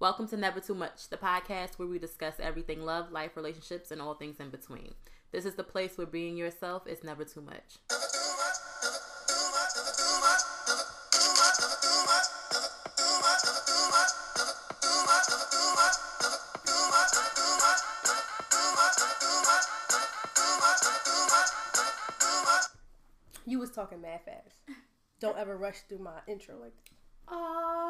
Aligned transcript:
Welcome 0.00 0.28
to 0.28 0.36
Never 0.38 0.60
Too 0.60 0.74
Much, 0.74 1.10
the 1.10 1.18
podcast 1.18 1.78
where 1.78 1.86
we 1.86 1.98
discuss 1.98 2.40
everything 2.40 2.86
love, 2.86 3.12
life, 3.12 3.36
relationships, 3.36 3.90
and 3.90 4.00
all 4.00 4.14
things 4.14 4.40
in 4.40 4.48
between. 4.48 4.94
This 5.30 5.44
is 5.44 5.56
the 5.56 5.62
place 5.62 5.98
where 5.98 6.06
being 6.06 6.38
yourself 6.38 6.86
is 6.86 7.04
never 7.04 7.22
too 7.22 7.42
much. 7.42 7.76
You 23.44 23.58
was 23.58 23.70
talking 23.70 24.00
mad 24.00 24.20
fast. 24.24 24.56
Don't 25.20 25.36
ever 25.36 25.58
rush 25.58 25.80
through 25.90 25.98
my 25.98 26.20
intro 26.26 26.54
like 26.58 26.72
that. 26.74 27.89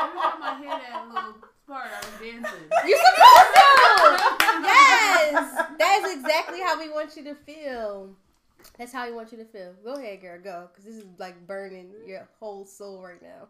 Every 0.00 0.20
time 0.20 0.42
I 0.42 0.56
hear 0.58 0.70
that 0.70 1.08
little 1.08 1.34
part, 1.66 1.90
I'm 1.92 2.22
dancing. 2.22 2.64
You 2.86 2.96
supposed 2.96 3.54
to! 3.54 3.60
yes! 4.62 5.64
That's 5.78 6.12
exactly 6.14 6.60
how 6.60 6.78
we 6.78 6.88
want 6.90 7.16
you 7.16 7.24
to 7.24 7.34
feel. 7.34 8.10
That's 8.78 8.92
how 8.92 9.06
we 9.06 9.12
want 9.14 9.32
you 9.32 9.38
to 9.38 9.44
feel. 9.44 9.74
Go 9.84 9.94
ahead, 9.94 10.20
girl, 10.20 10.38
go. 10.42 10.68
Because 10.70 10.84
this 10.84 10.96
is 10.96 11.04
like 11.18 11.46
burning 11.46 11.90
your 12.06 12.28
whole 12.38 12.64
soul 12.64 13.02
right 13.02 13.20
now. 13.22 13.48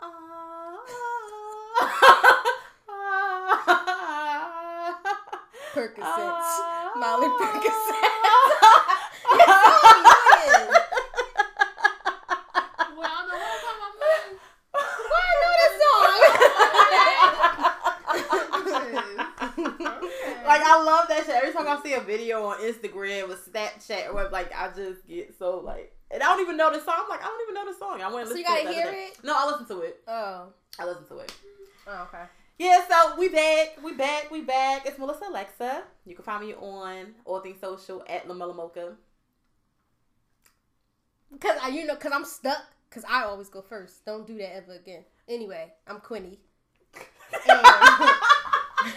Percocets. 5.74 6.02
Ah. 6.02 6.92
Molly 6.96 7.28
Percocets. 7.28 7.68
You're 9.32 9.46
so 9.46 9.72
annoying. 9.94 10.68
Well, 12.96 13.06
I 13.06 13.08
know 13.28 13.38
what 13.38 13.60
time 13.62 13.80
I'm 13.86 13.94
playing. 13.98 14.34
Why 15.10 15.22
I 15.22 15.24
know 15.42 15.54
this 15.62 15.74
song? 15.82 16.18
Like 20.48 20.62
I 20.62 20.82
love 20.82 21.08
that 21.08 21.26
shit. 21.26 21.34
Every 21.34 21.52
time 21.52 21.68
I 21.68 21.80
see 21.82 21.92
a 21.92 22.00
video 22.00 22.44
on 22.46 22.58
Instagram 22.58 23.28
or 23.28 23.36
Snapchat 23.36 24.08
or 24.08 24.14
whatever, 24.14 24.32
like 24.32 24.50
I 24.54 24.68
just 24.68 25.06
get 25.06 25.34
so 25.38 25.60
like, 25.60 25.94
and 26.10 26.22
I 26.22 26.26
don't 26.26 26.40
even 26.40 26.56
know 26.56 26.72
the 26.72 26.80
song. 26.80 26.94
I'm 26.96 27.08
like, 27.08 27.20
I 27.22 27.26
don't 27.26 27.42
even 27.42 27.54
know 27.54 27.70
the 27.70 27.78
song. 27.78 28.00
I 28.00 28.12
went. 28.12 28.28
So 28.28 28.34
you 28.34 28.44
to 28.44 28.48
gotta 28.48 28.62
other 28.62 28.72
hear 28.72 28.90
it? 28.90 29.18
No, 29.22 29.34
I 29.36 29.46
listen 29.50 29.66
to 29.76 29.82
it. 29.82 30.00
oh. 30.08 30.46
I 30.78 30.84
listen 30.86 31.06
to 31.08 31.18
it. 31.18 31.32
Oh, 31.86 32.08
okay. 32.08 32.24
Yeah, 32.58 32.80
so 32.88 33.18
we 33.18 33.28
back, 33.28 33.78
we 33.84 33.94
back, 33.94 34.30
we 34.30 34.40
back. 34.40 34.86
It's 34.86 34.98
Melissa 34.98 35.26
Alexa. 35.28 35.82
You 36.06 36.14
can 36.14 36.24
find 36.24 36.46
me 36.46 36.54
on 36.54 37.14
all 37.24 37.40
things 37.40 37.60
social 37.60 38.02
at 38.08 38.26
Lamella 38.26 38.54
Mocha. 38.56 38.94
Cause 41.40 41.58
I, 41.62 41.68
you 41.68 41.84
know, 41.84 41.96
cause 41.96 42.12
I'm 42.14 42.24
stuck. 42.24 42.62
Cause 42.90 43.04
I 43.08 43.24
always 43.24 43.48
go 43.48 43.60
first. 43.60 44.04
Don't 44.06 44.26
do 44.26 44.38
that 44.38 44.56
ever 44.56 44.72
again. 44.72 45.04
Anyway, 45.28 45.72
I'm 45.86 46.00
Quinny. 46.00 46.38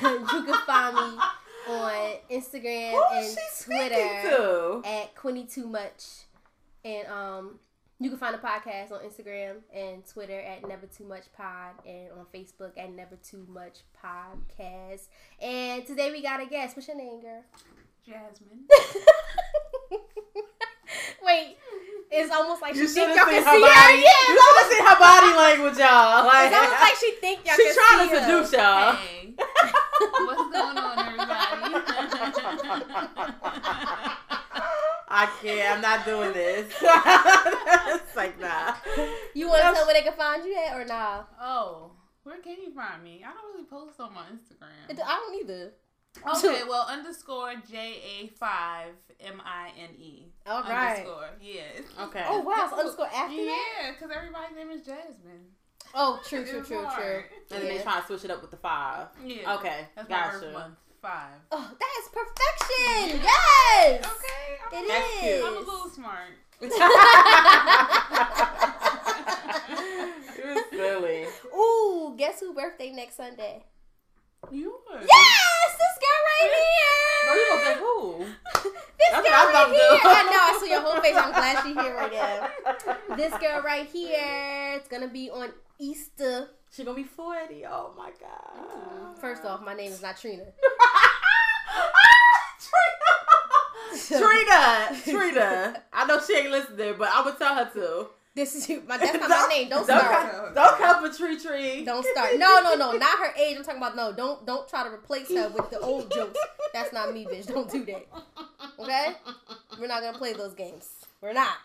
And 0.01 0.21
you 0.31 0.43
can 0.43 0.61
find 0.65 0.95
me 0.95 1.23
on 1.69 2.13
Instagram 2.31 2.91
Who 2.91 3.03
and 3.13 3.37
Twitter 3.63 4.29
to? 4.29 4.81
at 4.85 5.15
Quinny 5.15 5.45
Too 5.45 5.67
Much, 5.67 6.03
and 6.85 7.07
um, 7.07 7.59
you 7.99 8.09
can 8.09 8.17
find 8.17 8.33
the 8.33 8.39
podcast 8.39 8.91
on 8.91 8.99
Instagram 9.01 9.57
and 9.73 10.05
Twitter 10.05 10.39
at 10.39 10.67
Never 10.67 10.87
Too 10.87 11.03
Much 11.05 11.25
Pod, 11.37 11.75
and 11.85 12.09
on 12.17 12.25
Facebook 12.33 12.71
at 12.77 12.91
Never 12.91 13.15
Too 13.17 13.45
Much 13.49 13.79
Podcast. 14.03 15.07
And 15.41 15.85
today 15.85 16.11
we 16.11 16.21
got 16.21 16.41
a 16.41 16.45
guest. 16.45 16.75
What's 16.75 16.87
your 16.87 16.97
name, 16.97 17.21
girl? 17.21 17.43
Jasmine. 18.05 18.65
Wait, 21.23 21.55
it's 22.09 22.31
almost 22.33 22.61
like 22.63 22.73
You 22.75 22.81
she 22.81 22.87
should 22.87 22.95
think 22.95 23.09
have 23.15 23.27
y'all 23.31 23.35
seen 23.35 23.43
can 23.43 23.53
her 23.53 23.55
see 23.55 23.61
body. 23.61 23.75
her. 23.75 23.91
Yeah, 24.01 24.27
you 24.27 24.41
should 24.41 24.57
have 24.57 24.71
seen 24.71 24.85
her 24.87 24.99
body 24.99 25.31
language, 25.37 25.77
y'all. 25.77 26.25
Like, 26.25 26.47
It's 26.47 26.55
almost 26.57 26.81
like 26.81 26.95
she 26.95 27.11
think 27.21 27.45
y'all 27.45 27.55
she's 27.55 27.75
can 27.75 27.85
trying 27.85 28.09
see 28.09 28.15
to 28.15 28.21
her. 28.21 28.25
seduce 28.25 28.51
y'all. 28.53 28.93
Hey. 28.95 29.33
What's 30.25 30.51
going 30.51 30.77
on, 30.77 30.97
everybody? 30.97 31.61
I 35.13 35.29
can't. 35.41 35.75
I'm 35.75 35.81
not 35.81 36.05
doing 36.05 36.33
this. 36.33 36.71
it's 36.81 38.15
like 38.15 38.39
nah. 38.39 38.73
You 39.33 39.47
want 39.47 39.59
to 39.59 39.63
That's- 39.63 39.75
tell 39.77 39.85
where 39.85 39.93
they 39.93 40.01
can 40.01 40.13
find 40.13 40.45
you 40.45 40.55
at 40.55 40.75
or 40.79 40.85
nah? 40.85 41.23
oh, 41.41 41.91
where 42.23 42.39
can 42.39 42.53
you 42.61 42.73
find 42.73 43.03
me? 43.03 43.23
I 43.25 43.31
don't 43.33 43.53
really 43.53 43.65
post 43.65 43.99
on 43.99 44.13
my 44.13 44.21
Instagram. 44.21 44.89
I 44.89 44.93
don't 45.19 45.41
either. 45.41 45.71
Okay, 46.35 46.63
well, 46.67 46.87
underscore 46.89 47.53
J 47.69 48.01
A 48.21 48.27
five 48.37 48.91
M 49.21 49.41
I 49.45 49.69
N 49.81 49.89
E. 49.97 50.25
All 50.45 50.61
right. 50.63 50.97
Underscore, 50.99 51.29
yes. 51.41 51.83
Okay. 52.01 52.23
Oh 52.27 52.39
wow, 52.41 52.67
so 52.69 52.79
underscore 52.79 53.07
after 53.07 53.35
that. 53.35 53.65
Yeah, 53.83 53.91
because 53.91 54.15
everybody's 54.15 54.55
name 54.57 54.69
is 54.71 54.81
Jasmine. 54.85 55.47
Oh, 55.93 56.19
true, 56.27 56.43
true, 56.43 56.59
true, 56.63 56.77
true. 56.77 56.85
hard. 56.85 57.23
And 57.51 57.61
then 57.61 57.67
they 57.67 57.75
Yeah. 57.75 57.83
trying 57.83 58.01
to 58.01 58.07
switch 58.07 58.23
it 58.25 58.31
up 58.31 58.41
with 58.41 58.51
the 58.51 58.57
five. 58.57 59.07
Yeah. 59.25 59.55
Okay, 59.55 59.87
That's 59.95 60.09
my 60.09 60.15
gotcha. 60.17 60.75
Birth 61.01 61.11
month. 61.11 61.13
Five. 61.13 61.39
Oh, 61.51 61.71
that 61.79 61.89
is 61.99 62.07
perfection. 62.09 63.21
Yes. 63.23 64.05
Okay. 64.05 64.57
I'm, 64.65 64.73
It 64.83 64.87
That's 64.87 65.13
is. 65.15 65.19
cute. 65.21 65.43
I'm 65.45 65.55
a 65.57 65.59
little 65.59 65.89
smart. 65.89 66.33
You're 70.37 70.63
silly. 70.71 71.25
Ooh, 71.55 72.13
guess 72.17 72.39
who 72.39 72.53
birthday 72.53 72.91
next 72.91 73.17
Sunday? 73.17 73.63
Yours. 74.51 75.07
Yes, 75.07 75.77
this 75.77 75.97
girl 76.01 76.21
right 76.27 76.51
here. 76.51 77.25
Bro, 77.25 77.33
you 77.35 77.45
gonna 77.49 77.61
here. 77.61 77.73
say 77.73 77.79
who? 77.79 78.25
This 79.01 79.09
That's 79.11 79.23
girl 79.27 79.33
what 79.33 79.33
I 79.33 79.35
was 79.45 79.53
right 79.53 79.69
here. 79.69 79.99
do. 80.03 80.09
I 80.09 80.11
know. 80.23 80.31
I 80.31 80.33
saw 80.59 80.65
your 80.65 80.81
whole 80.81 81.01
face. 81.01 81.15
I'm 81.17 81.31
glad 81.31 81.63
she's 81.63 81.75
here 81.75 81.95
right 81.95 82.13
now. 82.13 82.49
This 83.17 83.33
girl 83.39 83.61
right 83.63 83.87
here. 83.87 84.73
It's 84.77 84.87
gonna 84.87 85.07
be 85.07 85.29
on 85.31 85.49
Easter. 85.79 86.49
She 86.71 86.83
gonna 86.83 86.95
be 86.95 87.03
40. 87.03 87.65
Oh 87.65 87.93
my 87.97 88.11
god. 88.19 89.17
First 89.19 89.43
off, 89.43 89.61
my 89.65 89.73
name 89.73 89.91
is 89.91 90.01
not 90.01 90.17
Trina. 90.17 90.43
Trina, 94.07 94.89
Trina. 95.03 95.83
I 95.93 96.05
know 96.05 96.19
she 96.25 96.35
ain't 96.35 96.51
listening, 96.51 96.95
but 96.97 97.09
I'm 97.13 97.25
gonna 97.25 97.37
tell 97.37 97.55
her 97.55 97.69
to. 97.73 98.07
This 98.33 98.55
is 98.55 98.69
my. 98.87 98.97
That's 98.97 99.19
not 99.19 99.29
my 99.29 99.47
name. 99.49 99.69
Don't 99.69 99.85
don't 99.85 99.99
start. 99.99 100.31
come, 100.31 100.53
don't 100.53 100.77
come 100.77 101.11
for 101.11 101.17
Tree 101.17 101.37
Tree. 101.37 101.83
Don't 101.83 102.05
start. 102.05 102.37
No, 102.37 102.61
no, 102.63 102.75
no. 102.75 102.93
Not 102.93 103.19
her 103.19 103.33
age. 103.37 103.57
I'm 103.57 103.63
talking 103.63 103.81
about 103.81 103.95
no. 103.95 104.13
Don't 104.13 104.45
don't 104.45 104.67
try 104.69 104.83
to 104.83 104.89
replace 104.93 105.27
her 105.29 105.49
with 105.49 105.69
the 105.69 105.79
old 105.79 106.09
jokes. 106.11 106.39
That's 106.73 106.93
not 106.93 107.13
me, 107.13 107.25
bitch. 107.25 107.47
Don't 107.47 107.69
do 107.69 107.83
that. 107.85 108.07
Okay? 108.79 109.13
We're 109.79 109.87
not 109.87 110.01
gonna 110.01 110.17
play 110.17 110.31
those 110.33 110.53
games. 110.53 110.87
We're 111.19 111.33
not. 111.33 111.57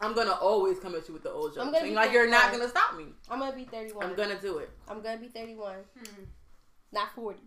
I'm 0.00 0.14
gonna 0.14 0.32
always 0.32 0.78
come 0.78 0.94
at 0.94 1.08
you 1.08 1.14
with 1.14 1.24
the 1.24 1.32
old 1.32 1.54
jokes. 1.54 1.66
I'm 1.66 1.72
gonna 1.72 1.84
be 1.84 1.92
like 1.94 2.12
you're 2.12 2.30
not 2.30 2.52
gonna 2.52 2.68
stop 2.68 2.96
me. 2.96 3.06
I'm 3.28 3.40
gonna 3.40 3.56
be 3.56 3.64
31. 3.64 4.04
I'm 4.06 4.14
gonna 4.14 4.40
do 4.40 4.58
it. 4.58 4.70
I'm 4.88 5.02
gonna 5.02 5.18
be 5.18 5.28
31, 5.28 5.74
Hmm. 5.98 6.22
not 6.92 7.12
40. 7.16 7.40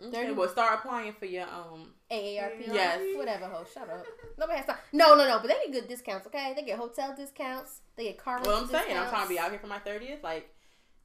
Okay, 0.00 0.10
Thirty- 0.10 0.32
well 0.32 0.48
start 0.48 0.74
applying 0.78 1.12
for 1.14 1.24
your 1.26 1.44
um. 1.44 1.92
AARP. 2.10 2.66
Yes. 2.72 3.00
Whatever, 3.16 3.46
ho. 3.46 3.64
Shut 3.72 3.88
up. 3.90 4.04
Nobody 4.38 4.58
has 4.58 4.66
time. 4.66 4.76
No, 4.92 5.14
no, 5.16 5.26
no. 5.26 5.38
But 5.40 5.48
they 5.48 5.54
get 5.64 5.72
good 5.72 5.88
discounts. 5.88 6.26
Okay? 6.26 6.52
They 6.54 6.62
get 6.62 6.78
hotel 6.78 7.14
discounts. 7.16 7.80
They 7.96 8.04
get 8.04 8.18
car 8.18 8.40
Well, 8.44 8.56
I'm 8.56 8.62
rental 8.62 8.78
saying 8.80 8.96
I'm 8.96 9.08
trying 9.08 9.22
to 9.24 9.28
be 9.28 9.38
out 9.38 9.50
here 9.50 9.58
for 9.58 9.66
my 9.66 9.78
30th. 9.80 10.22
Like, 10.22 10.54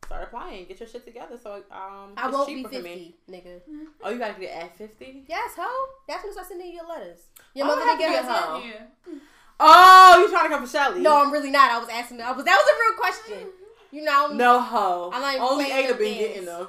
start 0.06 0.24
applying, 0.24 0.66
get 0.66 0.80
your 0.80 0.90
shit 0.90 1.06
together. 1.06 1.38
So 1.42 1.54
um, 1.72 2.14
I 2.18 2.26
it's 2.28 2.34
won't 2.34 2.48
be 2.48 2.56
cheaper 2.58 2.70
50, 2.70 2.78
for 2.78 2.84
me. 2.84 3.16
nigga. 3.30 3.62
Oh, 4.04 4.10
you 4.12 4.20
gotta 4.20 4.34
get 4.40 4.52
it 4.52 4.64
at 4.64 4.78
50. 4.78 5.24
Yes, 5.28 5.52
ho. 5.58 5.88
That's 6.08 6.22
when 6.24 6.32
I 6.32 6.34
start 6.34 6.48
sending 6.50 6.68
you 6.68 6.74
your 6.74 6.88
letters. 6.88 7.20
Your 7.56 7.66
Oh, 7.66 7.70
mother 7.70 7.82
didn't 7.86 8.00
get 8.00 8.10
be 8.10 8.16
a 8.16 8.24
her 8.24 8.40
hoe. 8.40 8.60
Yeah. 8.64 9.14
Oh, 9.60 10.18
you 10.26 10.30
trying 10.32 10.50
to 10.50 10.50
come 10.56 10.66
for 10.66 10.72
Shelly? 10.72 11.02
No, 11.02 11.22
I'm 11.24 11.32
really 11.32 11.52
not. 11.52 11.72
I 11.72 11.80
was 11.80 11.90
asking. 11.90 12.20
I 12.22 12.32
was. 12.32 12.44
That 12.46 12.58
was 12.58 12.68
a 12.68 12.80
real 12.80 12.98
question. 13.00 13.48
You 13.92 14.04
know. 14.04 14.28
I'm, 14.32 14.38
no 14.38 14.60
ho. 14.62 15.12
I'm 15.14 15.22
not 15.22 15.36
even 15.36 15.42
Only 15.48 15.66
playing 15.66 15.86
Ada 15.86 15.94
no 15.94 16.00
been 16.00 16.18
getting 16.18 16.46
them. 16.46 16.68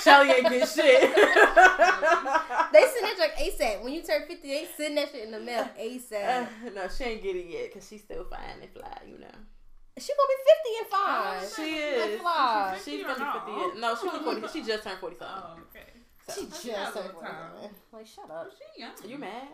Shelly 0.00 0.30
ain't 0.30 0.42
getting 0.48 0.66
shit. 0.68 1.02
They 2.72 2.80
send 2.88 3.04
that 3.04 3.16
like 3.18 3.36
ASAP. 3.36 3.82
When 3.82 3.92
you 3.92 4.00
turn 4.02 4.22
50, 4.26 4.48
they 4.48 4.66
send 4.76 4.96
that 4.96 5.10
shit 5.10 5.24
in 5.26 5.30
the 5.32 5.40
mail 5.40 5.62
Uh, 5.62 5.80
ASAP. 5.80 6.74
no, 6.74 6.88
she 6.88 7.04
ain't 7.04 7.22
get 7.22 7.36
it 7.36 7.46
yet 7.46 7.68
because 7.72 7.86
she's 7.88 8.00
still 8.02 8.24
fine 8.30 8.40
and 8.62 8.70
fly, 8.70 8.96
you 9.06 9.18
know. 9.18 9.28
She 9.98 10.10
gonna 10.16 10.32
be 10.32 10.38
50 10.48 10.78
and 10.80 10.88
fine. 10.88 11.40
She 11.42 11.78
That's 11.98 12.08
is. 12.16 12.20
fly. 12.20 12.78
She 12.82 12.90
She's 12.96 13.04
50 13.04 13.20
gonna 13.20 13.34
be 13.34 13.52
50 13.52 13.52
not? 13.52 13.58
yet. 13.60 13.76
No, 13.82 13.94
she 14.00 14.08
only 14.08 14.40
40. 14.40 14.48
She 14.58 14.64
just 14.64 14.84
turned 14.84 14.98
47. 14.98 15.28
Oh, 15.36 15.58
okay. 15.68 15.88
So, 16.28 16.32
She 16.32 16.46
just 16.46 16.94
turned 16.94 17.10
a 17.10 17.12
good 17.12 17.20
time. 17.20 17.68
47. 17.90 17.92
Like, 17.92 18.06
shut 18.06 18.30
up. 18.30 18.48
she 18.56 18.80
young. 18.80 18.92
you 19.04 19.18
mad? 19.18 19.48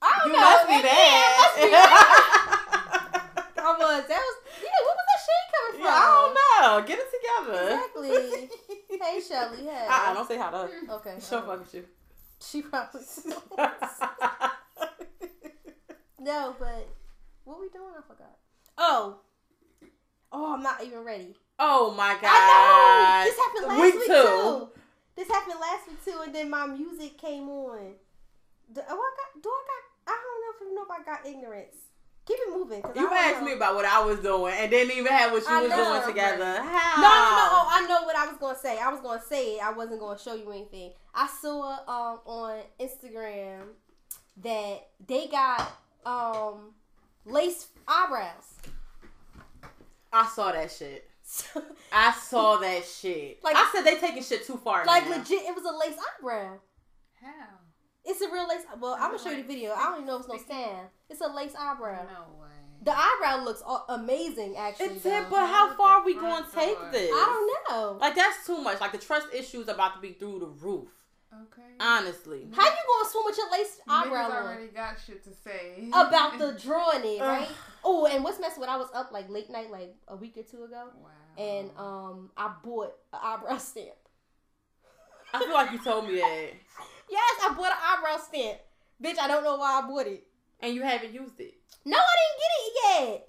I 0.00 0.18
don't 0.22 0.26
You 0.30 0.32
know. 0.38 0.46
must 0.46 0.66
be 0.70 0.78
man. 0.78 0.82
mad. 0.86 0.94
Yeah, 1.02 1.34
must 1.42 1.56
be 1.58 1.66
mad. 1.72 1.90
I 3.62 3.70
was. 3.78 4.02
That 4.06 4.22
was. 4.22 4.36
Yeah, 4.62 4.78
where 4.86 4.94
was 4.94 5.06
that 5.10 5.20
shade 5.26 5.48
coming 5.62 5.80
from? 5.80 5.84
Yeah, 5.84 5.94
I 5.94 6.06
don't 6.10 6.34
know. 6.62 6.86
Get 6.86 6.98
it 6.98 7.08
together. 7.12 7.62
Exactly. 7.64 8.10
hey, 9.00 9.20
Shelly. 9.20 9.64
Hey. 9.64 9.86
Uh-uh, 9.88 10.14
don't 10.14 10.28
say 10.28 10.38
how 10.38 10.50
to. 10.50 10.68
Hmm. 10.68 10.90
Okay. 10.90 11.14
She'll 11.20 11.38
alright. 11.38 11.58
fuck 11.58 11.72
with 11.72 11.74
you. 11.74 11.84
She 12.40 12.62
probably. 12.62 13.00
no, 16.20 16.54
but 16.58 16.88
what 17.44 17.60
we 17.60 17.68
doing? 17.68 17.92
I 17.96 18.02
forgot. 18.02 18.36
Oh. 18.78 19.18
Oh, 20.32 20.54
I'm 20.54 20.62
not 20.62 20.82
even 20.82 21.04
ready. 21.04 21.36
oh 21.58 21.92
my 21.96 22.14
god. 22.14 22.20
I 22.24 23.24
know. 23.24 23.30
This 23.30 23.38
happened 23.38 23.66
last 23.68 23.80
Week 23.82 23.94
week, 23.94 24.06
two. 24.06 24.12
too. 24.12 24.68
This 25.14 25.28
happened 25.28 25.60
last 25.60 25.88
week 25.88 26.04
too, 26.04 26.20
and 26.24 26.34
then 26.34 26.48
my 26.48 26.66
music 26.66 27.18
came 27.18 27.48
on. 27.48 27.94
Do, 28.72 28.80
oh, 28.88 28.94
I 28.94 29.10
got? 29.16 29.42
Do 29.42 29.48
I 29.50 29.62
got? 29.68 30.14
I 30.14 30.18
don't 30.18 30.40
know 30.40 30.52
if 30.56 30.60
you 30.62 30.74
know 30.74 30.82
if 30.84 30.90
I 30.90 31.02
got 31.04 31.26
ignorance. 31.26 31.91
Keep 32.24 32.38
it 32.40 32.52
moving. 32.56 32.82
You 32.94 33.02
don't 33.08 33.12
asked 33.12 33.40
know. 33.40 33.46
me 33.46 33.52
about 33.54 33.74
what 33.74 33.84
I 33.84 34.00
was 34.04 34.20
doing 34.20 34.54
and 34.56 34.70
didn't 34.70 34.96
even 34.96 35.12
have 35.12 35.32
what 35.32 35.42
you 35.42 35.48
I 35.48 35.60
was 35.62 35.70
know. 35.70 35.76
doing 35.84 36.06
together. 36.06 36.62
How? 36.62 36.96
No, 36.96 37.02
no, 37.02 37.08
no. 37.08 37.48
Oh, 37.50 37.68
I 37.70 37.86
know 37.88 38.02
what 38.04 38.14
I 38.16 38.26
was 38.28 38.36
gonna 38.38 38.58
say. 38.58 38.78
I 38.78 38.90
was 38.90 39.00
gonna 39.00 39.20
say 39.28 39.56
it. 39.56 39.64
I 39.64 39.72
wasn't 39.72 39.98
gonna 39.98 40.18
show 40.18 40.34
you 40.34 40.48
anything. 40.52 40.92
I 41.14 41.26
saw 41.26 41.72
um 41.88 42.20
on 42.24 42.60
Instagram 42.80 43.62
that 44.42 44.88
they 45.06 45.26
got 45.26 45.72
um 46.06 46.74
lace 47.24 47.66
eyebrows. 47.88 48.54
I 50.12 50.26
saw 50.28 50.52
that 50.52 50.70
shit. 50.70 51.10
I 51.92 52.12
saw 52.12 52.56
that 52.58 52.84
shit. 52.84 53.42
Like- 53.42 53.56
I 53.56 53.68
said 53.74 53.82
they 53.82 53.96
taking 53.96 54.22
shit 54.22 54.46
too 54.46 54.58
far. 54.58 54.84
like 54.84 55.08
now. 55.08 55.16
legit, 55.18 55.42
it 55.42 55.54
was 55.56 55.64
a 55.64 55.76
lace 55.76 55.98
eyebrow. 56.18 56.58
How? 57.20 57.28
It's 58.04 58.20
a 58.20 58.30
real 58.30 58.48
lace. 58.48 58.62
Well, 58.80 58.94
I'm 58.94 59.10
gonna 59.12 59.18
show 59.22 59.30
you 59.30 59.42
the 59.42 59.48
video. 59.48 59.72
I 59.72 59.82
don't 59.84 59.94
even 59.96 60.06
know 60.06 60.16
if 60.16 60.20
it's 60.20 60.28
no 60.28 60.38
stand. 60.38 60.88
It's 61.08 61.20
a 61.20 61.28
lace 61.28 61.54
eyebrow. 61.58 62.02
No 62.04 62.40
way. 62.40 62.48
The 62.84 62.92
eyebrow 62.92 63.44
looks 63.44 63.62
amazing, 63.88 64.56
actually. 64.56 64.86
It's 64.86 65.04
though. 65.04 65.20
it, 65.20 65.30
but 65.30 65.46
how 65.46 65.72
far 65.76 66.00
are 66.00 66.04
we 66.04 66.14
going 66.14 66.42
to 66.42 66.50
take 66.50 66.76
this? 66.90 67.10
I 67.12 67.60
don't 67.68 67.76
know. 67.76 67.98
Like 68.00 68.16
that's 68.16 68.44
too 68.44 68.58
much. 68.60 68.80
Like 68.80 68.90
the 68.92 68.98
trust 68.98 69.28
issues 69.32 69.68
about 69.68 69.94
to 69.94 70.00
be 70.00 70.14
through 70.14 70.40
the 70.40 70.46
roof. 70.46 70.88
Okay. 71.32 71.62
Honestly. 71.80 72.46
How 72.52 72.64
you 72.64 72.70
gonna 72.70 73.10
swim 73.10 73.24
with 73.24 73.38
your 73.38 73.50
lace 73.52 73.80
eyebrow 73.88 74.28
Niggas 74.28 74.42
already 74.42 74.66
got 74.66 74.96
shit 75.06 75.24
to 75.24 75.30
say 75.32 75.88
About 75.88 76.38
the 76.38 76.52
drawing 76.62 77.04
it, 77.04 77.20
right? 77.20 77.48
Oh, 77.84 78.06
and 78.06 78.22
what's 78.22 78.38
messing 78.38 78.60
with? 78.60 78.68
I 78.68 78.76
was 78.76 78.88
up 78.94 79.12
like 79.12 79.30
late 79.30 79.48
night, 79.48 79.70
like 79.70 79.94
a 80.08 80.16
week 80.16 80.36
or 80.36 80.42
two 80.42 80.64
ago, 80.64 80.88
Wow. 81.02 81.42
and 81.42 81.70
um, 81.78 82.30
I 82.36 82.52
bought 82.62 82.92
an 83.14 83.18
eyebrow 83.22 83.56
stamp. 83.56 83.88
I 85.32 85.38
feel 85.38 85.54
like 85.54 85.72
you 85.72 85.82
told 85.82 86.06
me 86.06 86.16
that, 86.16 86.48
Yes, 87.12 87.34
I 87.44 87.54
bought 87.54 87.72
an 87.72 87.82
eyebrow 87.84 88.16
stamp. 88.16 88.58
Bitch, 89.02 89.18
I 89.20 89.28
don't 89.28 89.44
know 89.44 89.56
why 89.56 89.80
I 89.80 89.86
bought 89.86 90.06
it. 90.06 90.24
and 90.60 90.74
you 90.74 90.82
haven't 90.82 91.12
used 91.12 91.38
it. 91.40 91.54
No, 91.84 91.98
I 91.98 92.14
didn't 92.20 92.38
get 92.42 92.52
it 92.58 92.72
yet. 93.12 93.28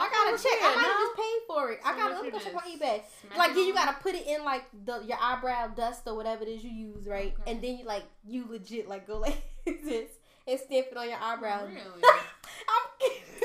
I 0.00 0.04
gotta 0.10 0.30
Oh, 0.34 0.36
check. 0.36 0.58
I 0.62 0.74
might 0.76 0.82
no? 0.82 1.06
just 1.06 1.16
paid 1.16 1.40
for 1.48 1.70
it. 1.72 1.80
I 1.84 1.96
gotta 1.96 2.14
let 2.14 2.22
me 2.24 2.30
go 2.30 2.38
check 2.38 2.54
my 2.54 2.62
eBay. 2.62 3.02
Like 3.36 3.56
yeah, 3.56 3.62
you 3.64 3.74
gotta 3.74 3.96
put 4.00 4.14
it 4.14 4.26
in 4.26 4.44
like 4.44 4.64
the 4.84 5.02
your 5.04 5.18
eyebrow 5.20 5.68
dust 5.68 6.02
or 6.06 6.14
whatever 6.14 6.42
it 6.44 6.48
is 6.48 6.62
you 6.62 6.70
use, 6.70 7.06
right? 7.06 7.34
Okay. 7.40 7.50
And 7.50 7.62
then 7.62 7.78
you 7.78 7.84
like 7.84 8.04
you 8.26 8.44
legit 8.48 8.88
like 8.88 9.06
go 9.08 9.18
like 9.26 9.42
this 9.64 10.10
and 10.46 10.58
stamp 10.60 10.86
it 10.92 10.96
on 10.96 11.08
your 11.08 11.18
eyebrow. 11.20 11.66
Really? 11.66 12.02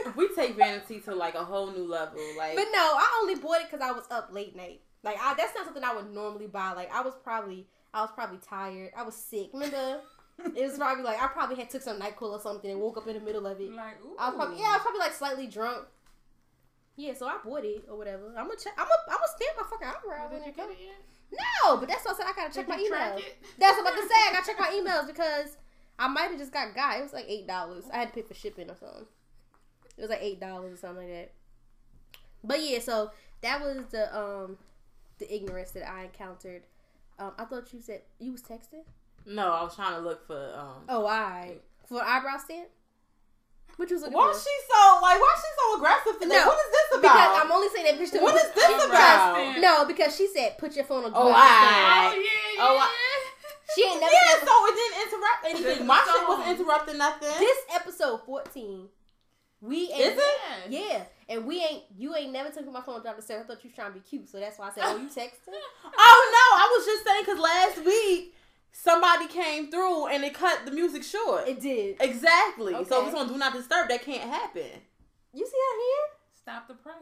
I'm 0.05 0.13
We 0.15 0.29
take 0.35 0.55
vanity 0.55 0.99
to 1.01 1.15
like 1.15 1.35
a 1.35 1.43
whole 1.43 1.71
new 1.71 1.87
level. 1.87 2.19
Like 2.37 2.55
But 2.55 2.67
no, 2.71 2.79
I 2.97 3.19
only 3.21 3.35
bought 3.35 3.61
it 3.61 3.71
because 3.71 3.81
I 3.87 3.91
was 3.91 4.05
up 4.11 4.29
late 4.31 4.55
night. 4.55 4.81
Like 5.03 5.17
I, 5.21 5.33
that's 5.35 5.53
not 5.55 5.65
something 5.65 5.83
I 5.83 5.95
would 5.95 6.11
normally 6.13 6.47
buy. 6.47 6.73
Like 6.73 6.93
I 6.93 7.01
was 7.01 7.13
probably, 7.23 7.67
I 7.93 8.01
was 8.01 8.11
probably 8.13 8.39
tired. 8.39 8.91
I 8.97 9.03
was 9.03 9.15
sick. 9.15 9.49
Remember, 9.53 10.01
it 10.55 10.63
was 10.63 10.77
probably 10.77 11.03
like 11.03 11.21
I 11.21 11.27
probably 11.27 11.55
had 11.55 11.69
took 11.69 11.81
some 11.81 11.99
Nyquil 11.99 12.31
or 12.31 12.39
something 12.39 12.71
and 12.71 12.79
woke 12.79 12.97
up 12.97 13.07
in 13.07 13.15
the 13.15 13.21
middle 13.21 13.45
of 13.45 13.59
it. 13.59 13.71
like, 13.71 14.03
ooh. 14.03 14.15
I 14.17 14.29
was 14.29 14.35
probably 14.35 14.59
yeah, 14.59 14.69
I 14.69 14.73
was 14.73 14.81
probably 14.81 14.99
like 14.99 15.13
slightly 15.13 15.47
drunk. 15.47 15.85
Yeah, 16.95 17.13
so 17.13 17.27
I 17.27 17.37
bought 17.43 17.65
it 17.65 17.85
or 17.89 17.97
whatever. 17.97 18.27
I'm 18.37 18.47
gonna 18.47 18.59
check. 18.61 18.73
I'm 18.77 18.85
gonna, 18.85 19.01
I'm 19.09 19.17
gonna 19.17 19.35
stamp 19.35 19.57
my 19.57 19.67
fucking 19.69 19.87
eyebrow. 19.87 20.29
Did 20.29 20.45
you 20.45 20.53
get 20.53 20.69
it 20.69 20.77
yet? 20.79 21.39
No, 21.63 21.77
but 21.77 21.89
that's 21.89 22.05
what 22.05 22.15
I 22.15 22.17
said. 22.17 22.27
I 22.27 22.33
gotta 22.35 22.53
check 22.53 22.67
Did 22.67 22.69
my 22.69 22.77
emails. 22.77 23.23
That's 23.57 23.77
what 23.77 23.87
I'm 23.87 23.93
about 23.93 24.01
to 24.01 24.07
say. 24.07 24.15
I 24.15 24.31
gotta 24.31 24.45
check 24.45 24.59
my 24.59 24.69
emails 24.77 25.07
because 25.07 25.57
I 25.97 26.07
might 26.07 26.29
have 26.29 26.37
just 26.37 26.51
got 26.51 26.75
got. 26.75 26.99
It 26.99 27.03
was 27.03 27.13
like 27.13 27.25
eight 27.27 27.47
dollars. 27.47 27.85
I 27.91 27.97
had 27.97 28.09
to 28.09 28.13
pay 28.13 28.21
for 28.21 28.33
shipping 28.33 28.69
or 28.69 28.75
something. 28.75 29.05
It 29.97 30.01
was 30.01 30.09
like 30.09 30.21
eight 30.21 30.39
dollars 30.39 30.73
or 30.73 30.77
something 30.77 31.07
like 31.07 31.13
that. 31.13 31.31
But 32.43 32.61
yeah, 32.63 32.79
so 32.79 33.11
that 33.41 33.61
was 33.61 33.85
the 33.91 34.15
um 34.15 34.57
the 35.19 35.33
ignorance 35.33 35.71
that 35.71 35.89
I 35.89 36.03
encountered. 36.03 36.63
Um, 37.19 37.31
I 37.37 37.45
thought 37.45 37.71
you 37.73 37.81
said 37.81 38.01
you 38.19 38.31
was 38.31 38.41
texting. 38.41 38.83
no, 39.25 39.51
I 39.51 39.63
was 39.63 39.75
trying 39.75 39.93
to 39.95 40.01
look 40.01 40.25
for 40.27 40.53
um. 40.57 40.83
Oh, 40.89 41.05
I 41.07 41.55
for 41.87 41.99
an 42.01 42.05
eyebrow 42.07 42.37
stamp. 42.37 42.69
What 43.77 43.89
you 43.89 43.95
was 43.95 44.03
looking 44.03 44.17
Why 44.17 44.29
for? 44.31 44.37
she 44.37 44.53
so 44.69 44.99
like? 45.01 45.17
Why 45.19 45.33
she 45.37 45.51
so 45.57 45.77
aggressive 45.77 46.21
today? 46.21 46.35
No, 46.37 46.45
what 46.47 46.57
is 46.61 46.71
this 46.71 46.87
because 47.01 47.09
about? 47.09 47.41
I'm 47.45 47.51
only 47.51 47.69
saying 47.69 47.85
that 47.85 47.97
because 47.97 48.21
What 48.21 48.35
is 48.35 48.51
this 48.53 48.65
Eyebrow 48.69 48.85
about? 48.85 49.33
stamp. 49.35 49.57
No, 49.61 49.85
because 49.85 50.15
she 50.15 50.27
said 50.27 50.57
put 50.59 50.75
your 50.75 50.85
phone 50.85 51.05
on. 51.05 51.11
Oh, 51.15 51.29
not 51.29 51.41
disturb." 51.41 51.73
I- 51.73 52.11
Oh 52.13 52.13
yeah, 52.13 52.21
yeah. 52.21 52.65
Oh, 52.69 52.77
I- 52.77 52.93
She 53.73 53.81
ain't 53.81 53.99
never. 53.99 54.13
yeah, 54.13 54.37
said- 54.37 54.45
so 54.47 54.53
it 54.69 54.75
didn't 54.77 54.97
interrupt 55.01 55.41
anything. 55.49 55.87
My 55.87 56.05
shit 56.05 56.27
wasn't 56.27 56.49
interrupting 56.59 56.97
nothing. 56.99 57.33
this 57.39 57.57
episode 57.73 58.21
14, 58.25 58.89
we 59.63 59.89
ain't. 59.91 59.99
Is 59.99 60.17
it? 60.17 60.69
Yeah, 60.69 61.03
and 61.29 61.45
we 61.45 61.61
ain't. 61.63 61.83
You 61.97 62.13
ain't 62.15 62.33
never 62.33 62.49
took 62.49 62.69
my 62.71 62.81
phone 62.81 62.95
and 62.95 63.03
dropped 63.03 63.25
the 63.25 63.33
I 63.39 63.43
thought 63.43 63.63
you 63.63 63.69
was 63.69 63.75
trying 63.75 63.93
to 63.93 63.99
be 63.99 64.01
cute, 64.01 64.27
so 64.29 64.39
that's 64.39 64.59
why 64.59 64.67
I 64.67 64.71
said, 64.73 64.83
"Oh, 64.85 64.97
you 64.97 65.07
texting?" 65.21 65.55
Oh 65.97 66.31
no, 66.37 66.57
I 66.57 66.75
was 66.77 66.85
just 66.85 67.05
saying 67.05 67.23
because 67.25 67.39
last 67.39 67.85
week 67.85 68.35
somebody 68.73 69.27
came 69.27 69.71
through 69.71 70.07
and 70.07 70.23
it 70.23 70.33
cut 70.33 70.65
the 70.65 70.71
music 70.71 71.03
short. 71.03 71.47
It 71.47 71.61
did. 71.61 71.95
exactly. 72.01 72.73
So 72.73 72.79
Okay. 72.79 72.97
if 73.01 73.07
it's 73.13 73.15
on 73.21 73.27
Do 73.29 73.37
Not 73.37 73.53
Disturb, 73.53 73.87
that 73.89 74.03
can't 74.03 74.29
happen. 74.29 74.69
You 75.33 75.45
see 75.45 75.51
her 75.51 75.79
here? 75.79 76.05
Stop 76.41 76.67
the 76.67 76.73
press. 76.73 76.95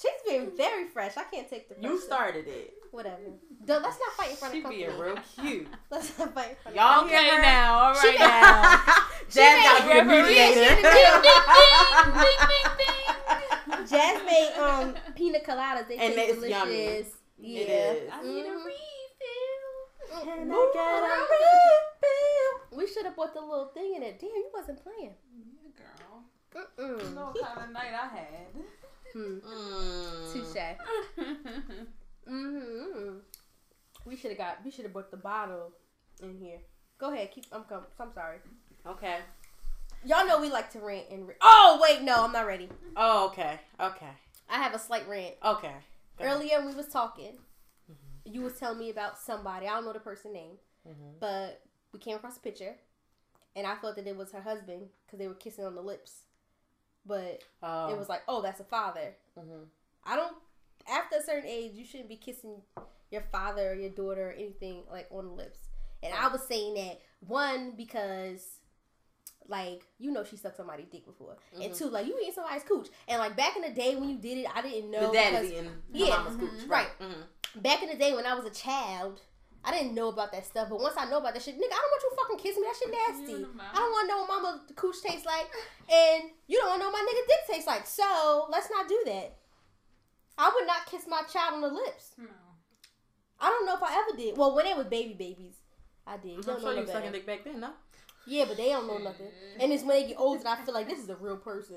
She's 0.00 0.10
being 0.28 0.50
very 0.56 0.86
fresh. 0.86 1.16
I 1.16 1.24
can't 1.24 1.48
take 1.50 1.68
the. 1.68 1.74
You 1.80 1.88
pressure. 1.90 2.02
started 2.04 2.46
it. 2.46 2.74
Whatever. 2.90 3.16
Don't, 3.64 3.82
let's 3.82 3.98
not 3.98 4.12
fight 4.16 4.30
in 4.30 4.36
front 4.36 4.54
She 4.54 4.58
of 4.60 4.64
company. 4.64 4.86
being 4.86 4.98
real 4.98 5.16
cute. 5.42 5.66
Let's 5.90 6.16
not 6.18 6.34
fight 6.34 6.50
in 6.50 6.56
front 6.62 6.76
Y'all 6.76 7.04
of 7.04 7.08
hear 7.10 7.18
Okay 7.18 7.36
her? 7.36 7.42
now, 7.42 7.78
all 7.78 7.94
She 7.94 8.06
right 8.08 8.18
now. 8.20 8.80
Jazz 9.30 9.64
gotta 9.64 9.82
be 9.88 9.98
the 9.98 10.04
mediator. 10.04 10.68
She 10.76 10.82
the 10.82 10.88
Ding, 12.24 12.40
ding, 12.48 12.68
ding. 12.78 13.86
Jazz 13.86 14.22
made 14.24 14.52
um 14.58 14.94
pina 15.16 15.38
coladas. 15.40 15.88
They 15.88 15.96
And 15.98 16.14
taste 16.14 16.38
it's 16.38 16.48
yummy. 16.48 16.72
delicious. 16.72 17.12
Yeah. 17.40 17.60
It 17.60 17.68
is. 17.68 18.10
I 18.12 18.22
need 18.22 18.46
a 18.46 18.50
Mhm. 18.50 18.64
refill. 18.64 20.24
Can 20.24 20.50
Ooh, 20.50 20.54
I 20.54 21.26
get 21.28 21.40
a 21.42 21.50
refill? 21.68 22.78
We 22.78 22.86
should 22.86 23.04
have 23.04 23.16
bought 23.16 23.34
the 23.34 23.40
little 23.40 23.66
thing 23.74 23.94
in 23.96 24.02
it. 24.02 24.18
Damn, 24.18 24.30
you 24.30 24.50
wasn't 24.54 24.82
playing. 24.82 25.14
Yeah, 25.36 25.70
girl. 25.76 26.22
You 26.54 26.62
Mm-mm. 26.78 27.14
know 27.14 27.26
what 27.32 27.44
kind 27.44 27.66
of 27.66 27.72
night 27.72 27.92
I 27.92 28.08
had. 28.08 28.64
Hmm. 29.12 29.38
Mm. 29.38 30.32
Touche. 30.32 31.78
Mm-hmm. 32.28 33.18
We 34.04 34.16
should 34.16 34.30
have 34.30 34.38
got. 34.38 34.58
We 34.64 34.70
should 34.70 34.84
have 34.84 34.92
brought 34.92 35.10
the 35.10 35.16
bottle 35.16 35.72
in 36.22 36.36
here. 36.38 36.58
Go 36.98 37.12
ahead. 37.12 37.30
Keep. 37.32 37.46
I'm. 37.52 37.64
Com- 37.64 37.86
I'm 37.98 38.12
sorry. 38.12 38.38
Okay. 38.86 39.18
Y'all 40.04 40.26
know 40.26 40.40
we 40.40 40.50
like 40.50 40.70
to 40.72 40.78
rant 40.80 41.06
and. 41.10 41.26
Ra- 41.26 41.34
oh 41.42 41.78
wait, 41.82 42.02
no, 42.02 42.24
I'm 42.24 42.32
not 42.32 42.46
ready. 42.46 42.68
Oh, 42.96 43.26
okay. 43.28 43.58
Okay. 43.80 44.10
I 44.48 44.56
have 44.62 44.74
a 44.74 44.78
slight 44.78 45.08
rant. 45.08 45.34
Okay. 45.44 45.72
Go 46.18 46.24
ahead. 46.24 46.36
Earlier 46.36 46.64
we 46.66 46.74
was 46.74 46.86
talking. 46.88 47.32
You 48.24 48.42
was 48.42 48.54
telling 48.58 48.78
me 48.78 48.90
about 48.90 49.18
somebody. 49.18 49.66
I 49.66 49.70
don't 49.74 49.86
know 49.86 49.92
the 49.94 50.00
person 50.00 50.34
name, 50.34 50.58
Mhm. 50.86 51.18
but 51.18 51.62
we 51.92 51.98
came 51.98 52.16
across 52.16 52.36
a 52.36 52.40
picture, 52.40 52.74
and 53.56 53.66
I 53.66 53.74
thought 53.76 53.96
that 53.96 54.06
it 54.06 54.16
was 54.16 54.32
her 54.32 54.42
husband 54.42 54.88
because 55.06 55.18
they 55.18 55.28
were 55.28 55.34
kissing 55.34 55.64
on 55.64 55.74
the 55.74 55.80
lips, 55.80 56.24
but 57.08 57.42
Oh. 57.62 57.88
it 57.90 57.98
was 57.98 58.08
like, 58.08 58.22
oh, 58.28 58.42
that's 58.42 58.60
a 58.60 58.64
father. 58.64 59.16
Mhm. 59.36 59.64
I 60.04 60.14
don't. 60.16 60.36
After 60.86 61.16
a 61.16 61.22
certain 61.22 61.48
age, 61.48 61.72
you 61.74 61.84
shouldn't 61.84 62.08
be 62.08 62.16
kissing 62.16 62.62
your 63.10 63.22
father 63.32 63.70
or 63.72 63.74
your 63.74 63.90
daughter 63.90 64.28
or 64.28 64.32
anything 64.32 64.84
like 64.90 65.08
on 65.10 65.26
the 65.26 65.32
lips. 65.32 65.58
And 66.02 66.14
I 66.14 66.28
was 66.28 66.42
saying 66.46 66.74
that 66.74 67.00
one 67.26 67.72
because, 67.72 68.60
like, 69.48 69.82
you 69.98 70.10
know, 70.12 70.22
she 70.24 70.36
sucked 70.36 70.56
somebody's 70.56 70.86
dick 70.88 71.04
before, 71.06 71.36
and 71.54 71.72
Mhm. 71.72 71.76
two, 71.78 71.86
like, 71.86 72.06
you 72.06 72.16
eating 72.20 72.32
somebody's 72.34 72.62
cooch. 72.62 72.88
And 73.08 73.18
like 73.18 73.36
back 73.36 73.56
in 73.56 73.62
the 73.62 73.70
day 73.70 73.96
when 73.96 74.08
you 74.08 74.16
did 74.18 74.38
it, 74.38 74.46
I 74.56 74.62
didn't 74.62 74.90
know 74.90 75.08
the 75.08 75.12
dad 75.12 75.30
because 75.32 75.50
eating 75.52 75.82
Yeah. 75.90 76.16
mama's 76.18 76.34
Mhm. 76.36 76.40
cooch. 76.60 76.68
Right. 76.68 76.98
Mhm. 77.00 77.26
back 77.62 77.82
in 77.82 77.88
the 77.88 77.96
day 77.96 78.14
when 78.14 78.26
I 78.26 78.34
was 78.34 78.44
a 78.44 78.50
child. 78.50 79.22
I 79.68 79.70
didn't 79.70 79.94
know 79.94 80.08
about 80.08 80.32
that 80.32 80.46
stuff, 80.46 80.70
but 80.70 80.80
once 80.80 80.94
I 80.96 81.04
know 81.10 81.18
about 81.18 81.34
that 81.34 81.42
shit, 81.42 81.54
nigga, 81.56 81.68
I 81.68 81.76
don't 81.76 81.92
want 81.92 82.02
you 82.02 82.16
fucking 82.16 82.38
kissing 82.38 82.62
me. 82.62 82.68
That 82.68 82.76
shit 82.78 82.90
nasty. 82.90 83.34
in 83.34 83.42
the 83.42 83.48
mouth. 83.48 83.66
I 83.72 83.76
don't 83.76 83.92
want 83.92 84.08
to 84.08 84.14
know 84.14 84.20
what 84.22 84.28
mama 84.42 84.60
cooch 84.76 84.96
tastes 85.04 85.26
like, 85.26 85.46
and 85.92 86.30
you 86.46 86.56
don't 86.56 86.68
want 86.70 86.80
to 86.80 86.86
know 86.86 86.90
what 86.90 87.04
my 87.04 87.12
nigga 87.12 87.26
dick 87.28 87.54
tastes 87.54 87.66
like. 87.66 87.86
So 87.86 88.46
let's 88.50 88.70
not 88.70 88.88
do 88.88 88.98
that. 89.06 89.36
I 90.38 90.50
would 90.54 90.66
not 90.66 90.86
kiss 90.86 91.04
my 91.06 91.20
child 91.30 91.54
on 91.54 91.60
the 91.60 91.68
lips. 91.68 92.12
No. 92.16 92.28
I 93.40 93.50
don't 93.50 93.66
know 93.66 93.76
if 93.76 93.82
I 93.82 93.92
ever 94.08 94.16
did. 94.16 94.38
Well, 94.38 94.54
when 94.56 94.64
they 94.64 94.72
was 94.74 94.86
baby 94.86 95.12
babies, 95.12 95.56
I 96.06 96.16
did. 96.16 96.30
You 96.30 96.34
I'm 96.36 96.42
don't 96.42 96.60
sure 96.60 96.74
know 96.74 96.80
you 96.80 96.86
sucking 96.86 97.12
dick 97.12 97.26
back 97.26 97.44
then, 97.44 97.60
no? 97.60 97.70
Yeah, 98.26 98.46
but 98.46 98.56
they 98.56 98.70
don't 98.70 98.86
know 98.86 98.98
nothing. 98.98 99.28
And 99.60 99.70
it's 99.72 99.82
when 99.84 100.00
they 100.00 100.08
get 100.08 100.18
older 100.18 100.42
that 100.44 100.58
I 100.58 100.64
feel 100.64 100.74
like 100.74 100.88
this 100.88 100.98
is 100.98 101.08
a 101.10 101.16
real 101.16 101.36
person. 101.36 101.76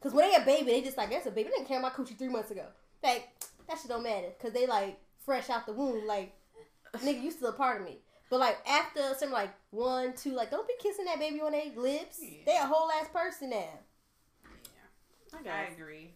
Cause 0.00 0.12
when 0.12 0.30
they 0.30 0.36
a 0.36 0.40
baby, 0.44 0.70
they 0.70 0.80
just 0.82 0.96
like 0.96 1.10
that's 1.10 1.26
a 1.26 1.30
baby. 1.30 1.50
They 1.50 1.56
didn't 1.56 1.68
care 1.68 1.78
about 1.78 1.94
coochie 1.94 2.16
three 2.18 2.28
months 2.28 2.50
ago. 2.50 2.64
Like 3.04 3.28
that 3.68 3.78
shit 3.78 3.88
don't 3.88 4.02
matter. 4.02 4.28
Cause 4.40 4.52
they 4.52 4.66
like 4.66 4.98
fresh 5.24 5.50
out 5.50 5.66
the 5.66 5.72
womb. 5.72 6.06
Like 6.06 6.32
nigga, 6.98 7.22
you 7.22 7.30
still 7.30 7.48
a 7.50 7.52
part 7.52 7.80
of 7.80 7.86
me. 7.86 7.98
But 8.30 8.40
like 8.40 8.58
after 8.68 9.00
something 9.14 9.30
like 9.32 9.50
one, 9.70 10.14
two, 10.14 10.32
like 10.32 10.50
don't 10.50 10.66
be 10.68 10.74
kissing 10.80 11.04
that 11.06 11.18
baby 11.18 11.40
on 11.40 11.52
their 11.52 11.64
lips. 11.76 12.20
Yeah. 12.22 12.38
They 12.46 12.56
a 12.56 12.66
whole 12.66 12.90
ass 12.92 13.08
person 13.12 13.50
now. 13.50 13.64
I 15.32 15.38
I 15.38 15.42
guess. 15.42 15.72
agree. 15.74 16.14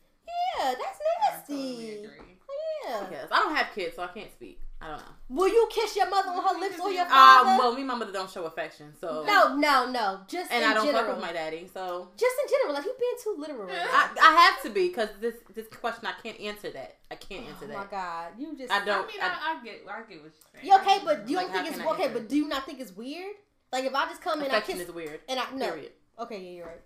Yeah, 0.59 0.75
that's 0.75 0.99
I 0.99 1.31
nasty. 1.33 1.55
totally 1.55 2.05
agree. 2.05 2.39
I 2.87 2.91
Yeah. 2.91 3.07
guess. 3.11 3.29
I 3.31 3.39
don't 3.41 3.55
have 3.55 3.75
kids, 3.75 3.97
so 3.97 4.03
I 4.03 4.09
can't 4.09 4.31
speak. 4.33 4.61
I 4.85 4.89
don't 4.89 4.99
know. 4.99 5.05
Will 5.31 5.49
you 5.49 5.67
kiss 5.73 5.97
your 5.97 6.11
mother 6.11 6.29
on 6.29 6.45
her 6.55 6.61
lips 6.61 6.79
or 6.79 6.91
your 6.91 7.05
Um, 7.05 7.09
father? 7.09 7.59
well, 7.59 7.73
me 7.73 7.79
and 7.81 7.89
my 7.89 7.95
mother 7.95 8.13
don't 8.13 8.31
show 8.31 8.45
affection, 8.45 8.93
so 9.01 9.25
no, 9.27 9.57
no, 9.57 9.91
no. 9.91 10.21
Just 10.29 10.53
and 10.53 10.63
in 10.63 10.71
I 10.71 10.75
don't 10.75 10.85
general. 10.85 11.05
fuck 11.07 11.15
with 11.17 11.25
my 11.25 11.33
daddy, 11.33 11.67
so 11.73 12.11
Just 12.19 12.37
in 12.45 12.49
general, 12.51 12.75
like 12.75 12.85
you 12.85 12.95
being 13.01 13.13
too 13.23 13.35
literal. 13.41 13.67
right. 13.67 13.77
I, 13.79 14.11
I 14.21 14.33
have 14.43 14.63
to 14.65 14.69
be 14.69 14.89
because 14.89 15.09
this 15.23 15.37
this 15.55 15.67
question 15.69 16.07
I 16.07 16.13
can't 16.23 16.39
answer 16.39 16.71
that. 16.73 16.97
I 17.11 17.15
can't 17.15 17.47
answer 17.49 17.67
that. 17.67 17.75
Oh 17.75 17.79
my 17.79 17.87
god, 17.91 18.33
you 18.39 18.55
just. 18.59 18.71
I 18.71 18.85
don't. 18.85 19.05
I 19.05 19.07
mean, 19.07 19.21
I, 19.23 19.27
I, 19.27 19.31
I 19.61 19.65
get, 19.65 19.75
I 19.89 19.99
get 20.01 20.09
what 20.09 20.11
you're 20.11 20.21
saying. 20.53 20.65
Yeah, 20.67 20.77
okay, 20.83 20.99
but 21.03 21.29
you 21.31 21.37
Like, 21.39 21.47
don't 21.51 21.65
think 21.65 21.77
it's 21.79 21.87
okay, 21.87 22.09
but 22.13 22.29
do 22.29 22.37
you 22.37 22.47
not 22.47 22.67
think 22.67 22.81
it's 22.81 22.95
weird? 22.95 23.37
Like 23.73 23.85
if 23.85 23.95
I 23.95 24.05
just 24.11 24.21
come 24.21 24.43
in, 24.43 24.51
I 24.51 24.61
kiss, 24.61 24.81
is 24.81 24.91
weird. 24.93 25.21
and 25.31 25.41
I 25.41 25.45
no. 25.55 25.71
Period. 25.71 25.93
Okay, 26.21 26.39
yeah, 26.43 26.51
you're 26.51 26.67
right. 26.67 26.81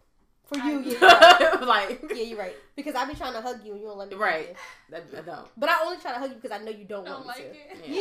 For 0.48 0.56
you, 0.58 0.80
yeah. 0.80 1.56
like, 1.62 2.02
yeah, 2.14 2.22
you're 2.22 2.38
right. 2.38 2.56
Because 2.74 2.94
I 2.94 3.04
be 3.06 3.14
trying 3.14 3.34
to 3.34 3.40
hug 3.42 3.60
you 3.64 3.72
and 3.72 3.80
you 3.82 3.86
don't 3.88 3.98
let 3.98 4.08
me. 4.08 4.14
hug 4.14 4.22
Right. 4.22 4.48
you. 4.48 4.54
that, 4.90 5.04
I 5.16 5.20
don't. 5.20 5.46
But 5.58 5.68
I 5.68 5.82
only 5.84 5.98
try 5.98 6.12
to 6.14 6.18
hug 6.18 6.30
you 6.30 6.36
because 6.36 6.52
I 6.58 6.64
know 6.64 6.70
you 6.70 6.84
don't, 6.84 7.04
Don't 7.04 7.26
want 7.26 7.26
like 7.26 7.52
me 7.52 7.58
it. 7.70 7.84
to. 7.84 7.90
Yeah. 7.90 8.00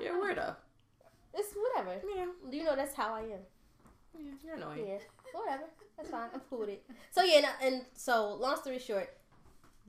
Yeah. 0.00 0.06
You're 0.12 0.30
a 0.30 0.34
weirdo. 0.34 0.56
It's 1.34 1.54
whatever. 1.54 2.00
Yeah. 2.16 2.24
You 2.50 2.64
know 2.64 2.74
that's 2.74 2.94
how 2.94 3.12
I 3.14 3.20
am. 3.20 3.28
yeah 4.18 4.30
you're 4.44 4.54
annoying. 4.56 4.86
Yeah, 4.88 4.98
whatever. 5.32 5.64
That's 5.96 6.08
fine. 6.10 6.28
I'm 6.32 6.40
cool 6.48 6.60
with 6.60 6.70
it. 6.70 6.84
So 7.10 7.22
yeah, 7.22 7.42
and, 7.62 7.74
and 7.74 7.82
so 7.94 8.32
long 8.34 8.56
story 8.56 8.78
short, 8.78 9.10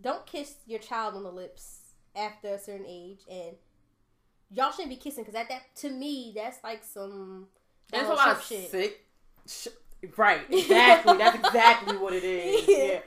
don't 0.01 0.25
kiss 0.25 0.55
your 0.67 0.79
child 0.79 1.15
on 1.15 1.23
the 1.23 1.31
lips 1.31 1.93
after 2.15 2.49
a 2.49 2.59
certain 2.59 2.85
age, 2.87 3.19
and 3.31 3.55
y'all 4.51 4.71
shouldn't 4.71 4.89
be 4.89 4.95
kissing 4.97 5.23
because 5.23 5.39
at 5.39 5.47
that 5.49 5.61
to 5.77 5.89
me 5.89 6.33
that's 6.35 6.61
like 6.63 6.83
some 6.83 7.47
There's 7.91 8.07
a 8.09 8.13
lot 8.13 8.29
of 8.31 8.43
shit. 8.43 8.69
sick. 8.69 9.05
Sh- 9.47 9.67
right. 10.17 10.41
Exactly. 10.49 11.17
That's 11.17 11.37
exactly 11.37 11.97
what 11.97 12.13
it 12.13 12.23
is. 12.25 12.67
Yeah. 12.67 12.77
Yeah. 12.85 12.99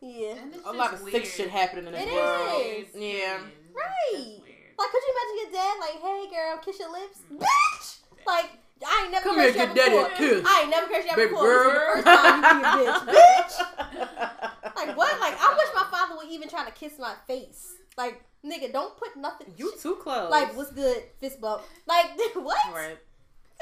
Yeah, 0.00 0.34
A 0.66 0.72
lot 0.72 0.90
just 0.92 1.02
of 1.04 1.10
sick 1.10 1.24
shit 1.24 1.50
happening 1.50 1.86
in 1.86 1.92
this 1.92 2.02
It 2.04 2.12
world. 2.12 2.62
is. 2.64 2.86
Yeah. 2.94 3.38
Right. 3.74 4.38
Like 4.78 4.90
could 4.90 5.02
you 5.02 5.14
imagine 5.16 5.36
your 5.42 5.52
dad 5.52 5.76
like, 5.80 6.00
hey 6.00 6.24
girl, 6.30 6.58
kiss 6.64 6.78
your 6.78 6.92
lips, 6.92 7.20
bitch? 7.32 7.96
Like 8.26 8.50
I 8.86 9.00
ain't 9.04 9.10
never 9.12 9.24
Come 9.24 9.36
here, 9.40 9.52
cursed 9.52 9.58
you 9.58 9.66
get 9.66 9.74
daddy 9.74 9.96
before. 9.96 10.10
kiss. 10.16 10.44
I 10.46 10.60
ain't 10.60 10.70
never 10.70 10.86
cursed 10.86 11.06
you 11.06 11.10
out 11.12 11.16
Baby 11.16 11.30
before. 11.30 11.48
This 11.48 11.66
is 11.66 11.72
the 11.72 11.80
first 11.80 12.06
time 12.06 12.60
you 12.60 12.84
be 12.84 12.90
a 12.90 12.92
bitch, 13.16 13.56
bitch. 13.96 14.72
Like 14.76 14.96
what? 14.96 15.18
Like 15.20 15.34
I 15.40 15.54
wish 15.56 15.68
my 15.74 15.86
father 15.90 16.16
would 16.18 16.28
even 16.28 16.48
try 16.50 16.64
to 16.66 16.70
kiss 16.72 16.98
my 16.98 17.14
face. 17.26 17.74
Like 17.96 18.22
nigga, 18.44 18.70
don't 18.72 18.94
put 18.98 19.16
nothing. 19.16 19.54
You 19.56 19.72
too 19.80 19.96
close. 19.96 20.30
like 20.30 20.54
what's 20.56 20.70
good? 20.72 21.02
Fist 21.20 21.40
bump. 21.40 21.62
Like 21.86 22.06
what? 22.34 22.58
Right. 22.72 22.98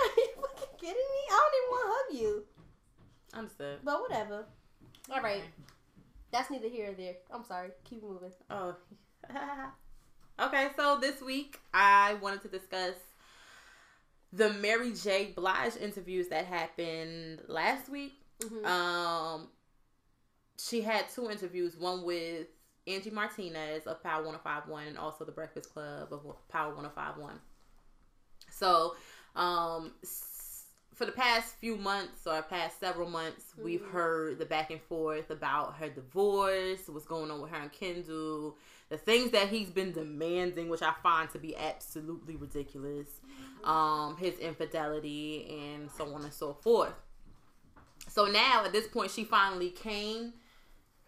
Are 0.00 0.06
you 0.16 0.28
fucking 0.34 0.74
kidding 0.80 0.94
me? 0.96 1.20
I 1.30 1.38
don't 1.40 1.54
even 1.56 1.70
want 1.70 1.84
to 1.86 1.92
hug 1.94 2.20
you. 2.20 2.44
Understood. 3.36 3.78
But 3.84 4.00
whatever. 4.00 4.44
All 5.10 5.22
right. 5.22 5.42
That's 6.30 6.50
neither 6.50 6.68
here 6.68 6.90
or 6.90 6.94
there. 6.94 7.14
I'm 7.30 7.44
sorry. 7.44 7.70
Keep 7.84 8.02
moving. 8.02 8.32
Oh. 8.50 8.74
okay, 10.40 10.68
so 10.76 10.98
this 11.00 11.20
week 11.20 11.58
I 11.72 12.14
wanted 12.14 12.42
to 12.42 12.48
discuss 12.48 12.94
the 14.32 14.52
Mary 14.54 14.92
J. 14.92 15.32
Blige 15.34 15.76
interviews 15.80 16.28
that 16.28 16.46
happened 16.46 17.40
last 17.46 17.88
week. 17.88 18.14
Mhm. 18.40 18.66
Um, 18.66 19.48
she 20.58 20.80
had 20.80 21.08
two 21.08 21.30
interviews, 21.30 21.76
one 21.76 22.02
with 22.04 22.48
Angie 22.86 23.10
Martinez 23.10 23.86
of 23.86 24.02
Power 24.02 24.24
1051 24.24 24.88
and 24.88 24.98
also 24.98 25.24
the 25.24 25.32
Breakfast 25.32 25.72
Club 25.72 26.12
of 26.12 26.48
Power 26.48 26.74
1051. 26.74 27.40
So, 28.50 28.96
um, 29.36 29.92
for 30.94 31.06
the 31.06 31.12
past 31.12 31.56
few 31.56 31.76
months 31.76 32.26
or 32.26 32.40
past 32.42 32.78
several 32.78 33.10
months, 33.10 33.52
we've 33.56 33.82
Mhm. 33.82 33.90
heard 33.90 34.38
the 34.38 34.46
back 34.46 34.70
and 34.70 34.80
forth 34.82 35.30
about 35.30 35.76
her 35.76 35.88
divorce, 35.88 36.88
what's 36.88 37.06
going 37.06 37.30
on 37.30 37.40
with 37.40 37.50
her 37.50 37.56
and 37.56 37.72
Kendu, 37.72 38.54
the 38.88 38.98
things 38.98 39.30
that 39.32 39.48
he's 39.48 39.70
been 39.70 39.92
demanding, 39.92 40.68
which 40.68 40.82
I 40.82 40.92
find 41.02 41.28
to 41.30 41.38
be 41.38 41.56
absolutely 41.56 42.36
ridiculous, 42.36 43.20
um, 43.64 44.16
his 44.16 44.38
infidelity, 44.38 45.46
and 45.48 45.90
so 45.90 46.14
on 46.14 46.22
and 46.22 46.32
so 46.32 46.54
forth. 46.54 46.94
So 48.08 48.26
now 48.26 48.64
at 48.64 48.72
this 48.72 48.86
point, 48.86 49.10
she 49.10 49.24
finally 49.24 49.70
came 49.70 50.34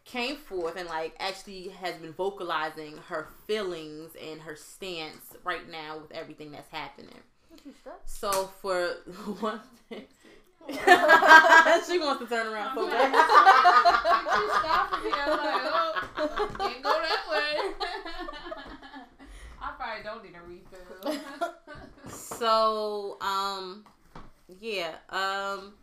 came 0.05 0.37
forth 0.37 0.77
and 0.77 0.89
like 0.89 1.17
actually 1.19 1.69
has 1.69 1.97
been 1.97 2.13
vocalizing 2.13 2.97
her 3.09 3.27
feelings 3.49 4.15
and 4.15 4.41
her 4.41 4.55
stance 4.55 5.35
right 5.43 5.69
now 5.69 5.99
with 5.99 6.13
everything 6.13 6.53
that's 6.53 6.71
happening. 6.71 7.23
What 7.49 7.61
you 7.65 7.73
stuck? 7.81 8.01
So 8.07 8.51
for 8.61 8.87
one 9.41 9.61
thing, 9.89 10.05
she 10.69 11.99
wants 11.99 12.23
to 12.23 12.27
turn 12.29 12.47
around. 12.53 12.77
You 12.77 12.91
stopped 14.59 15.05
me. 15.05 15.11
I'm 15.15 15.31
like, 15.31 15.63
oh, 15.65 16.09
can't 16.59 16.83
go 16.83 16.93
that 16.93 17.23
way. 17.31 17.57
I 19.63 19.73
probably 19.77 20.03
don't 20.03 20.25
need 20.25 20.35
a 20.35 20.43
refill. 20.47 21.51
So, 22.09 23.19
um, 23.21 23.85
yeah, 24.61 24.95
um, 25.11 25.75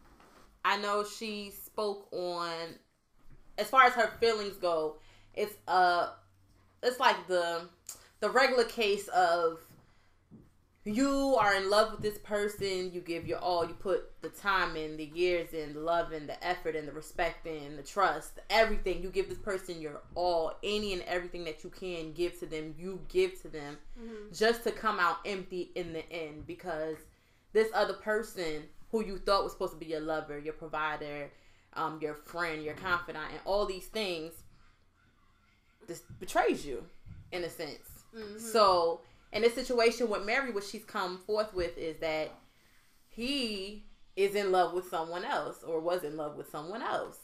I 0.63 0.77
know 0.81 1.03
she 1.03 1.51
spoke 1.51 2.07
on, 2.11 2.75
as 3.57 3.69
far 3.69 3.83
as 3.83 3.93
her 3.93 4.11
feelings 4.19 4.55
go, 4.57 4.97
it's 5.33 5.55
uh, 5.67 6.09
it's 6.83 6.99
like 6.99 7.27
the 7.27 7.61
the 8.19 8.29
regular 8.29 8.65
case 8.65 9.07
of 9.09 9.59
you 10.85 11.37
are 11.39 11.55
in 11.55 11.69
love 11.69 11.91
with 11.91 12.01
this 12.01 12.17
person, 12.17 12.91
you 12.93 12.99
give 12.99 13.25
your 13.25 13.39
all, 13.39 13.65
you 13.65 13.73
put 13.73 14.21
the 14.21 14.27
time 14.29 14.75
in, 14.75 14.97
the 14.97 15.05
years 15.05 15.53
in, 15.53 15.73
the 15.73 15.79
love 15.79 16.11
and 16.11 16.27
the 16.27 16.43
effort 16.45 16.75
and 16.75 16.87
the 16.87 16.91
respect 16.91 17.47
in, 17.47 17.77
the 17.77 17.83
trust, 17.83 18.39
everything. 18.49 19.01
You 19.01 19.09
give 19.09 19.29
this 19.29 19.37
person 19.37 19.79
your 19.79 20.01
all, 20.13 20.53
any 20.61 20.91
and 20.91 21.01
everything 21.03 21.45
that 21.45 21.63
you 21.63 21.69
can 21.69 22.11
give 22.11 22.37
to 22.39 22.45
them, 22.45 22.75
you 22.77 22.99
give 23.07 23.41
to 23.43 23.47
them 23.47 23.77
Mhm. 23.97 24.37
just 24.37 24.63
to 24.65 24.71
come 24.71 24.99
out 24.99 25.19
empty 25.25 25.71
in 25.75 25.93
the 25.93 26.09
end 26.11 26.45
because 26.45 26.97
this 27.53 27.69
other 27.73 27.93
person 27.93 28.67
who 28.91 29.05
you 29.05 29.17
thought 29.17 29.43
was 29.43 29.53
supposed 29.53 29.73
to 29.73 29.79
be 29.79 29.85
your 29.85 30.01
lover, 30.01 30.37
your 30.37 30.53
provider, 30.53 31.31
um, 31.73 31.99
your 32.01 32.13
friend, 32.13 32.61
your 32.63 32.75
confidant, 32.75 33.31
and 33.31 33.39
all 33.45 33.65
these 33.65 33.87
things, 33.87 34.33
just 35.87 36.03
betrays 36.19 36.65
you 36.65 36.85
in 37.31 37.43
a 37.43 37.49
sense. 37.49 38.03
Mhm. 38.13 38.39
So, 38.39 39.01
in 39.33 39.41
this 39.41 39.53
situation 39.55 40.09
with 40.09 40.25
Mary, 40.25 40.51
what 40.51 40.63
she's 40.63 40.83
come 40.83 41.17
forth 41.25 41.53
with 41.53 41.77
is 41.77 41.97
that 41.97 42.31
he 43.07 43.85
is 44.15 44.35
in 44.35 44.51
love 44.51 44.73
with 44.73 44.87
someone 44.89 45.23
else 45.25 45.63
or 45.63 45.79
was 45.79 46.03
in 46.03 46.15
love 46.17 46.35
with 46.35 46.49
someone 46.49 46.81
else 46.81 47.19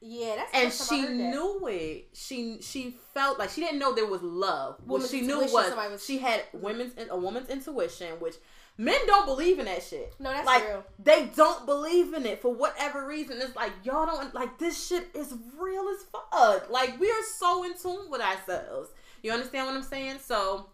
Yeah, 0.00 0.34
that's 0.36 0.54
and 0.54 0.64
first 0.72 0.90
time 0.90 0.98
I 1.04 1.06
she 1.06 1.12
knew 1.14 1.68
it. 1.68 2.08
She 2.12 2.58
she 2.60 2.96
felt 3.14 3.38
like 3.38 3.50
she 3.50 3.60
didn't 3.60 3.78
know 3.78 3.94
there 3.94 4.06
was 4.06 4.22
love. 4.22 4.76
What 4.84 5.08
she 5.08 5.20
knew 5.22 5.40
was, 5.40 5.52
was- 5.52 6.04
she 6.04 6.18
had 6.18 6.42
women's 6.52 6.92
a 7.10 7.16
woman's 7.16 7.48
intuition, 7.48 8.20
which 8.20 8.34
men 8.76 8.98
don't 9.06 9.26
believe 9.26 9.58
in 9.60 9.66
that 9.66 9.82
shit. 9.82 10.12
No, 10.18 10.30
that's 10.30 10.46
like 10.46 10.66
real. 10.68 10.84
they 10.98 11.30
don't 11.36 11.64
believe 11.64 12.12
in 12.12 12.26
it 12.26 12.42
for 12.42 12.52
whatever 12.52 13.06
reason. 13.06 13.38
It's 13.40 13.56
like 13.56 13.72
y'all 13.84 14.06
don't 14.06 14.34
like 14.34 14.58
this 14.58 14.86
shit 14.86 15.08
is 15.14 15.34
real 15.58 15.88
as 15.88 16.04
fuck. 16.12 16.68
Like 16.68 16.98
we 17.00 17.08
are 17.10 17.22
so 17.38 17.64
in 17.64 17.72
tune 17.78 18.10
with 18.10 18.20
ourselves. 18.20 18.90
You 19.22 19.32
understand 19.32 19.66
what 19.66 19.76
I'm 19.76 19.82
saying? 19.82 20.18
So 20.22 20.68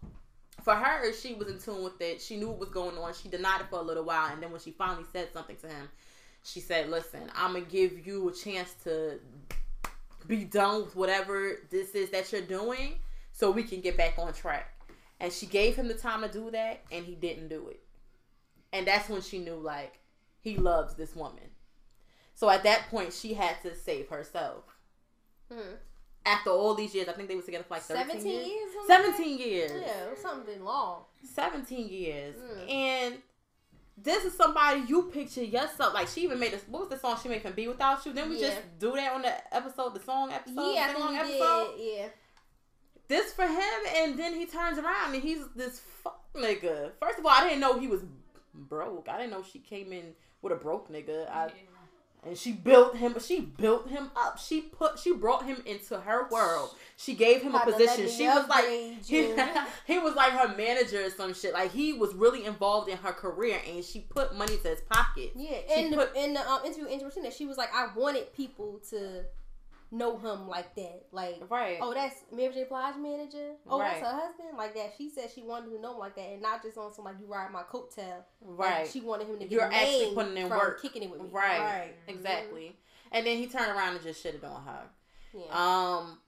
for 0.63 0.75
her, 0.75 1.13
she 1.13 1.33
was 1.33 1.47
in 1.47 1.59
tune 1.59 1.83
with 1.83 1.99
it. 2.01 2.21
She 2.21 2.37
knew 2.37 2.49
what 2.49 2.59
was 2.59 2.69
going 2.69 2.97
on. 2.97 3.13
She 3.13 3.29
denied 3.29 3.61
it 3.61 3.67
for 3.69 3.79
a 3.79 3.83
little 3.83 4.03
while, 4.03 4.31
and 4.31 4.41
then 4.41 4.51
when 4.51 4.61
she 4.61 4.71
finally 4.71 5.05
said 5.11 5.31
something 5.33 5.55
to 5.57 5.67
him, 5.67 5.89
she 6.43 6.59
said, 6.59 6.89
"Listen, 6.89 7.31
I'm 7.35 7.53
gonna 7.53 7.65
give 7.65 8.05
you 8.05 8.29
a 8.29 8.33
chance 8.33 8.73
to 8.83 9.19
be 10.27 10.43
done 10.43 10.83
with 10.83 10.95
whatever 10.95 11.57
this 11.69 11.95
is 11.95 12.09
that 12.11 12.31
you're 12.31 12.41
doing, 12.41 12.99
so 13.31 13.51
we 13.51 13.63
can 13.63 13.81
get 13.81 13.97
back 13.97 14.17
on 14.17 14.33
track." 14.33 14.79
And 15.19 15.31
she 15.31 15.45
gave 15.45 15.75
him 15.75 15.87
the 15.87 15.93
time 15.93 16.21
to 16.21 16.27
do 16.27 16.49
that, 16.51 16.83
and 16.91 17.05
he 17.05 17.15
didn't 17.15 17.49
do 17.49 17.67
it. 17.69 17.83
And 18.73 18.87
that's 18.87 19.09
when 19.09 19.21
she 19.21 19.37
knew, 19.39 19.55
like, 19.55 19.99
he 20.39 20.57
loves 20.57 20.95
this 20.95 21.15
woman. 21.15 21.51
So 22.33 22.49
at 22.49 22.63
that 22.63 22.89
point, 22.89 23.13
she 23.13 23.35
had 23.35 23.61
to 23.61 23.75
save 23.75 24.09
herself. 24.09 24.63
Mhm. 25.51 25.77
After 26.25 26.51
all 26.51 26.75
these 26.75 26.93
years, 26.93 27.07
I 27.09 27.13
think 27.13 27.27
they 27.29 27.35
were 27.35 27.41
together 27.41 27.63
for 27.67 27.73
like 27.75 27.83
13 27.83 28.05
Seventeen 28.07 28.31
years. 28.31 28.47
years. 28.47 28.71
something 28.87 29.05
like 29.07 29.15
17 29.17 29.37
years. 29.39 29.71
Yeah, 29.81 30.21
something 30.21 30.63
long. 30.63 31.01
17 31.33 31.89
years. 31.89 32.35
Mm. 32.35 32.71
And 32.71 33.15
this 33.97 34.23
is 34.25 34.35
somebody 34.35 34.81
you 34.87 35.03
picture 35.03 35.43
yourself. 35.43 35.93
Like, 35.93 36.07
she 36.07 36.21
even 36.21 36.39
made 36.39 36.51
this. 36.53 36.63
What 36.67 36.81
was 36.81 36.89
the 36.89 36.97
song 36.99 37.17
she 37.21 37.27
made 37.29 37.41
from 37.41 37.53
Be 37.53 37.67
Without 37.67 38.05
You? 38.05 38.13
Didn't 38.13 38.29
we 38.29 38.39
Yeah. 38.39 38.49
just 38.49 38.61
do 38.79 38.91
that 38.93 39.13
on 39.13 39.21
the 39.23 39.55
episode, 39.55 39.95
the 39.95 39.99
song 39.99 40.31
episode? 40.31 40.73
yeah, 40.73 40.83
I 40.83 40.87
sing-along 40.93 41.15
think 41.15 41.27
you 41.27 41.33
episode? 41.35 41.77
did. 41.77 41.97
Yeah. 41.97 42.07
This 43.07 43.33
for 43.33 43.45
him, 43.47 43.79
and 43.95 44.17
then 44.17 44.35
he 44.35 44.45
turns 44.45 44.77
around 44.77 45.13
and 45.13 45.21
he's 45.21 45.45
this 45.55 45.79
fuck 45.79 46.21
nigga. 46.33 46.91
First 47.01 47.19
of 47.19 47.25
all, 47.25 47.31
I 47.31 47.43
didn't 47.43 47.59
know 47.59 47.77
he 47.77 47.87
was 47.87 48.03
broke. 48.53 49.09
I 49.09 49.17
didn't 49.17 49.31
know 49.31 49.43
she 49.43 49.59
came 49.59 49.91
in 49.91 50.13
with 50.41 50.53
a 50.53 50.55
broke 50.55 50.89
nigga. 50.89 51.29
I, 51.29 51.51
and 52.23 52.37
she 52.37 52.51
built 52.51 52.95
him 52.97 53.15
she 53.19 53.39
built 53.41 53.89
him 53.89 54.11
up. 54.15 54.37
She 54.37 54.61
put 54.61 54.99
she 54.99 55.13
brought 55.13 55.45
him 55.45 55.61
into 55.65 55.99
her 55.99 56.27
world. 56.29 56.75
She 56.97 57.15
gave 57.15 57.41
him 57.41 57.55
a 57.55 57.59
Had 57.59 57.65
to 57.65 57.71
let 57.71 57.89
position. 57.89 58.09
she 58.17 58.27
was 58.27 58.47
like 58.47 58.65
he, 58.65 59.33
he 59.93 59.99
was 59.99 60.15
like 60.15 60.31
her 60.33 60.55
manager 60.55 61.05
or 61.05 61.09
some 61.09 61.33
shit. 61.33 61.53
Like 61.53 61.71
he 61.71 61.93
was 61.93 62.13
really 62.13 62.45
involved 62.45 62.89
in 62.89 62.97
her 62.97 63.11
career 63.11 63.59
and 63.67 63.83
she 63.83 64.01
put 64.01 64.35
money 64.35 64.57
to 64.57 64.67
his 64.69 64.81
pocket. 64.81 65.31
Yeah, 65.35 65.57
She 65.73 65.81
in 65.85 65.91
the, 65.91 66.23
in 66.23 66.33
the 66.33 66.47
um, 66.47 66.63
interview, 66.63 66.87
Angie 66.87 67.03
Martinez, 67.05 67.35
she 67.35 67.45
was 67.45 67.57
like, 67.57 67.73
I 67.73 67.87
wanted 67.95 68.31
people 68.35 68.79
to 68.91 69.23
know 69.91 70.17
him 70.17 70.47
like 70.47 70.73
that. 70.75 71.03
Like, 71.11 71.41
right 71.49 71.77
oh, 71.81 71.93
that's 71.93 72.15
Mary 72.31 72.53
J. 72.53 72.65
Blige 72.69 72.95
manager. 72.95 73.53
Oh, 73.69 73.79
Right. 73.79 73.99
that's 74.01 74.11
her 74.11 74.19
husband. 74.19 74.57
Like 74.57 74.73
that. 74.75 74.93
She 74.97 75.09
said 75.09 75.29
she 75.33 75.43
wanted 75.43 75.69
to 75.71 75.81
know 75.81 75.93
him 75.93 75.99
like 75.99 76.15
that, 76.15 76.29
and 76.29 76.41
not 76.41 76.61
just 76.63 76.77
on 76.77 76.93
some 76.93 77.05
like 77.05 77.15
you 77.19 77.25
ride 77.27 77.51
my 77.51 77.63
coattail. 77.63 78.23
Like, 78.41 78.69
right 78.69 78.87
she 78.89 79.01
wanted 79.01 79.27
him 79.27 79.33
to 79.39 79.45
get 79.45 79.51
You're 79.51 79.63
actually 79.71 80.13
putting 80.15 80.37
in 80.37 80.49
work. 80.49 80.81
kicking 80.81 81.03
it 81.03 81.09
with 81.11 81.21
me. 81.21 81.27
right, 81.31 81.59
Right. 81.59 81.93
exactly 82.07 82.75
and 83.11 83.25
then 83.27 83.37
he 83.37 83.47
turned 83.47 83.69
around 83.75 83.95
and 83.95 84.03
just 84.03 84.23
shitted 84.23 84.43
on 84.43 84.63
her 84.63 84.83
Yeah. 85.33 85.45
Um. 85.51 86.19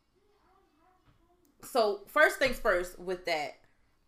So 1.64 2.02
first 2.08 2.40
things 2.40 2.60
first 2.60 3.00
with 3.00 3.26
that, 3.26 3.56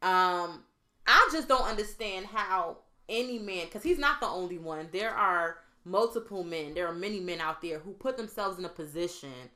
um, 0.02 0.64
I 1.08 1.30
just 1.32 1.48
don't 1.48 1.64
understand 1.68 2.26
how 2.26 2.78
any 3.08 3.40
man, 3.40 3.66
because 3.66 3.84
he's 3.84 4.00
not 4.00 4.20
the 4.20 4.28
only 4.28 4.58
one. 4.58 4.90
There 4.92 5.12
are 5.12 5.58
multiple 5.86 6.44
men. 6.44 6.74
There 6.74 6.88
are 6.88 6.94
many 6.94 7.20
men 7.20 7.40
out 7.40 7.62
there 7.62 7.80
who 7.80 7.94
put 7.94 8.18
themselves 8.18 8.60
in 8.60 8.66
a 8.66 8.70
position 8.70 9.50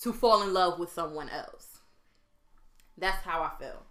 to 0.00 0.12
fall 0.12 0.42
in 0.42 0.52
love 0.52 0.78
with 0.78 0.90
someone 0.90 1.28
else. 1.28 1.78
That's 2.96 3.22
how 3.22 3.42
I 3.42 3.52
feel. 3.62 3.82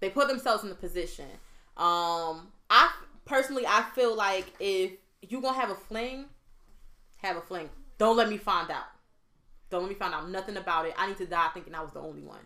They 0.00 0.10
put 0.10 0.28
themselves 0.28 0.62
in 0.62 0.68
the 0.68 0.74
position. 0.74 1.28
Um, 1.76 2.52
I 2.70 2.90
personally, 3.24 3.66
I 3.66 3.84
feel 3.94 4.14
like 4.14 4.52
if 4.60 4.92
you 5.22 5.40
gonna 5.40 5.58
have 5.58 5.70
a 5.70 5.74
fling, 5.74 6.26
have 7.16 7.36
a 7.36 7.40
fling. 7.40 7.70
Don't 7.98 8.16
let 8.16 8.28
me 8.28 8.36
find 8.36 8.70
out. 8.70 8.84
Don't 9.70 9.82
let 9.82 9.88
me 9.88 9.94
find 9.94 10.14
out 10.14 10.28
nothing 10.30 10.56
about 10.56 10.86
it. 10.86 10.94
I 10.96 11.08
need 11.08 11.16
to 11.16 11.26
die 11.26 11.48
thinking 11.52 11.74
I 11.74 11.82
was 11.82 11.92
the 11.92 12.00
only 12.00 12.22
one. 12.22 12.38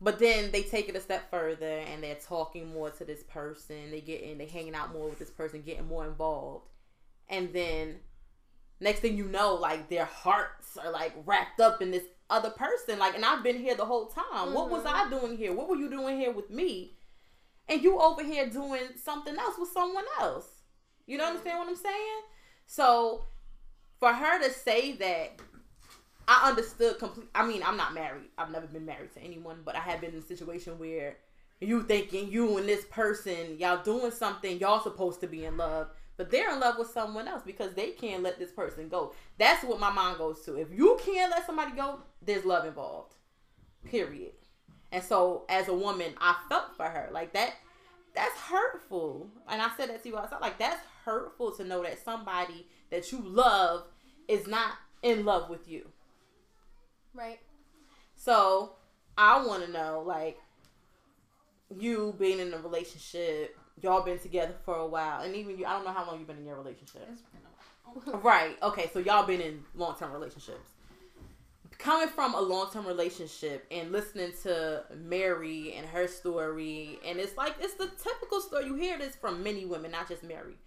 But 0.00 0.18
then 0.18 0.52
they 0.52 0.62
take 0.62 0.88
it 0.88 0.94
a 0.94 1.00
step 1.00 1.28
further 1.30 1.66
and 1.66 2.02
they're 2.02 2.14
talking 2.14 2.72
more 2.72 2.90
to 2.90 3.04
this 3.04 3.24
person. 3.24 3.90
They 3.90 4.00
get 4.00 4.22
in, 4.22 4.38
they 4.38 4.46
hanging 4.46 4.74
out 4.74 4.92
more 4.92 5.08
with 5.08 5.18
this 5.18 5.30
person, 5.30 5.62
getting 5.62 5.88
more 5.88 6.06
involved. 6.06 6.66
And 7.28 7.52
then 7.52 7.96
next 8.80 9.00
thing 9.00 9.16
you 9.16 9.26
know, 9.26 9.54
like 9.54 9.88
their 9.88 10.04
hearts 10.04 10.76
are 10.76 10.90
like 10.90 11.12
wrapped 11.26 11.60
up 11.60 11.82
in 11.82 11.90
this 11.90 12.04
other 12.30 12.50
person. 12.50 12.98
Like, 12.98 13.14
and 13.14 13.24
I've 13.24 13.42
been 13.42 13.58
here 13.58 13.74
the 13.74 13.84
whole 13.84 14.06
time. 14.06 14.24
Mm-hmm. 14.32 14.54
What 14.54 14.70
was 14.70 14.84
I 14.86 15.08
doing 15.10 15.36
here? 15.36 15.52
What 15.52 15.68
were 15.68 15.76
you 15.76 15.90
doing 15.90 16.18
here 16.18 16.32
with 16.32 16.50
me? 16.50 16.94
And 17.68 17.82
you 17.82 17.98
over 17.98 18.24
here 18.24 18.48
doing 18.48 18.88
something 19.02 19.36
else 19.36 19.56
with 19.58 19.70
someone 19.70 20.04
else. 20.20 20.46
You 21.06 21.18
don't 21.18 21.28
understand 21.28 21.58
what 21.58 21.68
I'm 21.68 21.76
saying? 21.76 22.20
So 22.66 23.24
for 23.98 24.12
her 24.12 24.42
to 24.42 24.50
say 24.50 24.92
that 24.92 25.40
I 26.28 26.50
understood 26.50 26.98
complete. 26.98 27.28
I 27.34 27.46
mean, 27.46 27.62
I'm 27.62 27.78
not 27.78 27.94
married. 27.94 28.28
I've 28.36 28.50
never 28.50 28.66
been 28.66 28.84
married 28.84 29.12
to 29.14 29.20
anyone, 29.20 29.60
but 29.64 29.74
I 29.74 29.80
have 29.80 30.02
been 30.02 30.12
in 30.12 30.18
a 30.18 30.22
situation 30.22 30.78
where 30.78 31.16
you 31.60 31.82
thinking 31.82 32.30
you 32.30 32.58
and 32.58 32.68
this 32.68 32.84
person, 32.84 33.56
y'all 33.58 33.82
doing 33.82 34.10
something, 34.10 34.58
y'all 34.58 34.82
supposed 34.82 35.20
to 35.22 35.26
be 35.26 35.46
in 35.46 35.56
love, 35.56 35.88
but 36.18 36.30
they're 36.30 36.52
in 36.52 36.60
love 36.60 36.76
with 36.78 36.90
someone 36.90 37.28
else 37.28 37.42
because 37.46 37.72
they 37.72 37.92
can't 37.92 38.22
let 38.22 38.38
this 38.38 38.50
person 38.50 38.88
go. 38.88 39.14
That's 39.38 39.64
what 39.64 39.80
my 39.80 39.90
mind 39.90 40.18
goes 40.18 40.42
to. 40.42 40.56
If 40.56 40.68
you 40.70 40.98
can't 41.02 41.30
let 41.30 41.46
somebody 41.46 41.74
go, 41.74 42.00
there's 42.20 42.44
love 42.44 42.66
involved. 42.66 43.14
Period. 43.84 44.32
And 44.92 45.02
so, 45.02 45.44
as 45.48 45.68
a 45.68 45.74
woman, 45.74 46.12
I 46.20 46.36
felt 46.48 46.76
for 46.76 46.86
her 46.86 47.08
like 47.12 47.32
that. 47.32 47.54
That's 48.14 48.34
hurtful, 48.34 49.30
and 49.48 49.62
I 49.62 49.70
said 49.76 49.90
that 49.90 50.02
to 50.02 50.08
you 50.08 50.18
outside. 50.18 50.40
Like 50.40 50.58
that's 50.58 50.80
hurtful 51.04 51.52
to 51.52 51.64
know 51.64 51.82
that 51.84 52.04
somebody 52.04 52.66
that 52.90 53.12
you 53.12 53.20
love 53.20 53.84
is 54.26 54.46
not 54.48 54.72
in 55.02 55.24
love 55.24 55.48
with 55.48 55.68
you. 55.68 55.88
Right. 57.14 57.38
So 58.16 58.72
I 59.16 59.44
want 59.46 59.64
to 59.64 59.70
know, 59.70 60.02
like, 60.04 60.38
you 61.76 62.14
being 62.18 62.40
in 62.40 62.52
a 62.52 62.58
relationship, 62.58 63.56
y'all 63.82 64.02
been 64.02 64.18
together 64.18 64.54
for 64.64 64.76
a 64.76 64.86
while, 64.86 65.22
and 65.22 65.34
even 65.34 65.58
you, 65.58 65.66
I 65.66 65.72
don't 65.72 65.84
know 65.84 65.92
how 65.92 66.06
long 66.06 66.18
you've 66.18 66.28
been 66.28 66.38
in 66.38 66.46
your 66.46 66.56
relationship. 66.56 67.08
right. 68.22 68.56
Okay. 68.62 68.90
So 68.92 68.98
y'all 68.98 69.26
been 69.26 69.40
in 69.40 69.62
long 69.74 69.96
term 69.96 70.12
relationships. 70.12 70.70
Coming 71.78 72.08
from 72.08 72.34
a 72.34 72.40
long 72.40 72.70
term 72.72 72.86
relationship 72.86 73.64
and 73.70 73.92
listening 73.92 74.32
to 74.42 74.82
Mary 74.96 75.74
and 75.74 75.86
her 75.86 76.08
story, 76.08 76.98
and 77.06 77.18
it's 77.18 77.36
like 77.36 77.54
it's 77.60 77.74
the 77.74 77.90
typical 78.02 78.40
story. 78.40 78.66
You 78.66 78.74
hear 78.74 78.98
this 78.98 79.14
from 79.14 79.42
many 79.42 79.64
women, 79.64 79.92
not 79.92 80.08
just 80.08 80.24
Mary, 80.24 80.58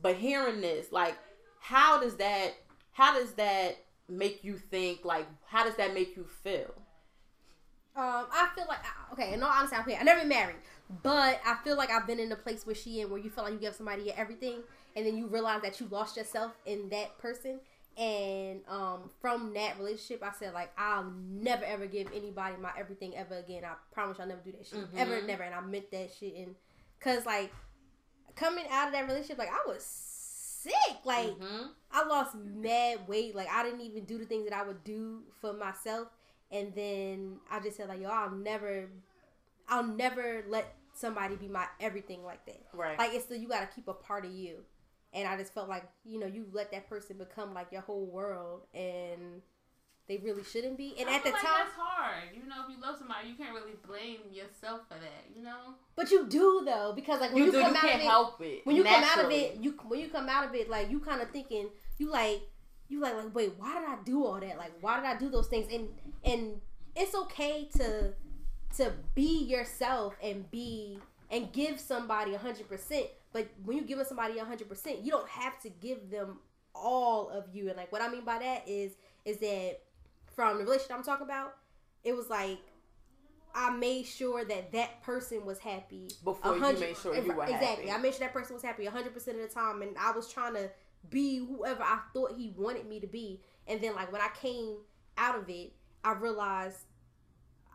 but 0.00 0.16
hearing 0.16 0.60
this, 0.60 0.90
like, 0.90 1.16
how 1.60 2.00
does 2.00 2.16
that? 2.16 2.54
How 2.90 3.18
does 3.18 3.32
that 3.32 3.76
make 4.08 4.42
you 4.42 4.58
think? 4.58 5.04
Like, 5.04 5.26
how 5.46 5.64
does 5.64 5.76
that 5.76 5.94
make 5.94 6.16
you 6.16 6.26
feel? 6.42 6.74
Um, 7.94 8.24
I 8.32 8.48
feel 8.54 8.64
like 8.68 8.80
okay. 9.12 9.34
In 9.34 9.42
all 9.42 9.50
honesty, 9.50 9.76
I'm 9.76 9.84
here. 9.84 9.98
I 10.00 10.02
never 10.02 10.26
married, 10.26 10.56
but 11.02 11.40
I 11.46 11.56
feel 11.64 11.76
like 11.76 11.90
I've 11.90 12.06
been 12.06 12.20
in 12.20 12.32
a 12.32 12.36
place 12.36 12.66
where 12.66 12.74
she 12.74 13.00
in 13.00 13.10
where 13.10 13.18
you 13.18 13.30
feel 13.30 13.44
like 13.44 13.54
you 13.54 13.58
give 13.58 13.74
somebody 13.74 14.12
everything, 14.12 14.60
and 14.96 15.06
then 15.06 15.16
you 15.16 15.26
realize 15.26 15.62
that 15.62 15.80
you 15.80 15.88
lost 15.90 16.16
yourself 16.16 16.52
in 16.66 16.88
that 16.90 17.18
person. 17.18 17.60
And 17.96 18.60
um, 18.68 19.10
from 19.20 19.52
that 19.52 19.78
relationship, 19.78 20.22
I 20.22 20.32
said 20.32 20.54
like 20.54 20.72
I'll 20.78 21.12
never 21.30 21.64
ever 21.64 21.86
give 21.86 22.08
anybody 22.14 22.56
my 22.60 22.70
everything 22.78 23.16
ever 23.16 23.36
again. 23.36 23.64
I 23.64 23.74
promise 23.92 24.18
I'll 24.18 24.26
never 24.26 24.40
do 24.44 24.52
that 24.52 24.66
shit 24.66 24.78
mm-hmm. 24.78 24.98
ever, 24.98 25.22
never. 25.22 25.42
And 25.42 25.54
I 25.54 25.60
meant 25.60 25.90
that 25.90 26.10
shit. 26.18 26.34
And 26.36 26.54
cause 27.00 27.26
like 27.26 27.52
coming 28.34 28.64
out 28.70 28.88
of 28.88 28.94
that 28.94 29.06
relationship, 29.06 29.38
like 29.38 29.50
I 29.50 29.68
was 29.68 29.84
sick. 30.62 31.04
Like 31.04 31.38
mm-hmm. 31.38 31.66
I 31.90 32.04
lost 32.06 32.34
mad 32.34 33.06
weight. 33.06 33.34
Like 33.34 33.48
I 33.50 33.62
didn't 33.62 33.82
even 33.82 34.04
do 34.04 34.18
the 34.18 34.24
things 34.24 34.48
that 34.48 34.58
I 34.58 34.66
would 34.66 34.84
do 34.84 35.22
for 35.40 35.52
myself. 35.52 36.08
And 36.50 36.74
then 36.74 37.36
I 37.50 37.60
just 37.60 37.76
said 37.76 37.88
like, 37.88 38.00
yo, 38.00 38.08
I'll 38.08 38.30
never, 38.30 38.88
I'll 39.68 39.86
never 39.86 40.44
let 40.48 40.74
somebody 41.02 41.36
be 41.36 41.48
my 41.48 41.66
everything 41.80 42.24
like 42.24 42.46
that. 42.46 42.62
Right. 42.72 42.98
Like 42.98 43.12
it's 43.12 43.26
the 43.26 43.38
you 43.38 43.48
got 43.48 43.68
to 43.68 43.74
keep 43.74 43.88
a 43.88 43.92
part 43.92 44.24
of 44.24 44.32
you. 44.32 44.60
And 45.12 45.28
I 45.28 45.36
just 45.36 45.52
felt 45.52 45.68
like 45.68 45.84
you 46.06 46.18
know 46.18 46.26
you 46.26 46.46
let 46.52 46.72
that 46.72 46.88
person 46.88 47.18
become 47.18 47.52
like 47.52 47.70
your 47.70 47.82
whole 47.82 48.06
world 48.06 48.62
and 48.72 49.42
they 50.08 50.16
really 50.18 50.42
shouldn't 50.42 50.76
be. 50.78 50.94
And 50.98 51.08
I 51.08 51.16
at 51.16 51.24
the 51.24 51.30
like 51.30 51.42
time, 51.42 51.52
that's 51.58 51.74
hard. 51.76 52.24
You 52.34 52.48
know, 52.48 52.64
if 52.64 52.74
you 52.74 52.80
love 52.80 52.96
somebody, 52.98 53.28
you 53.28 53.34
can't 53.34 53.54
really 53.54 53.74
blame 53.86 54.20
yourself 54.32 54.82
for 54.88 54.94
that. 54.94 55.24
You 55.34 55.42
know. 55.42 55.74
But 55.96 56.10
you 56.10 56.26
do 56.26 56.62
though, 56.64 56.92
because 56.94 57.20
like 57.20 57.32
when 57.32 57.44
you, 57.44 57.46
you, 57.46 57.52
do, 57.52 57.60
come 57.60 57.72
you 57.72 57.76
out 57.76 57.82
can't 57.82 57.94
of 57.96 58.00
it, 58.00 58.08
help 58.08 58.40
it. 58.40 58.60
when 58.64 58.76
you 58.76 58.84
naturally. 58.84 59.08
come 59.08 59.18
out 59.18 59.24
of 59.26 59.32
it, 59.32 59.56
you 59.60 59.78
when 59.86 60.00
you 60.00 60.08
come 60.08 60.28
out 60.28 60.46
of 60.46 60.54
it, 60.54 60.70
like 60.70 60.90
you 60.90 61.00
kind 61.00 61.20
of 61.20 61.30
thinking, 61.30 61.68
you 61.98 62.10
like, 62.10 62.42
you 62.88 63.00
like, 63.00 63.16
like, 63.16 63.34
wait, 63.34 63.52
why 63.58 63.80
did 63.80 63.88
I 63.88 63.96
do 64.04 64.24
all 64.24 64.40
that? 64.40 64.56
Like, 64.56 64.72
why 64.80 64.96
did 64.96 65.06
I 65.06 65.18
do 65.18 65.28
those 65.28 65.48
things? 65.48 65.72
And 65.72 65.88
and 66.24 66.60
it's 66.96 67.14
okay 67.14 67.68
to 67.76 68.12
to 68.76 68.92
be 69.14 69.44
yourself 69.44 70.14
and 70.22 70.50
be 70.50 70.98
and 71.30 71.52
give 71.52 71.80
somebody 71.80 72.34
a 72.34 72.38
hundred 72.38 72.68
percent. 72.68 73.06
But 73.32 73.48
when 73.64 73.78
you 73.78 73.84
give 73.84 74.04
somebody 74.06 74.38
a 74.38 74.44
hundred 74.44 74.68
percent, 74.68 75.00
you 75.02 75.10
don't 75.10 75.28
have 75.28 75.58
to 75.60 75.68
give 75.68 76.10
them 76.10 76.38
all 76.74 77.28
of 77.30 77.44
you. 77.52 77.68
And 77.68 77.76
like 77.76 77.90
what 77.92 78.02
I 78.02 78.08
mean 78.08 78.24
by 78.24 78.38
that 78.38 78.68
is 78.68 78.92
is 79.24 79.38
that 79.38 79.80
from 80.34 80.58
the 80.58 80.64
relationship 80.64 80.96
I'm 80.96 81.02
talking 81.02 81.26
about, 81.26 81.54
it 82.04 82.14
was 82.14 82.28
like 82.28 82.58
I 83.54 83.70
made 83.70 84.06
sure 84.06 84.44
that 84.44 84.72
that 84.72 85.02
person 85.02 85.44
was 85.44 85.58
happy 85.58 86.10
before 86.24 86.56
you 86.56 86.60
made 86.60 86.96
sure 86.96 87.14
you 87.14 87.32
were 87.32 87.42
happy. 87.42 87.54
exactly. 87.54 87.86
happy. 87.86 87.90
I 87.90 88.02
made 88.02 88.14
sure 88.14 88.20
that 88.20 88.32
person 88.32 88.54
was 88.54 88.62
happy 88.62 88.84
100 88.84 89.12
percent 89.12 89.38
of 89.38 89.48
the 89.48 89.54
time, 89.54 89.82
and 89.82 89.96
I 89.98 90.12
was 90.12 90.32
trying 90.32 90.54
to 90.54 90.70
be 91.10 91.38
whoever 91.38 91.82
I 91.82 92.00
thought 92.12 92.32
he 92.36 92.54
wanted 92.56 92.86
me 92.86 93.00
to 93.00 93.06
be. 93.06 93.40
And 93.66 93.80
then 93.80 93.94
like 93.94 94.12
when 94.12 94.20
I 94.20 94.28
came 94.40 94.76
out 95.18 95.36
of 95.36 95.48
it, 95.48 95.72
I 96.04 96.12
realized 96.12 96.78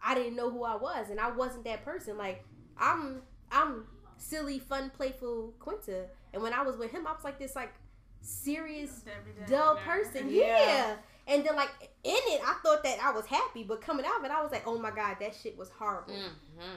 I 0.04 0.16
didn't 0.16 0.36
know 0.36 0.50
who 0.50 0.64
I 0.64 0.76
was, 0.76 1.10
and 1.10 1.20
I 1.20 1.32
wasn't 1.32 1.66
that 1.66 1.84
person. 1.84 2.18
Like 2.18 2.46
I'm, 2.78 3.22
I'm 3.52 3.86
silly, 4.18 4.60
fun, 4.60 4.92
playful 4.96 5.54
Quinta, 5.60 6.06
and 6.34 6.42
when 6.42 6.54
I 6.54 6.62
was 6.62 6.78
with 6.78 6.92
him, 6.92 7.08
I 7.08 7.12
was 7.12 7.24
like 7.24 7.40
this 7.40 7.56
like 7.56 7.74
serious, 8.22 9.04
dull 9.48 9.78
person. 9.78 10.30
Yeah. 10.30 10.46
yeah. 10.46 10.96
And 11.28 11.46
then 11.46 11.56
like 11.56 11.72
in 12.04 12.16
it, 12.16 12.42
I 12.46 12.56
thought 12.64 12.84
that 12.84 13.00
I 13.04 13.12
was 13.12 13.26
happy, 13.26 13.64
but 13.64 13.82
coming 13.82 14.06
out 14.06 14.20
of 14.20 14.26
it, 14.26 14.32
I 14.32 14.42
was 14.42 14.52
like, 14.52 14.66
oh 14.66 14.78
my 14.78 14.92
god, 14.92 15.18
that 15.20 15.36
shit 15.36 15.58
was 15.58 15.70
horrible. 15.70 16.14
Mm-hmm. 16.14 16.76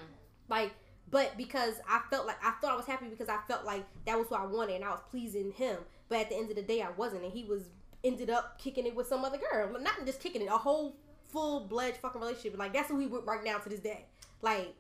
Like, 0.49 0.73
but 1.11 1.37
because 1.37 1.75
I 1.89 2.01
felt 2.11 2.27
like 2.27 2.45
I 2.45 2.53
thought 2.61 2.73
I 2.73 2.77
was 2.77 2.87
happy 2.87 3.07
because 3.07 3.29
I 3.29 3.39
felt 3.49 3.65
like 3.65 3.85
that 4.07 4.19
was 4.19 4.29
what 4.29 4.41
I 4.41 4.47
wanted 4.47 4.77
and 4.77 4.85
I 4.85 4.91
was 4.91 5.01
pleasing 5.11 5.53
him. 5.53 5.79
But 6.09 6.19
at 6.19 6.31
the 6.31 6.37
end 6.37 6.51
of 6.51 6.57
the 6.57 6.63
day, 6.63 6.83
I 6.83 6.91
wasn't, 6.91 7.25
and 7.25 7.33
he 7.33 7.45
was 7.45 7.69
ended 8.03 8.31
up 8.31 8.59
kicking 8.59 8.87
it 8.87 8.95
with 8.95 9.07
some 9.07 9.25
other 9.25 9.39
girl. 9.39 9.79
Not 9.81 10.05
just 10.05 10.21
kicking 10.21 10.43
it, 10.43 10.49
a 10.49 10.57
whole 10.57 10.97
full 11.33 11.66
blood 11.66 11.97
fucking 11.97 12.21
relationship. 12.21 12.59
Like 12.59 12.73
that's 12.73 12.88
who 12.88 12.97
we 12.97 13.07
with 13.07 13.25
right 13.25 13.45
now 13.45 13.59
to 13.59 13.69
this 13.69 13.81
day. 13.81 14.07
Like, 14.43 14.75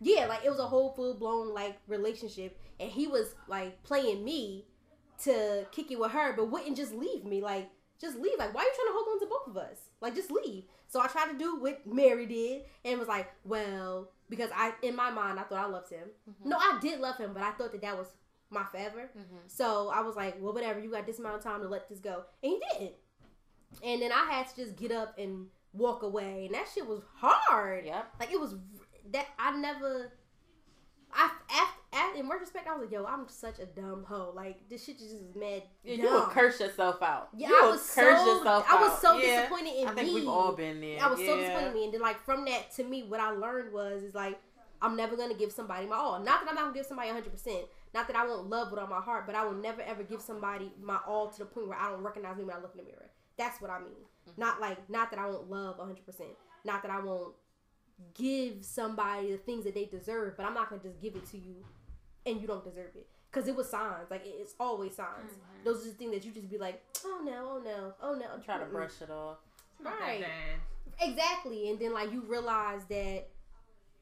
yeah, 0.00 0.26
like 0.26 0.44
it 0.44 0.50
was 0.50 0.58
a 0.58 0.66
whole 0.66 0.92
full 0.92 1.14
blown 1.14 1.54
like 1.54 1.78
relationship, 1.86 2.58
and 2.80 2.90
he 2.90 3.06
was 3.06 3.34
like 3.48 3.82
playing 3.82 4.24
me 4.24 4.66
to 5.24 5.66
kick 5.70 5.90
it 5.90 5.98
with 5.98 6.12
her, 6.12 6.34
but 6.34 6.50
wouldn't 6.50 6.76
just 6.76 6.94
leave 6.94 7.24
me. 7.24 7.40
Like 7.40 7.70
just 8.02 8.18
leave. 8.18 8.38
Like, 8.38 8.52
why 8.52 8.62
are 8.62 8.64
you 8.64 8.72
trying 8.74 8.88
to 8.88 8.92
hold 8.92 9.08
on 9.12 9.20
to 9.20 9.26
both 9.26 9.46
of 9.48 9.56
us? 9.56 9.78
Like, 10.00 10.14
just 10.14 10.30
leave. 10.30 10.64
So 10.88 11.00
I 11.00 11.06
tried 11.06 11.30
to 11.32 11.38
do 11.38 11.60
what 11.60 11.86
Mary 11.86 12.26
did 12.26 12.62
and 12.84 12.98
was 12.98 13.08
like, 13.08 13.32
well, 13.44 14.10
because 14.28 14.50
I, 14.54 14.72
in 14.82 14.96
my 14.96 15.10
mind, 15.10 15.38
I 15.38 15.44
thought 15.44 15.64
I 15.64 15.68
loved 15.68 15.90
him. 15.90 16.08
Mm-hmm. 16.28 16.48
No, 16.48 16.56
I 16.56 16.78
did 16.82 17.00
love 17.00 17.16
him, 17.16 17.30
but 17.32 17.44
I 17.44 17.52
thought 17.52 17.72
that 17.72 17.80
that 17.80 17.96
was 17.96 18.08
my 18.50 18.64
forever. 18.64 19.08
Mm-hmm. 19.16 19.36
So 19.46 19.90
I 19.94 20.00
was 20.00 20.16
like, 20.16 20.36
well, 20.40 20.52
whatever. 20.52 20.80
You 20.80 20.90
got 20.90 21.06
this 21.06 21.20
amount 21.20 21.36
of 21.36 21.42
time 21.44 21.62
to 21.62 21.68
let 21.68 21.88
this 21.88 22.00
go, 22.00 22.24
and 22.42 22.52
he 22.52 22.60
didn't. 22.72 22.94
And 23.82 24.02
then 24.02 24.12
I 24.12 24.30
had 24.30 24.48
to 24.48 24.56
just 24.56 24.76
get 24.76 24.92
up 24.92 25.16
and 25.16 25.46
walk 25.72 26.02
away, 26.02 26.46
and 26.46 26.54
that 26.54 26.66
shit 26.72 26.86
was 26.86 27.00
hard. 27.16 27.84
Yeah. 27.86 28.02
Like 28.18 28.32
it 28.32 28.40
was 28.40 28.54
that 29.12 29.26
I 29.38 29.56
never. 29.56 30.12
I 31.14 31.30
after, 31.92 32.18
in 32.18 32.28
retrospect, 32.28 32.66
I 32.66 32.72
was 32.72 32.82
like, 32.82 32.92
"Yo, 32.92 33.04
I'm 33.04 33.28
such 33.28 33.58
a 33.58 33.66
dumb 33.66 34.04
hoe. 34.08 34.32
Like 34.34 34.68
this 34.70 34.84
shit 34.84 34.98
just 34.98 35.14
is 35.14 35.34
mad." 35.34 35.62
Yeah, 35.84 35.94
you 35.96 36.02
will 36.04 36.26
curse 36.26 36.58
yourself 36.58 37.02
out. 37.02 37.28
Yeah, 37.36 37.48
you 37.48 37.60
I 37.62 37.70
was 37.70 37.82
so 37.82 38.02
I 38.02 38.80
was 38.80 39.00
so 39.00 39.18
yeah. 39.18 39.42
disappointed 39.42 39.74
in 39.74 39.84
me. 39.84 39.86
I 39.86 39.94
think 39.94 40.08
me. 40.08 40.14
we've 40.14 40.28
all 40.28 40.52
been 40.52 40.80
there. 40.80 41.02
I 41.02 41.08
was 41.08 41.20
yeah. 41.20 41.26
so 41.26 41.36
disappointed 41.36 41.68
in 41.68 41.74
me, 41.74 41.84
and 41.84 41.94
then 41.94 42.00
like 42.00 42.24
from 42.24 42.46
that 42.46 42.72
to 42.76 42.84
me, 42.84 43.02
what 43.02 43.20
I 43.20 43.30
learned 43.30 43.74
was 43.74 44.02
is 44.02 44.14
like 44.14 44.40
I'm 44.82 44.96
never 44.96 45.16
gonna 45.16 45.34
give 45.34 45.52
somebody 45.52 45.86
my 45.86 45.96
all. 45.96 46.18
Not 46.18 46.40
that 46.40 46.48
I'm 46.48 46.54
not 46.54 46.62
gonna 46.64 46.74
give 46.74 46.86
somebody 46.86 47.08
100. 47.08 47.30
percent 47.30 47.66
Not 47.94 48.08
that 48.08 48.16
I 48.16 48.26
won't 48.26 48.50
love 48.50 48.70
with 48.70 48.80
all 48.80 48.88
my 48.88 49.00
heart, 49.00 49.26
but 49.26 49.34
I 49.34 49.44
will 49.44 49.54
never 49.54 49.80
ever 49.82 50.02
give 50.02 50.20
somebody 50.20 50.72
my 50.82 50.98
all 51.06 51.28
to 51.30 51.38
the 51.38 51.44
point 51.44 51.68
where 51.68 51.78
I 51.78 51.90
don't 51.90 52.02
recognize 52.02 52.36
me 52.36 52.44
when 52.44 52.56
I 52.56 52.60
look 52.60 52.72
in 52.74 52.84
the 52.84 52.90
mirror. 52.90 53.10
That's 53.36 53.60
what 53.60 53.70
I 53.70 53.78
mean. 53.78 54.04
Mm-hmm. 54.28 54.40
Not 54.40 54.60
like 54.60 54.88
not 54.90 55.10
that 55.10 55.18
I 55.18 55.26
won't 55.26 55.50
love 55.50 55.78
100. 55.78 56.04
percent 56.06 56.30
Not 56.64 56.82
that 56.82 56.90
I 56.90 57.00
won't 57.00 57.34
give 58.14 58.64
somebody 58.64 59.30
the 59.32 59.36
things 59.38 59.64
that 59.64 59.74
they 59.74 59.84
deserve, 59.84 60.36
but 60.36 60.44
I'm 60.46 60.54
not 60.54 60.68
gonna 60.70 60.82
just 60.82 61.00
give 61.00 61.14
it 61.16 61.24
to 61.30 61.36
you 61.38 61.56
and 62.26 62.40
you 62.40 62.46
don't 62.46 62.64
deserve 62.64 62.94
it. 62.96 63.06
because 63.30 63.48
it 63.48 63.56
was 63.56 63.68
signs. 63.68 64.10
Like 64.10 64.22
it's 64.24 64.54
always 64.60 64.94
signs. 64.94 65.32
Mhm. 65.32 65.64
Those 65.64 65.82
are 65.86 65.88
the 65.90 65.94
things 65.94 66.12
that 66.12 66.24
you 66.24 66.32
just 66.32 66.50
be 66.50 66.58
like, 66.58 66.82
oh 67.04 67.20
no, 67.24 67.58
oh 67.58 67.62
no, 67.64 67.94
oh 68.02 68.14
no. 68.14 68.26
Try 68.44 68.58
to 68.58 68.64
brush 68.66 69.00
it 69.00 69.10
off. 69.10 69.38
It's 69.80 69.88
Right. 69.88 70.24
Exactly, 71.00 71.70
and 71.70 71.78
then 71.78 71.92
like 71.92 72.12
you 72.12 72.20
realize 72.22 72.84
that 72.88 73.28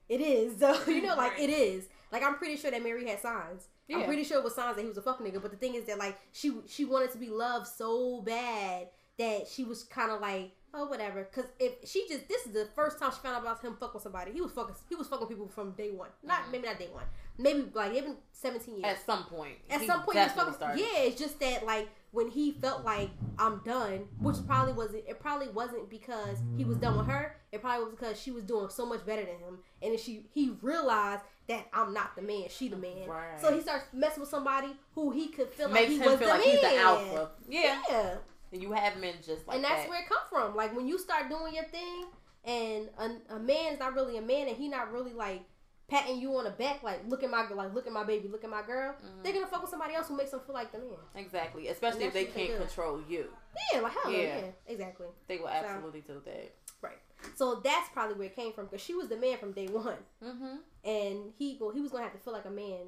it 0.08 0.20
is. 0.20 0.54
So 0.60 0.78
you 0.90 1.02
know, 1.02 1.14
like 1.14 1.32
Right. 1.32 1.40
it 1.48 1.50
is. 1.50 1.88
Like 2.12 2.22
I'm 2.24 2.36
pretty 2.36 2.56
sure 2.56 2.70
that 2.70 2.82
Mary 2.82 3.06
had 3.08 3.20
signs. 3.20 3.68
I'm 3.92 4.04
pretty 4.04 4.22
sure 4.24 4.38
it 4.38 4.44
was 4.44 4.54
signs 4.54 4.76
that 4.76 4.82
he 4.82 4.88
was 4.88 4.98
a 4.98 5.02
fuck 5.02 5.18
nigga. 5.20 5.42
But 5.42 5.50
the 5.50 5.56
thing 5.56 5.74
is 5.74 5.84
that 5.86 5.98
like 5.98 6.18
she 6.32 6.52
she 6.68 6.84
wanted 6.84 7.10
to 7.12 7.18
be 7.18 7.28
loved 7.28 7.66
so 7.66 8.20
bad 8.22 8.88
that 9.20 9.46
she 9.46 9.62
was 9.64 9.84
kind 9.84 10.10
of 10.10 10.20
like 10.20 10.50
oh 10.72 10.86
whatever. 10.86 11.22
Because 11.30 11.50
if 11.58 11.72
she 11.88 12.06
just 12.08 12.28
this 12.28 12.46
is 12.46 12.52
the 12.52 12.66
first 12.74 12.98
time 12.98 13.10
she 13.12 13.18
found 13.18 13.36
out 13.36 13.42
about 13.42 13.62
him 13.62 13.74
fucking 13.78 13.94
with 13.94 14.02
somebody. 14.02 14.32
He 14.32 14.40
was 14.40 14.52
fucking 14.52 14.74
he 14.88 14.94
was 14.96 15.06
fucking 15.08 15.26
people 15.28 15.48
from 15.48 15.72
day 15.72 15.90
one. 15.90 16.08
Not 16.22 16.44
Mhm. 16.44 16.52
maybe 16.52 16.66
not 16.66 16.78
day 16.78 16.88
one. 16.92 17.04
Maybe 17.38 17.66
like 17.74 17.94
even 17.94 18.16
17 18.32 18.74
years. 18.76 18.84
At 18.84 19.04
some 19.06 19.24
point. 19.24 19.56
At 19.70 19.82
some 19.82 20.02
point, 20.02 20.18
he 20.18 20.24
was 20.24 20.32
fucking. 20.32 20.54
started. 20.54 20.80
Yeah, 20.80 20.98
it's 20.98 21.18
just 21.18 21.38
that 21.40 21.64
like 21.64 21.88
when 22.12 22.28
he 22.28 22.52
felt 22.52 22.84
like 22.84 23.10
I'm 23.38 23.62
done, 23.64 24.08
which 24.20 24.36
probably 24.46 24.72
wasn't. 24.74 25.04
It 25.08 25.20
probably 25.20 25.48
wasn't 25.48 25.88
because 25.88 26.38
he 26.56 26.64
was 26.64 26.76
done 26.76 26.96
with 26.98 27.06
her. 27.06 27.36
It 27.52 27.62
probably 27.62 27.84
was 27.84 27.94
because 27.94 28.20
she 28.20 28.30
was 28.30 28.42
doing 28.44 28.68
so 28.68 28.84
much 28.86 29.04
better 29.06 29.22
than 29.22 29.38
him, 29.38 29.58
and 29.82 29.92
then 29.92 29.98
she 29.98 30.26
he 30.32 30.56
realized 30.62 31.22
that 31.48 31.66
I'm 31.72 31.92
not 31.94 32.14
the 32.14 32.22
man, 32.22 32.44
she 32.48 32.68
the 32.68 32.76
man. 32.76 33.08
Right. 33.08 33.40
So 33.40 33.52
he 33.54 33.60
starts 33.60 33.86
messing 33.92 34.20
with 34.20 34.28
somebody 34.28 34.68
who 34.94 35.10
he 35.10 35.28
could 35.28 35.48
feel 35.50 35.68
Makes 35.68 35.80
like 35.80 35.90
he 35.90 35.98
was 35.98 36.06
feel 36.08 36.16
the 36.18 36.26
like 36.26 36.40
man. 36.44 36.48
he's 36.50 36.60
the 36.60 36.76
alpha. 36.76 37.30
Yeah. 37.48 37.82
Yeah, 37.88 38.14
And 38.52 38.62
you 38.62 38.72
have 38.72 38.96
men 38.98 39.14
just 39.24 39.46
like 39.46 39.56
and 39.56 39.64
that's 39.64 39.82
that. 39.82 39.88
where 39.88 40.00
it 40.02 40.08
come 40.08 40.18
from. 40.28 40.56
Like 40.56 40.74
when 40.76 40.86
you 40.88 40.98
start 40.98 41.28
doing 41.28 41.54
your 41.54 41.64
thing, 41.64 42.06
and 42.44 42.88
a, 42.98 43.34
a 43.36 43.38
man's 43.38 43.78
not 43.78 43.94
really 43.94 44.16
a 44.16 44.22
man, 44.22 44.48
and 44.48 44.56
he 44.56 44.68
not 44.68 44.92
really 44.92 45.12
like 45.12 45.42
patting 45.88 46.20
you 46.20 46.36
on 46.36 46.44
the 46.44 46.50
back, 46.50 46.82
like 46.82 47.00
look 47.08 47.22
at 47.22 47.30
my 47.30 47.48
like 47.50 47.74
look 47.74 47.86
at 47.86 47.92
my 47.92 48.04
baby, 48.04 48.28
look 48.28 48.44
at 48.44 48.50
my 48.50 48.62
girl. 48.62 48.94
Mhm. 48.94 49.22
They're 49.22 49.32
gonna 49.32 49.46
fuck 49.46 49.60
with 49.62 49.70
somebody 49.70 49.94
else 49.94 50.08
who 50.08 50.16
makes 50.16 50.30
them 50.30 50.40
feel 50.46 50.54
like 50.54 50.72
the 50.72 50.78
man. 50.78 50.88
Exactly. 51.14 51.68
Especially 51.68 52.04
if 52.04 52.12
they 52.12 52.24
can't 52.26 52.50
do. 52.52 52.58
control 52.58 53.00
you. 53.08 53.26
Yeah, 53.72 53.80
like 53.80 53.92
hell 53.92 54.10
yeah. 54.12 54.18
Yeah. 54.18 54.38
yeah, 54.38 54.50
exactly. 54.66 55.06
They 55.28 55.38
will 55.38 55.48
absolutely 55.48 56.00
do 56.02 56.20
that. 56.24 56.54
Right. 56.82 56.98
So 57.36 57.56
that's 57.62 57.88
probably 57.90 58.14
where 58.16 58.26
it 58.28 58.34
came 58.36 58.52
from 58.52 58.66
because 58.66 58.80
she 58.80 58.94
was 58.94 59.08
the 59.08 59.16
man 59.16 59.36
from 59.38 59.52
day 59.52 59.66
one, 59.68 59.98
Mm-hmm. 60.24 60.56
and 60.84 61.32
he 61.38 61.56
well, 61.60 61.70
he 61.70 61.80
was 61.80 61.90
gonna 61.92 62.04
have 62.04 62.12
to 62.14 62.18
feel 62.18 62.32
like 62.32 62.46
a 62.46 62.50
man 62.50 62.86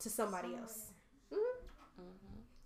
to 0.00 0.08
somebody 0.08 0.54
else. 0.54 0.92
hmm 1.30 1.36
Mm-hmm. 1.36 1.66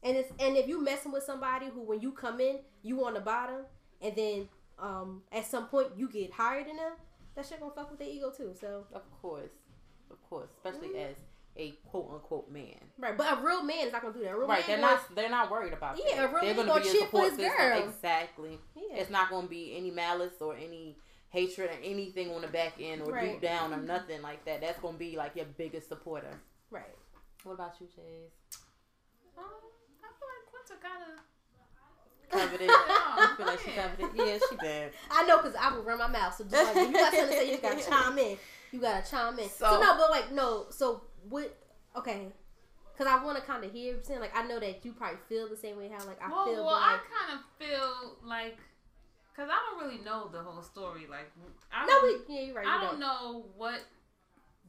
And 0.03 0.17
it's 0.17 0.31
and 0.41 0.57
if 0.57 0.67
you 0.69 0.83
messing 0.83 1.13
with 1.13 1.23
somebody 1.25 1.67
who 1.67 1.81
when 1.83 2.01
you 2.01 2.13
come 2.13 2.41
in 2.41 2.59
you 2.83 3.05
on 3.05 3.15
the 3.15 3.21
bottom, 3.21 3.63
and 4.01 4.15
then 4.17 4.49
um 4.79 5.23
at 5.33 5.47
some 5.47 5.67
point 5.67 5.89
you 5.97 6.09
get 6.09 6.33
higher 6.33 6.65
than 6.65 6.77
them, 6.77 6.93
that 7.37 7.47
shit 7.47 7.61
gonna 7.61 7.73
fuck 7.75 7.91
with 7.91 7.99
their 8.01 8.09
ego 8.09 8.31
too. 8.37 8.55
So 8.61 8.85
Of 8.93 9.03
course. 9.21 9.51
Of 10.11 10.23
course. 10.29 10.51
Especially 10.57 10.89
Mhm. 10.89 11.11
as 11.11 11.17
a 11.57 11.71
quote 11.91 12.11
unquote 12.13 12.51
man. 12.51 12.79
right, 12.99 13.17
but 13.17 13.39
a 13.39 13.43
real 13.43 13.63
man 13.63 13.87
is 13.87 13.93
not 13.93 14.03
gonna 14.03 14.15
do 14.15 14.23
that. 14.23 14.31
A 14.33 14.39
real 14.39 14.49
Right. 14.49 14.67
man 14.67 14.81
They're 14.81 14.89
gonna- 14.89 15.01
not 15.01 15.15
they're 15.15 15.29
not 15.31 15.51
worried 15.51 15.73
about 15.73 15.99
Yeah, 15.99 16.17
that. 16.17 16.25
a 16.25 16.33
real 16.33 16.41
They're 16.41 16.55
man 16.55 16.57
gonna 16.57 16.69
gonna 16.69 16.83
be 16.83 16.89
a 16.89 16.93
cheer 16.93 17.01
for 17.03 17.07
support 17.07 17.25
his 17.31 17.37
system. 17.39 17.57
girl. 17.57 17.89
Exactly. 17.89 18.61
Yeah. 18.75 18.97
It's 18.97 19.11
not 19.11 19.31
gonna 19.31 19.47
be 19.49 19.77
any 19.77 19.91
malice 19.91 20.41
or 20.41 20.55
any 20.57 20.99
hatred 21.29 21.71
or 21.71 21.75
anything 21.83 22.31
on 22.35 22.41
the 22.43 22.49
back 22.49 22.75
end 22.81 23.03
or 23.03 23.13
Right. 23.13 23.33
deep 23.33 23.41
down 23.41 23.73
or 23.73 23.79
nothing 23.79 24.21
like 24.23 24.45
that. 24.47 24.61
That's 24.63 24.79
gonna 24.81 24.99
be 24.99 25.17
like 25.17 25.37
your 25.37 25.47
biggest 25.47 25.89
supporter. 25.89 26.41
right. 26.71 26.97
What 27.45 27.53
about 27.53 27.79
you, 27.81 27.87
Chase? 27.89 28.33
Um, 29.37 29.45
I 29.45 30.09
feel 30.19 30.29
like 30.29 30.47
Quinta 30.51 30.77
kind 30.81 31.03
of. 31.13 31.21
Covered 32.33 32.61
it. 32.63 32.71
I 32.71 33.35
feel 33.37 33.47
like 33.47 33.61
she 33.61 33.71
covered 33.71 34.01
it. 34.01 34.11
Yeah, 34.15 34.39
she 34.49 34.57
did. 34.57 34.93
I 35.11 35.25
know 35.27 35.37
because 35.39 35.55
I 35.55 35.71
will 35.75 35.83
run 35.83 35.99
my 35.99 36.09
mouth. 36.09 36.35
So 36.35 36.45
just 36.45 36.55
like 36.55 36.75
when 36.75 36.87
you 36.89 36.93
got 36.95 37.13
something 37.13 37.29
to 37.29 37.33
say, 37.35 37.45
you 37.53 37.59
just 37.59 37.63
gotta 37.63 37.91
chime 37.91 38.19
in. 38.19 38.39
You 38.73 38.81
gotta 38.81 39.09
chime 39.11 39.39
in. 39.39 39.49
So, 39.49 39.67
So- 39.67 39.81
no, 39.81 39.97
but 39.99 40.11
like 40.11 40.33
no. 40.33 40.67
So 40.71 41.03
what? 41.29 41.55
Okay, 41.97 42.29
because 42.93 43.07
I 43.13 43.23
want 43.23 43.37
to 43.39 43.45
kind 43.45 43.63
of 43.65 43.71
hear 43.71 43.95
you 43.95 44.01
saying 44.03 44.21
like 44.21 44.35
I 44.35 44.47
know 44.47 44.59
that 44.59 44.83
you 44.85 44.93
probably 44.93 45.19
feel 45.29 45.49
the 45.49 45.57
same 45.57 45.77
way 45.77 45.89
how 45.89 46.05
like 46.07 46.21
I 46.23 46.31
well, 46.31 46.47
feel. 46.47 46.65
well, 46.65 46.81
but, 46.81 46.83
I 46.83 46.99
kind 46.99 47.39
of 47.39 47.45
feel 47.59 48.17
like, 48.25 48.57
cause 49.37 49.49
I 49.51 49.59
don't 49.71 49.87
really 49.87 50.03
know 50.03 50.29
the 50.33 50.41
whole 50.41 50.63
story. 50.63 51.03
Like, 51.11 51.31
I 51.71 51.85
no, 51.85 51.93
don't, 52.01 52.29
we, 52.29 52.35
yeah, 52.35 52.43
you're 52.47 52.55
right. 52.55 52.67
I 52.67 52.77
you 52.83 52.89
don't 52.89 52.99
know 52.99 53.45
what 53.59 53.81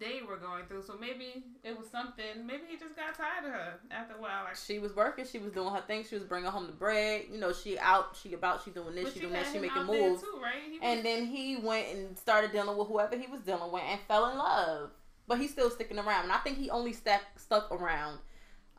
they 0.04 0.22
were 0.28 0.38
going 0.38 0.66
through. 0.66 0.84
So 0.84 0.96
maybe 1.00 1.44
it 1.64 1.78
was 1.78 1.88
something. 1.90 2.46
Maybe 2.46 2.64
he 2.70 2.78
just 2.78 2.96
got 2.96 3.16
tired 3.16 3.46
of 3.46 3.52
her 3.52 3.80
after 3.92 4.16
a 4.16 4.22
while. 4.22 4.44
Like, 4.44 4.56
She 4.56 4.80
was 4.80 4.96
working. 4.96 5.26
She 5.26 5.40
was 5.40 5.52
doing 5.52 5.74
her 5.74 5.82
thing. 5.82 6.04
She 6.08 6.16
was 6.16 6.24
bringing 6.26 6.50
home 6.52 6.68
the 6.68 6.74
bread. 6.74 7.26
You 7.32 7.40
know, 7.40 7.54
she 7.54 7.80
out. 7.80 8.18
She 8.22 8.34
about. 8.34 8.64
She 8.64 8.72
doing 8.72 8.94
this. 8.96 9.06
but 9.06 9.14
She 9.14 9.20
doing 9.22 9.34
that. 9.34 9.48
She 9.52 9.60
making 9.60 9.86
moves. 9.86 10.22
too, 10.22 10.40
right? 10.42 10.70
Was- 10.70 10.80
And 10.82 11.04
then 11.06 11.26
he 11.26 11.56
went 11.58 11.88
and 11.96 12.18
started 12.18 12.52
dealing 12.52 12.78
with 12.78 12.88
whoever 12.88 13.18
he 13.18 13.28
was 13.28 13.42
dealing 13.42 13.72
with 13.72 13.84
and 13.84 14.00
fell 14.08 14.30
in 14.30 14.38
love. 14.38 14.92
But 15.28 15.40
he's 15.40 15.52
still 15.52 15.70
sticking 15.70 15.98
around. 16.00 16.24
And 16.24 16.32
I 16.32 16.38
think 16.40 16.58
he 16.58 16.70
only 16.70 16.92
stuck 16.94 17.22
stuck 17.38 17.72
around, 17.72 18.20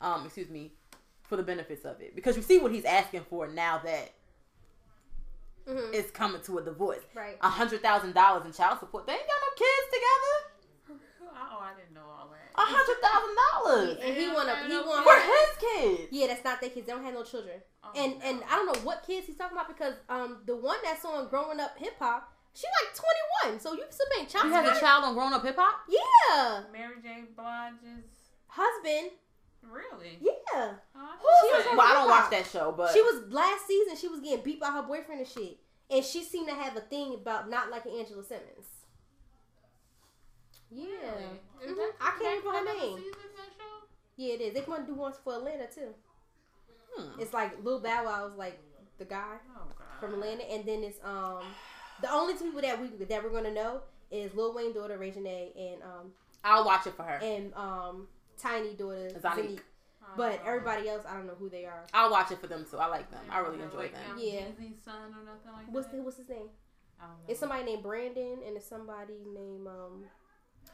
um, 0.03 0.27
excuse 0.27 0.51
me, 0.51 0.73
for 1.23 1.37
the 1.37 1.43
benefits 1.43 1.85
of 1.87 2.01
it. 2.03 2.15
Because 2.15 2.37
you 2.37 2.43
see 2.43 2.59
what 2.59 2.71
he's 2.71 2.85
asking 2.85 3.25
for 3.31 3.49
now 3.49 3.79
that 3.79 4.13
Mhm. 5.67 5.95
it's 5.95 6.11
coming 6.11 6.43
to 6.43 6.59
a 6.59 6.63
divorce. 6.63 7.01
Right. 7.15 7.39
A 7.41 7.49
hundred 7.49 7.81
thousand 7.81 8.13
dollars 8.13 8.45
in 8.45 8.53
child 8.53 8.79
support. 8.81 9.07
They 9.07 9.15
ain't 9.15 9.27
got 9.27 9.41
no 9.41 9.55
kids 9.57 9.87
together. 9.95 10.51
Oh, 11.65 11.71
I 11.73 11.75
didn't 11.81 11.95
know 11.95 12.05
all 12.05 12.29
that. 12.29 12.53
A 12.55 12.61
hundred 12.61 13.01
thousand 13.01 13.35
dollars 13.41 13.99
And 14.05 14.15
he 14.15 14.29
wanna 14.29 14.57
he 14.69 14.77
For 14.77 14.87
want 14.87 15.05
for 15.05 15.17
his 15.17 15.53
kids. 15.59 16.09
Yeah, 16.13 16.27
that's 16.29 16.45
not 16.45 16.61
their 16.61 16.71
kids. 16.71 16.87
They 16.87 16.93
don't 16.93 17.05
have 17.05 17.15
no 17.15 17.25
children. 17.25 17.57
Oh, 17.83 17.91
And 17.97 18.15
and. 18.23 18.43
I 18.51 18.57
don't 18.57 18.67
know 18.67 18.81
what 18.85 19.05
kids 19.07 19.27
he's 19.27 19.37
talking 19.37 19.57
about 19.57 19.69
because 19.69 19.95
um 20.09 20.39
the 20.47 20.57
one 20.57 20.77
that's 20.85 21.05
on 21.05 21.29
Growing 21.29 21.59
Up 21.61 21.77
Hip 21.79 21.95
Hop, 21.99 22.33
she 22.55 22.67
like 22.85 22.95
21, 23.49 23.61
so 23.61 23.73
you 23.75 23.83
still 23.91 24.07
paying 24.15 24.29
child 24.29 24.47
You 24.47 24.53
have 24.53 24.67
a 24.77 24.79
child 24.79 25.05
on 25.05 25.15
Grown 25.15 25.33
Up 25.33 25.43
Hip 25.45 25.57
Hop. 25.59 25.81
Yeah, 25.89 26.63
Mary 26.73 26.97
J. 27.03 27.25
Blige's 27.37 28.05
husband. 28.47 29.11
really. 29.63 30.19
Yeah, 30.21 30.75
Oh, 30.95 30.97
I 30.97 31.77
Well, 31.77 31.81
I 31.87 31.95
don't 31.95 32.09
watch 32.09 32.31
that 32.31 32.47
show, 32.47 32.73
but 32.77 32.93
she 32.93 33.01
was 33.01 33.25
last 33.31 33.67
season. 33.67 33.97
She 33.97 34.09
was 34.09 34.21
getting 34.21 34.45
beat 34.45 34.61
by 34.61 34.71
her 34.71 34.83
boyfriend 34.83 35.21
and 35.21 35.29
shit, 35.29 35.59
and 35.91 36.05
she 36.05 36.23
seemed 36.23 36.49
to 36.49 36.55
have 36.55 36.77
a 36.77 36.81
thing 36.81 37.15
about 37.15 37.51
not 37.51 37.71
liking 37.71 37.99
Angela 37.99 38.23
Simmons. 38.23 38.67
Yeah, 40.75 40.85
Really? 40.91 41.41
Is 41.63 41.71
Mhm. 41.73 41.77
that 41.77 41.93
I 42.01 42.11
can't 42.11 42.23
back 42.23 42.45
remember 42.45 42.71
her 42.71 42.77
name. 42.77 42.97
season 42.99 43.13
of 43.13 43.37
that 43.37 43.53
show? 43.57 43.87
yeah, 44.17 44.35
it 44.35 44.41
is. 44.41 44.55
They 44.55 44.61
want 44.63 44.87
to 44.87 44.93
do 44.93 44.99
ones 44.99 45.17
for 45.23 45.35
Atlanta 45.35 45.67
too. 45.69 45.95
Hmm. 46.97 47.21
It's 47.21 47.33
like 47.33 47.63
Lil 47.65 47.81
Bow 47.81 48.05
Wow 48.05 48.27
is 48.27 48.35
like 48.37 48.59
the 48.99 49.05
guy 49.05 49.39
Oh 49.57 49.67
from 50.01 50.15
Atlanta, 50.15 50.43
and 50.51 50.65
then 50.65 50.83
it's 50.85 50.99
um 51.05 51.43
the 52.01 52.11
only 52.13 52.35
two 52.37 52.45
people 52.47 52.61
that 52.63 52.81
we 52.81 52.89
that 53.05 53.23
we're 53.23 53.31
gonna 53.31 53.53
know 53.53 53.83
is 54.11 54.35
Lil 54.35 54.53
Wayne 54.55 54.73
daughter 54.73 54.99
Reginae 54.99 55.53
and 55.57 55.83
um 55.83 56.13
I'll 56.43 56.65
watch 56.65 56.87
it 56.87 56.95
for 56.95 57.03
her. 57.05 57.19
and 57.23 57.55
um 57.55 58.09
Tiny 58.37 58.75
daughter 58.75 59.09
Zonnique. 59.11 59.23
Zonnique. 59.23 59.61
Oh, 60.03 60.07
But 60.17 60.41
everybody 60.45 60.89
else, 60.89 61.05
I 61.09 61.15
don't 61.15 61.27
know 61.27 61.35
who 61.37 61.49
they 61.49 61.65
are. 61.65 61.85
I'll 61.95 62.11
watch 62.11 62.31
it 62.31 62.39
for 62.41 62.47
them 62.49 62.67
too. 62.71 62.79
I 62.79 62.87
like 62.89 63.11
them. 63.11 63.25
I 63.31 63.39
really 63.39 63.63
enjoy 63.63 63.89
them. 63.89 64.19
Yeah. 64.19 64.41
Jeezy's 64.49 64.83
son 64.85 65.15
or 65.15 65.25
nothing 65.25 65.53
like 65.53 65.67
What's 65.73 65.87
that. 65.87 65.97
the, 65.97 66.03
what's 66.03 66.17
his 66.19 66.29
name? 66.29 66.51
I 67.01 67.05
don't 67.07 67.13
know. 67.17 67.25
It's 67.29 67.41
somebody 67.41 67.65
named 67.65 67.83
Brandon 67.83 68.41
and 68.47 68.57
it's 68.57 68.67
somebody 68.67 69.15
named 69.27 69.67
um 69.67 70.05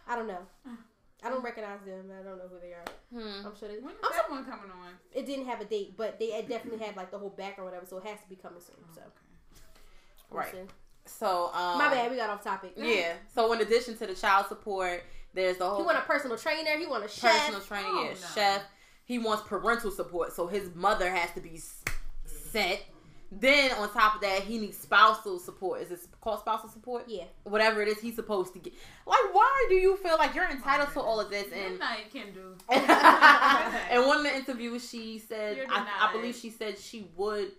I 0.09 0.17
don't 0.17 0.27
know. 0.27 0.39
I 1.23 1.29
don't 1.29 1.43
recognize 1.43 1.81
them. 1.85 2.07
I 2.19 2.23
don't 2.23 2.39
know 2.39 2.49
who 2.49 2.59
they 2.61 2.73
are. 2.73 2.85
Hmm. 3.13 3.47
I'm 3.47 3.57
sure 3.59 3.69
they, 3.69 3.75
When 3.75 3.93
is 3.95 4.01
I'm 4.03 4.11
that 4.13 4.27
so, 4.27 4.33
one 4.33 4.45
coming 4.45 4.71
on? 4.71 4.93
it 5.13 5.27
didn't 5.27 5.47
have 5.47 5.61
a 5.61 5.65
date, 5.67 5.95
but 5.97 6.19
they 6.19 6.31
had 6.31 6.49
definitely 6.49 6.85
had 6.85 6.97
like 6.97 7.11
the 7.11 7.19
whole 7.19 7.29
back 7.31 7.59
or 7.59 7.65
whatever, 7.65 7.85
so 7.87 7.99
it 7.99 8.05
has 8.07 8.19
to 8.21 8.29
be 8.29 8.37
coming 8.37 8.61
soon. 8.61 8.77
So 8.95 9.03
we'll 10.31 10.41
Right. 10.41 10.53
see. 10.53 10.59
So 11.07 11.51
um, 11.53 11.79
My 11.79 11.89
bad, 11.91 12.11
we 12.11 12.17
got 12.17 12.31
off 12.31 12.43
topic. 12.43 12.73
Yeah. 12.77 13.15
So 13.35 13.53
in 13.53 13.61
addition 13.61 13.97
to 13.99 14.07
the 14.07 14.15
child 14.15 14.47
support, 14.47 15.05
there's 15.35 15.59
the 15.59 15.65
whole. 15.69 15.77
He 15.79 15.83
whole 15.83 15.87
want 15.87 15.99
a 15.99 16.03
personal 16.09 16.37
trainer. 16.39 16.79
He 16.79 16.87
want 16.87 17.05
a 17.05 17.09
chef. 17.09 17.33
personal 17.33 17.61
training. 17.61 17.91
Oh, 17.93 18.03
yeah, 18.05 18.11
no. 18.11 18.27
chef. 18.35 18.63
He 19.05 19.19
wants 19.19 19.43
parental 19.47 19.91
support, 19.91 20.33
so 20.33 20.47
his 20.47 20.75
mother 20.75 21.11
has 21.11 21.33
to 21.33 21.41
be 21.41 21.57
s- 21.57 21.83
set. 22.25 22.83
Then 23.33 23.71
on 23.73 23.93
top 23.93 24.17
of 24.17 24.21
that, 24.23 24.43
he 24.43 24.59
needs 24.59 24.77
spousal 24.77 25.39
support. 25.39 25.83
Is 25.83 25.93
it 25.93 26.01
called 26.21 26.41
spousal 26.41 26.69
support? 26.69 27.05
Yeah. 27.07 27.25
Whatever 27.45 27.81
it 27.81 27.89
is, 27.89 28.01
he's 28.01 28.17
supposed 28.17 28.53
to 28.55 28.59
get. 28.59 28.73
Like, 29.07 29.33
why 29.33 29.67
do 29.69 29.77
you 29.77 29.97
feel 29.99 30.17
like 30.19 30.35
you're 30.35 30.49
entitled 30.51 30.93
to 30.95 31.01
all 31.01 31.21
of 31.21 31.31
this? 31.31 31.47
And 31.53 31.73
Midnight 31.73 32.11
can 32.13 32.33
do. 32.35 32.57
in 33.95 34.07
one 34.07 34.19
of 34.19 34.25
the 34.25 34.35
interviews, 34.35 34.89
she 34.89 35.19
said, 35.21 35.65
I, 35.71 36.09
I 36.09 36.13
believe 36.13 36.35
she 36.35 36.51
said 36.51 36.77
she 36.77 37.09
would, 37.17 37.53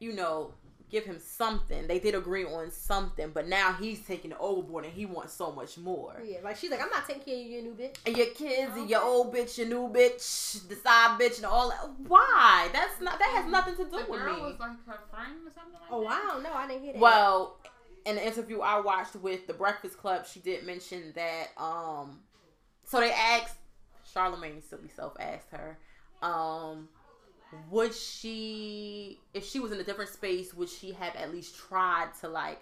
you 0.00 0.12
know, 0.12 0.52
give 0.92 1.04
him 1.04 1.18
something. 1.18 1.88
They 1.88 1.98
did 1.98 2.14
agree 2.14 2.44
on 2.44 2.70
something, 2.70 3.30
but 3.34 3.48
now 3.48 3.72
he's 3.72 4.00
taking 4.00 4.30
it 4.30 4.36
overboard 4.38 4.84
and 4.84 4.92
he 4.92 5.06
wants 5.06 5.32
so 5.32 5.50
much 5.50 5.76
more. 5.78 6.22
Yeah, 6.24 6.38
like 6.44 6.56
she's 6.58 6.70
like, 6.70 6.80
I'm 6.80 6.90
not 6.90 7.08
taking 7.08 7.22
care 7.22 7.34
of 7.34 7.40
you, 7.40 7.46
you 7.56 7.62
new 7.62 7.74
bitch. 7.74 7.96
And 8.06 8.16
your 8.16 8.26
kids 8.26 8.72
and 8.76 8.88
your 8.88 9.02
old 9.02 9.34
bitch, 9.34 9.58
your 9.58 9.66
new 9.66 9.88
bitch, 9.88 10.68
the 10.68 10.76
side 10.76 11.18
bitch, 11.18 11.38
and 11.38 11.46
all 11.46 11.70
that. 11.70 11.90
Why? 12.06 12.68
That's 12.72 13.00
not. 13.00 13.18
That 13.18 13.30
has 13.42 13.50
nothing 13.50 13.74
to 13.76 13.84
do 13.84 13.90
The 13.90 13.96
with 14.08 14.20
girl 14.20 14.36
me. 14.36 14.42
was 14.42 14.60
like 14.60 14.70
her 14.86 15.00
friend 15.10 15.38
or 15.46 15.50
something 15.52 15.72
like 15.72 15.90
Oh, 15.90 16.02
that. 16.02 16.22
I 16.24 16.28
don't 16.32 16.42
know. 16.44 16.52
I 16.52 16.68
didn't 16.68 16.82
hear 16.84 16.92
that. 16.92 17.00
Well, 17.00 17.58
in 18.04 18.16
the 18.16 18.26
interview 18.26 18.60
I 18.60 18.78
watched 18.80 19.16
with 19.16 19.46
the 19.46 19.54
Breakfast 19.54 19.96
Club, 19.96 20.26
she 20.26 20.40
did 20.40 20.64
mention 20.66 21.12
that. 21.14 21.48
Um, 21.56 22.20
so 22.84 23.00
they 23.00 23.12
asked 23.12 23.56
Charlemagne, 24.12 24.60
silly 24.68 24.90
self, 24.94 25.14
asked 25.18 25.48
her, 25.52 25.78
um, 26.20 26.88
would 27.70 27.94
she, 27.94 29.20
if 29.34 29.46
she 29.46 29.60
was 29.60 29.72
in 29.72 29.80
a 29.80 29.84
different 29.84 30.10
space, 30.10 30.54
would 30.54 30.68
she 30.68 30.92
have 30.92 31.14
at 31.16 31.32
least 31.32 31.56
tried 31.56 32.08
to 32.20 32.28
like 32.28 32.60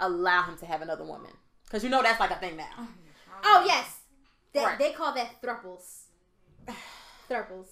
allow 0.00 0.42
him 0.42 0.56
to 0.58 0.66
have 0.66 0.82
another 0.82 1.04
woman? 1.04 1.30
Because 1.64 1.82
you 1.84 1.90
know 1.90 2.02
that's 2.02 2.20
like 2.20 2.30
a 2.30 2.36
thing 2.36 2.56
now. 2.56 2.68
oh, 2.78 2.88
oh 3.44 3.64
yes, 3.66 4.00
that 4.52 4.64
Right. 4.64 4.78
they 4.78 4.92
call 4.92 5.14
that 5.14 5.40
thruples. 5.42 6.04
Thruples. 7.30 7.68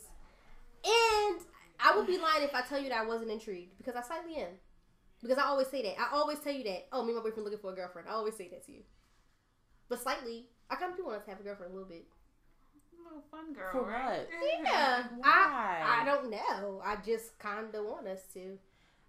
And 0.85 1.41
I 1.79 1.95
would 1.97 2.07
be 2.07 2.19
lying 2.19 2.43
if 2.43 2.55
I 2.55 2.63
tell 2.63 2.81
you 2.81 2.89
that 2.89 2.99
I 2.99 3.05
wasn't 3.07 3.31
intrigued 3.31 3.77
because 3.79 3.95
I 3.95 4.03
slightly 4.03 4.37
am. 4.37 4.49
Because 5.23 5.39
I 5.39 5.43
always 5.45 5.69
say 5.69 5.83
that. 5.83 6.01
I 6.01 6.09
always 6.17 6.41
tell 6.41 6.53
you 6.53 6.65
that. 6.65 6.89
Oh, 6.91 7.03
me 7.05 7.11
and 7.11 7.19
my 7.19 7.23
boyfriend 7.23 7.45
looking 7.45 7.61
for 7.61 7.73
a 7.73 7.77
girlfriend. 7.77 8.09
I 8.09 8.13
always 8.13 8.35
say 8.37 8.49
that 8.49 8.65
to 8.67 8.73
you. 8.73 8.83
But 9.89 10.01
slightly, 10.03 10.49
I 10.71 10.75
kind 10.77 10.91
of 10.91 10.97
do 10.97 11.05
want 11.05 11.23
to 11.25 11.31
have 11.31 11.39
a 11.39 11.45
girlfriend 11.45 11.73
a 11.73 11.77
little 11.77 11.89
bit. 11.89 12.07
Little 13.05 13.23
fun 13.31 13.53
girl, 13.53 13.71
For 13.73 13.83
right? 13.89 14.19
what? 14.19 14.29
Yeah. 14.65 15.03
Why? 15.19 15.81
I 15.85 16.03
I 16.03 16.05
don't 16.05 16.31
know. 16.31 16.81
I 16.85 16.97
just 17.05 17.39
kind 17.39 17.75
of 17.75 17.85
want 17.85 18.07
us 18.07 18.21
to. 18.35 18.59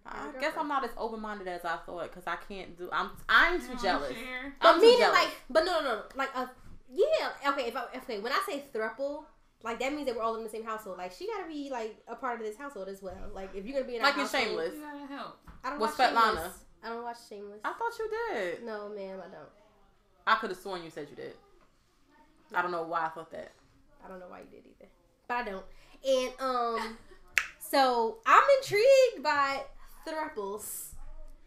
I 0.06 0.30
guess 0.38 0.52
I'm 0.58 0.68
not 0.68 0.84
as 0.84 0.90
open 0.98 1.20
minded 1.20 1.48
as 1.48 1.64
I 1.64 1.76
thought 1.86 2.02
because 2.10 2.26
I 2.26 2.36
can't 2.36 2.76
do. 2.76 2.88
I'm 2.92 3.10
I'm 3.28 3.58
too 3.58 3.74
jealous. 3.82 4.12
share? 4.12 4.54
But 4.60 4.68
I'm 4.68 4.74
too 4.80 4.82
meaning 4.86 4.98
jealous. 5.00 5.18
like, 5.18 5.30
but 5.48 5.64
no, 5.64 5.80
no, 5.80 5.94
no, 5.96 6.02
like 6.14 6.28
a 6.36 6.50
yeah. 6.92 7.50
Okay, 7.52 7.62
if 7.68 7.76
I, 7.76 7.84
okay, 7.96 8.20
when 8.20 8.30
I 8.30 8.40
say 8.46 8.64
thruple, 8.74 9.24
like 9.62 9.78
that 9.80 9.94
means 9.94 10.06
that 10.06 10.14
we're 10.14 10.22
all 10.22 10.36
in 10.36 10.44
the 10.44 10.50
same 10.50 10.64
household. 10.64 10.98
Like 10.98 11.12
she 11.12 11.26
gotta 11.26 11.48
be 11.48 11.70
like 11.70 11.96
a 12.06 12.14
part 12.16 12.38
of 12.38 12.46
this 12.46 12.56
household 12.58 12.88
as 12.88 13.00
well. 13.02 13.16
Like 13.32 13.54
if 13.54 13.64
you're 13.64 13.74
gonna 13.80 13.86
be 13.90 13.96
in 13.96 14.02
a 14.02 14.04
Like 14.04 14.14
in 14.14 14.20
household, 14.20 14.44
Shameless. 14.44 14.74
You 14.74 14.80
gotta 14.82 15.06
help. 15.06 15.38
I 15.64 15.70
don't 15.70 15.80
With 15.80 15.98
watch 15.98 16.10
Svetlana. 16.10 16.24
Shameless. 16.34 16.58
I 16.84 16.88
don't 16.90 17.02
watch 17.02 17.16
Shameless. 17.28 17.60
I 17.64 17.72
thought 17.72 17.98
you 17.98 18.10
did. 18.34 18.64
No, 18.64 18.88
ma'am, 18.90 19.18
I 19.20 19.28
don't. 19.28 19.48
I 20.26 20.34
could 20.36 20.50
have 20.50 20.58
sworn 20.58 20.82
you 20.84 20.90
said 20.90 21.06
you 21.08 21.16
did. 21.16 21.32
I 22.54 22.60
don't 22.62 22.70
know 22.70 22.82
why 22.82 23.06
I 23.06 23.08
thought 23.08 23.30
that. 23.32 23.52
I 24.04 24.08
don't 24.08 24.20
know 24.20 24.26
why 24.28 24.40
you 24.40 24.46
did 24.50 24.64
either, 24.66 24.90
but 25.28 25.34
I 25.34 25.44
don't. 25.44 25.64
And 26.06 26.32
um, 26.40 26.98
so 27.58 28.18
I'm 28.26 28.42
intrigued 28.60 29.22
by 29.22 29.62
thruples, 30.06 30.92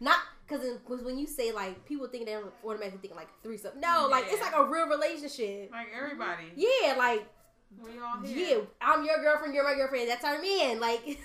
not 0.00 0.18
because 0.46 0.64
when 0.86 1.18
you 1.18 1.26
say 1.26 1.52
like 1.52 1.84
people 1.84 2.08
think 2.08 2.24
they 2.26 2.32
don't 2.32 2.52
automatically 2.64 2.98
think 2.98 3.14
like 3.14 3.28
threesome. 3.42 3.78
No, 3.80 4.08
like 4.10 4.24
it's 4.28 4.40
like 4.40 4.54
a 4.56 4.64
real 4.64 4.88
relationship. 4.88 5.70
Like 5.70 5.88
everybody. 5.96 6.52
Yeah, 6.56 6.94
like 6.96 7.26
We 7.82 8.00
all 8.00 8.24
yeah. 8.24 8.60
I'm 8.80 9.04
your 9.04 9.22
girlfriend, 9.22 9.54
you're 9.54 9.64
my 9.64 9.74
girlfriend. 9.74 10.08
That's 10.08 10.24
our 10.24 10.40
man. 10.40 10.80
Like, 10.88 11.18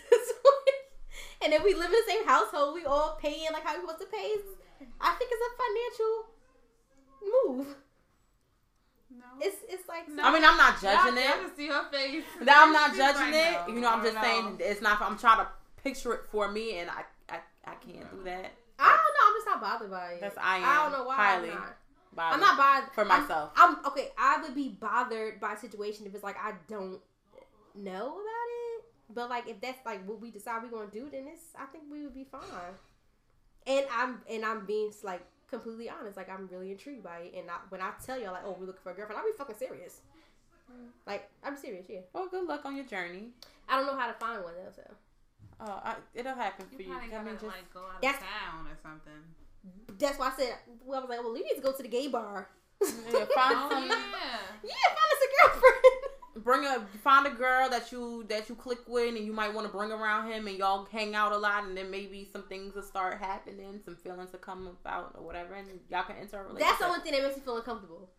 and 1.43 1.53
if 1.53 1.63
we 1.63 1.73
live 1.73 1.85
in 1.85 1.91
the 1.91 2.03
same 2.07 2.25
household, 2.25 2.73
we 2.73 2.85
all 2.85 3.17
paying 3.21 3.51
like 3.51 3.63
how 3.63 3.75
we 3.75 3.81
supposed 3.81 3.99
to 3.99 4.05
pay. 4.07 4.35
I 5.01 5.13
think 5.15 5.31
it's 5.31 5.43
a 5.43 5.55
financial 5.63 6.25
move. 7.65 7.75
No. 9.39 9.45
It's 9.45 9.57
it's 9.69 9.87
like 9.87 10.07
No. 10.09 10.23
I 10.23 10.33
mean, 10.33 10.43
I'm 10.45 10.57
not 10.57 10.81
judging 10.81 11.17
it. 11.17 11.25
y'all 11.25 11.37
can 11.47 11.55
see 11.55 11.67
her 11.67 11.83
face. 11.91 12.23
No, 12.41 12.53
I'm 12.55 12.73
not 12.73 12.89
She's 12.91 12.97
judging 12.99 13.31
like, 13.31 13.33
it. 13.33 13.67
no, 13.67 13.73
You 13.73 13.81
know, 13.81 13.89
I'm 13.89 14.03
just 14.03 14.15
no. 14.15 14.21
saying 14.21 14.57
it's 14.59 14.81
not. 14.81 15.01
I'm 15.01 15.17
trying 15.17 15.37
to 15.39 15.47
picture 15.83 16.13
it 16.13 16.21
for 16.31 16.51
me, 16.51 16.77
and 16.79 16.89
I 16.89 17.03
I, 17.29 17.39
I 17.65 17.75
can't 17.75 18.09
do 18.11 18.23
that. 18.25 18.51
I 18.79 18.87
don't 18.87 19.13
know. 19.15 19.27
I'm 19.27 19.33
just 19.35 19.45
not 19.47 19.61
bothered 19.61 19.91
by 19.91 20.11
it. 20.13 20.21
That's 20.21 20.37
I 20.37 20.57
am. 20.57 20.63
I 20.65 20.75
don't 20.83 20.91
know 20.91 21.03
why. 21.07 21.15
highly 21.15 21.49
I'm 21.51 21.55
not. 21.55 21.75
bothered 22.15 22.33
I'm 22.33 22.39
not 22.41 22.57
bothered 22.57 22.91
for 22.93 23.01
I'm- 23.09 23.21
myself. 23.21 23.51
I'm, 23.55 23.85
okay. 23.87 24.09
I 24.17 24.41
would 24.41 24.55
be 24.55 24.69
bothered 24.69 25.39
by 25.39 25.53
a 25.53 25.57
situation 25.57 26.05
if 26.05 26.13
it's 26.15 26.23
like 26.23 26.37
I 26.37 26.53
don't 26.67 26.99
know 27.75 28.05
about 28.07 28.17
it. 28.17 28.83
But 29.13 29.29
like 29.29 29.47
if 29.47 29.61
that's 29.61 29.79
like 29.85 30.05
what 30.07 30.19
we 30.21 30.31
decide 30.31 30.63
we're 30.63 30.69
gonna 30.69 30.91
do, 30.91 31.07
then 31.11 31.25
it's 31.31 31.43
I 31.59 31.65
think 31.65 31.85
we 31.91 32.03
would 32.03 32.13
be 32.15 32.25
fine. 32.31 32.41
And 33.67 33.85
I'm 33.91 34.21
and 34.29 34.43
I'm 34.43 34.65
being 34.65 34.91
like 35.03 35.21
completely 35.49 35.89
honest. 35.89 36.17
Like 36.17 36.29
I'm 36.29 36.47
really 36.51 36.71
intrigued 36.71 37.03
by 37.03 37.19
it. 37.19 37.33
And 37.37 37.49
I, 37.49 37.55
when 37.69 37.81
I 37.81 37.91
tell 38.05 38.19
y'all 38.19 38.33
like, 38.33 38.43
oh, 38.45 38.55
we're 38.59 38.65
looking 38.67 38.81
for 38.83 38.91
a 38.91 38.95
girlfriend, 38.95 39.19
I'll 39.19 39.25
be 39.25 39.37
fucking 39.37 39.55
serious. 39.55 40.01
Like 41.05 41.29
I'm 41.43 41.55
serious. 41.57 41.85
Yeah. 41.89 41.99
well, 42.13 42.27
good 42.29 42.45
luck 42.47 42.61
on 42.65 42.75
your 42.75 42.85
journey. 42.85 43.29
I 43.69 43.77
don't 43.77 43.85
know 43.85 43.97
how 43.97 44.07
to 44.07 44.13
find 44.13 44.43
one 44.43 44.53
though. 44.55 44.71
So 44.75 44.83
Uh, 45.59 45.79
I, 45.83 45.95
it'll 46.15 46.33
happen 46.35 46.65
for 46.67 46.73
You 46.81 46.87
you. 46.87 46.91
probably 46.91 47.07
I 47.09 47.11
gotta 47.11 47.25
mean, 47.25 47.35
just 47.35 47.45
like 47.45 47.73
go 47.73 47.81
out 47.81 48.03
of 48.03 48.19
town 48.19 48.67
or 48.67 48.77
something. 48.81 49.97
that's 49.99 50.17
why 50.17 50.27
I 50.29 50.33
said. 50.37 50.55
Well, 50.83 50.99
I 50.99 51.01
was 51.01 51.09
like, 51.09 51.19
well, 51.23 51.37
you 51.37 51.43
need 51.43 51.55
to 51.55 51.61
go 51.61 51.71
to 51.73 51.83
the 51.83 51.89
gay 51.89 52.07
bar. 52.07 52.49
yeah, 52.81 52.87
find 53.35 53.55
Oh 53.55 53.85
yeah. 53.85 54.39
Yeah, 54.63 54.85
find 54.97 55.09
us 55.13 55.23
a 55.23 55.29
girlfriend. 55.49 55.83
Bring 56.35 56.65
a 56.65 56.83
find 57.03 57.27
a 57.27 57.29
girl 57.29 57.69
that 57.69 57.91
you 57.91 58.25
that 58.27 58.49
you 58.49 58.55
click 58.55 58.79
with, 58.87 59.15
and 59.15 59.23
you 59.23 59.33
might 59.33 59.53
want 59.53 59.67
to 59.67 59.71
bring 59.71 59.91
around 59.91 60.31
him, 60.31 60.47
and 60.47 60.57
y'all 60.57 60.85
hang 60.91 61.13
out 61.13 61.31
a 61.31 61.37
lot, 61.37 61.63
and 61.65 61.77
then 61.77 61.91
maybe 61.91 62.27
some 62.31 62.43
things 62.47 62.73
will 62.73 62.81
start 62.81 63.19
happening, 63.19 63.79
some 63.85 63.95
feelings 63.95 64.31
will 64.31 64.39
come 64.39 64.65
about 64.67 65.13
or 65.15 65.23
whatever, 65.23 65.53
and 65.53 65.67
y'all 65.89 66.03
can 66.03 66.15
enter 66.17 66.41
a 66.41 66.43
relationship. 66.43 66.67
That's 66.67 66.79
the 66.79 66.87
only 66.87 67.01
thing 67.01 67.11
that 67.11 67.21
makes 67.21 67.37
me 67.37 67.43
feel 67.43 67.57
uncomfortable. 67.57 68.09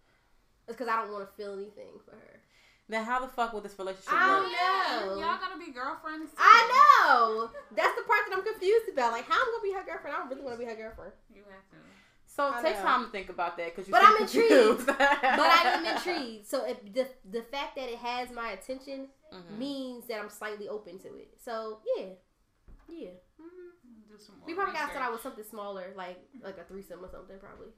It's 0.69 0.77
because 0.79 0.89
I 0.89 1.03
don't 1.03 1.13
want 1.13 1.29
to 1.29 1.35
feel 1.35 1.55
anything 1.55 1.99
for 2.05 2.13
her. 2.13 2.41
Then 2.89 3.05
how 3.05 3.19
the 3.19 3.29
fuck 3.29 3.53
will 3.53 3.63
this 3.63 3.79
relationship 3.79 4.13
I 4.13 4.29
work? 4.29 4.45
don't 4.45 4.53
know. 4.53 5.21
Y'all 5.21 5.41
gotta 5.41 5.59
be 5.59 5.73
girlfriends. 5.73 6.31
Too. 6.31 6.37
I 6.39 6.61
know. 6.71 7.51
That's 7.75 7.97
the 7.97 8.05
part 8.05 8.21
that 8.29 8.37
I'm 8.37 8.45
confused 8.45 8.93
about. 8.93 9.13
Like, 9.13 9.25
how 9.25 9.41
I'm 9.41 9.51
gonna 9.51 9.63
be 9.65 9.73
her 9.73 9.85
girlfriend? 9.85 10.15
I 10.15 10.19
don't 10.21 10.29
really 10.29 10.43
want 10.45 10.55
to 10.55 10.63
be 10.63 10.69
her 10.71 10.77
girlfriend. 10.77 11.13
You 11.35 11.43
have 11.49 11.65
to. 11.73 11.81
So 12.35 12.51
I 12.53 12.61
take 12.63 12.77
know. 12.77 12.83
time 12.83 13.05
to 13.05 13.11
think 13.13 13.29
about 13.29 13.57
that 13.59 13.67
because 13.75 13.87
you. 13.87 13.93
But 13.93 14.03
I'm 14.05 14.23
intrigued. 14.23 14.87
But 14.87 14.97
I 15.01 15.63
am 15.77 15.87
intrigued. 15.97 16.47
So 16.47 16.65
if 16.67 16.83
the 16.93 17.07
the 17.31 17.43
fact 17.43 17.77
that 17.77 17.89
it 17.89 17.99
has 17.99 18.31
my 18.31 18.51
attention 18.51 19.09
Mhm. 19.33 19.59
means 19.59 20.07
that 20.09 20.21
I'm 20.21 20.29
slightly 20.31 20.69
open 20.69 20.99
to 21.01 21.09
it. 21.09 21.29
So 21.45 21.81
yeah, 21.97 22.07
yeah. 22.89 23.11
hmm 23.39 23.71
Do 24.09 24.19
some 24.19 24.37
more 24.39 24.47
We 24.47 24.55
probably 24.55 24.73
gotta 24.75 24.85
research. 24.87 24.95
start 24.97 25.07
out 25.07 25.13
with 25.13 25.23
something 25.23 25.45
smaller, 25.45 25.93
like 25.97 26.19
like 26.43 26.59
a 26.59 26.65
threesome 26.65 27.05
or 27.05 27.09
something, 27.09 27.39
probably, 27.39 27.69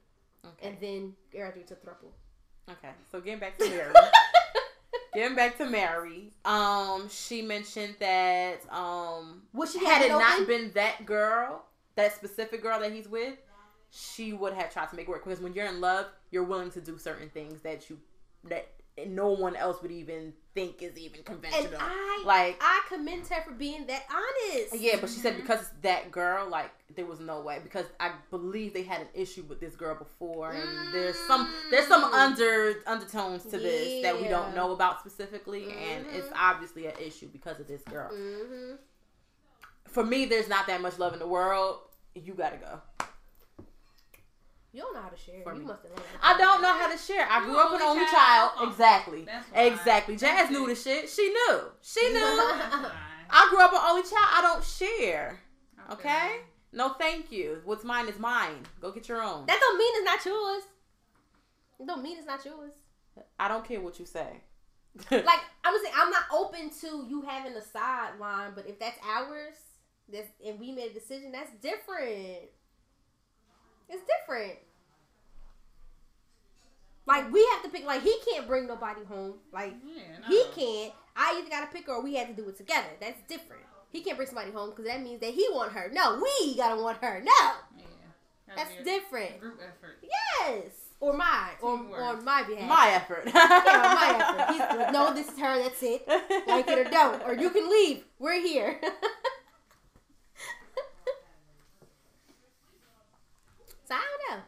Okay. 0.45 0.67
and 0.67 0.77
then 0.79 1.15
graduate 1.31 1.67
to 1.67 1.75
throuple. 1.75 2.11
Okay. 2.69 2.91
So 3.11 3.21
getting 3.21 3.39
back 3.39 3.57
to 3.59 3.69
Mary. 3.69 3.93
getting 5.13 5.35
back 5.35 5.57
to 5.57 5.65
Mary. 5.65 6.31
Um, 6.45 7.09
she 7.09 7.41
mentioned 7.41 7.95
that 7.99 8.59
um 8.71 9.43
Would 9.53 9.69
she 9.69 9.79
had 9.85 10.01
have 10.01 10.05
it 10.05 10.09
not 10.09 10.47
been 10.47 10.71
that 10.73 11.05
girl, 11.05 11.63
that 11.95 12.13
specific 12.15 12.61
girl 12.61 12.79
that 12.79 12.91
he's 12.91 13.07
with, 13.07 13.35
she 13.89 14.33
would 14.33 14.53
have 14.53 14.71
tried 14.71 14.89
to 14.89 14.95
make 14.95 15.07
it 15.07 15.11
work. 15.11 15.23
Because 15.23 15.39
when 15.41 15.53
you're 15.53 15.65
in 15.67 15.79
love, 15.81 16.07
you're 16.31 16.43
willing 16.43 16.71
to 16.71 16.81
do 16.81 16.97
certain 16.97 17.29
things 17.29 17.61
that 17.61 17.89
you 17.89 17.97
that 18.45 18.67
no 19.07 19.27
one 19.29 19.55
else 19.55 19.79
would 19.83 19.91
even 19.91 20.33
think 20.55 20.81
is 20.81 20.97
even 20.97 21.21
conventional. 21.23 21.65
and. 21.65 21.75
I 21.79 22.23
like 22.25 22.57
I 22.61 22.81
commend 22.89 23.27
her 23.27 23.41
for 23.43 23.51
being 23.51 23.85
that 23.87 24.03
honest. 24.11 24.75
yeah, 24.81 24.97
but 24.99 25.09
she 25.09 25.17
said 25.19 25.35
because 25.37 25.59
it's 25.61 25.69
that 25.83 26.11
girl, 26.11 26.49
like 26.49 26.71
there 26.95 27.05
was 27.05 27.19
no 27.19 27.41
way. 27.41 27.59
Because 27.61 27.85
I 27.99 28.11
believe 28.31 28.73
they 28.73 28.81
had 28.81 29.01
an 29.01 29.07
issue 29.13 29.43
with 29.47 29.59
this 29.59 29.75
girl 29.75 29.93
before, 29.95 30.51
and 30.51 30.93
there's 30.93 31.15
some 31.27 31.47
there's 31.69 31.87
some 31.87 32.03
Mm. 32.11 32.13
under 32.13 32.81
undertones 32.87 33.43
to 33.43 33.57
this 33.59 34.01
that 34.01 34.19
we 34.19 34.27
don't 34.27 34.55
know 34.55 34.71
about 34.71 34.99
specifically, 35.01 35.65
and 35.71 36.05
Mhm. 36.07 36.13
it's 36.15 36.29
obviously 36.35 36.87
an 36.87 36.93
issue 36.99 37.27
because 37.27 37.59
of 37.59 37.67
this 37.67 37.83
girl. 37.83 38.09
hmm 38.09 38.75
For 39.87 40.03
me, 40.03 40.25
there's 40.25 40.49
not 40.49 40.65
that 40.67 40.81
much 40.81 40.97
love 40.99 41.13
in 41.13 41.19
the 41.19 41.27
world. 41.27 41.79
You 42.15 42.33
gotta 42.33 42.57
go. 42.57 42.81
You 44.77 44.83
don't 44.83 44.93
know 44.93 45.01
how 45.01 45.09
to 45.09 45.17
share. 45.17 45.41
For 45.41 45.53
you 45.55 45.61
me. 45.61 45.65
must 45.65 45.81
have 45.81 45.91
learned. 45.91 46.03
I 46.21 46.37
don't 46.37 46.61
know 46.61 46.71
how 46.71 46.91
to 46.91 46.97
share. 46.99 47.27
I 47.27 47.39
You 47.39 47.45
grew 47.45 47.57
up 47.57 47.73
an 47.73 47.81
only 47.81 47.87
only 48.01 48.05
child? 48.05 48.11
child. 48.13 48.51
Oh, 48.59 48.69
exactly. 48.69 49.25
That's 49.25 49.51
why. 49.51 49.61
Exactly. 49.63 50.13
Jazz 50.17 50.21
That's 50.21 50.51
knew 50.51 50.65
it. 50.65 50.67
the 50.67 50.75
shit. 50.75 51.09
She 51.09 51.27
knew. 51.29 51.61
She 51.81 52.13
knew. 52.13 52.19
I 52.21 53.47
grew 53.49 53.59
up 53.59 53.73
an 53.73 53.79
only 53.83 54.03
child. 54.03 54.29
I 54.29 54.41
don't 54.43 54.63
share. 54.63 55.39
I 55.79 55.81
feel 55.87 55.93
Okay? 55.97 56.35
No, 56.73 56.89
thank 56.89 57.31
you. 57.31 57.61
What's 57.65 57.83
mine 57.83 58.07
is 58.07 58.19
mine. 58.19 58.67
Go 58.79 58.91
get 58.91 59.09
your 59.09 59.23
own. 59.23 59.47
That 59.47 59.59
don't 59.59 59.79
mean 59.79 59.93
it's 59.95 60.05
not 60.05 60.23
yours. 60.23 60.63
It 61.79 61.87
don't 61.87 62.03
mean 62.03 62.19
it's 62.19 62.27
not 62.27 62.45
yours. 62.45 62.73
I 63.39 63.47
don't 63.47 63.65
care 63.65 63.81
what 63.81 63.97
you 63.97 64.05
say. 64.05 64.27
Like 65.09 65.39
I'm 65.65 65.73
just 65.73 65.85
saying, 65.85 65.95
I'm 65.97 66.11
not 66.11 66.25
open 66.31 66.69
to 66.81 67.03
you 67.09 67.23
having 67.27 67.53
a 67.53 67.63
sideline, 67.63 68.51
but 68.53 68.67
if 68.67 68.77
that's 68.77 68.99
ours, 69.03 69.55
that's 70.07 70.27
and 70.45 70.59
we 70.59 70.71
made 70.71 70.91
a 70.91 70.93
decision, 70.93 71.31
that's 71.31 71.49
different. 71.63 72.51
It's 73.89 74.03
different. 74.19 74.59
Like 77.07 77.31
we 77.31 77.47
have 77.53 77.63
to 77.63 77.69
pick. 77.69 77.85
Like 77.85 78.03
he 78.03 78.15
can't 78.29 78.45
bring 78.47 78.67
nobody 78.67 79.03
home. 79.05 79.35
Like 79.53 79.73
Yeah, 79.85 80.03
no. 80.21 80.27
he 80.27 80.43
can't. 80.55 80.93
I 81.15 81.37
either 81.39 81.49
gotta 81.49 81.67
pick 81.67 81.87
her 81.87 81.93
or 81.93 82.03
we 82.03 82.15
have 82.15 82.27
to 82.27 82.33
do 82.33 82.47
it 82.49 82.57
together. 82.57 82.89
That's 82.99 83.19
different. 83.27 83.63
He 83.91 84.01
can't 84.01 84.17
bring 84.17 84.27
somebody 84.27 84.51
home 84.51 84.69
because 84.71 84.85
that 84.85 85.01
means 85.01 85.21
that 85.21 85.31
he 85.33 85.47
want 85.51 85.71
her. 85.71 85.89
No, 85.91 86.21
we 86.21 86.55
gotta 86.57 86.79
want 86.81 86.97
her. 86.97 87.21
No, 87.23 87.31
Yeah. 87.77 87.85
that's 88.55 88.73
be 88.75 88.81
a 88.81 88.83
different. 88.83 89.39
Group 89.39 89.59
effort. 89.65 90.03
Yes, 90.03 90.65
or 90.99 91.13
mine, 91.13 91.51
or 91.61 91.77
Teamwork. 91.77 92.01
on 92.01 92.25
my 92.25 92.43
behalf. 92.43 92.67
my 92.69 92.89
effort. 92.91 93.23
yeah, 93.25 93.31
my 93.33 94.15
effort. 94.19 94.53
He's 94.53 94.91
no, 94.93 95.13
this 95.13 95.29
is 95.31 95.39
her. 95.39 95.57
That's 95.63 95.81
it. 95.81 96.05
Like 96.47 96.67
it 96.67 96.77
or 96.79 96.89
don't, 96.91 97.23
or 97.23 97.33
you 97.35 97.49
can 97.49 97.69
leave. 97.69 98.03
We're 98.19 98.41
here. 98.41 98.79
so 103.87 103.95
I 103.95 104.01
don't 104.29 104.37
know. 104.37 104.43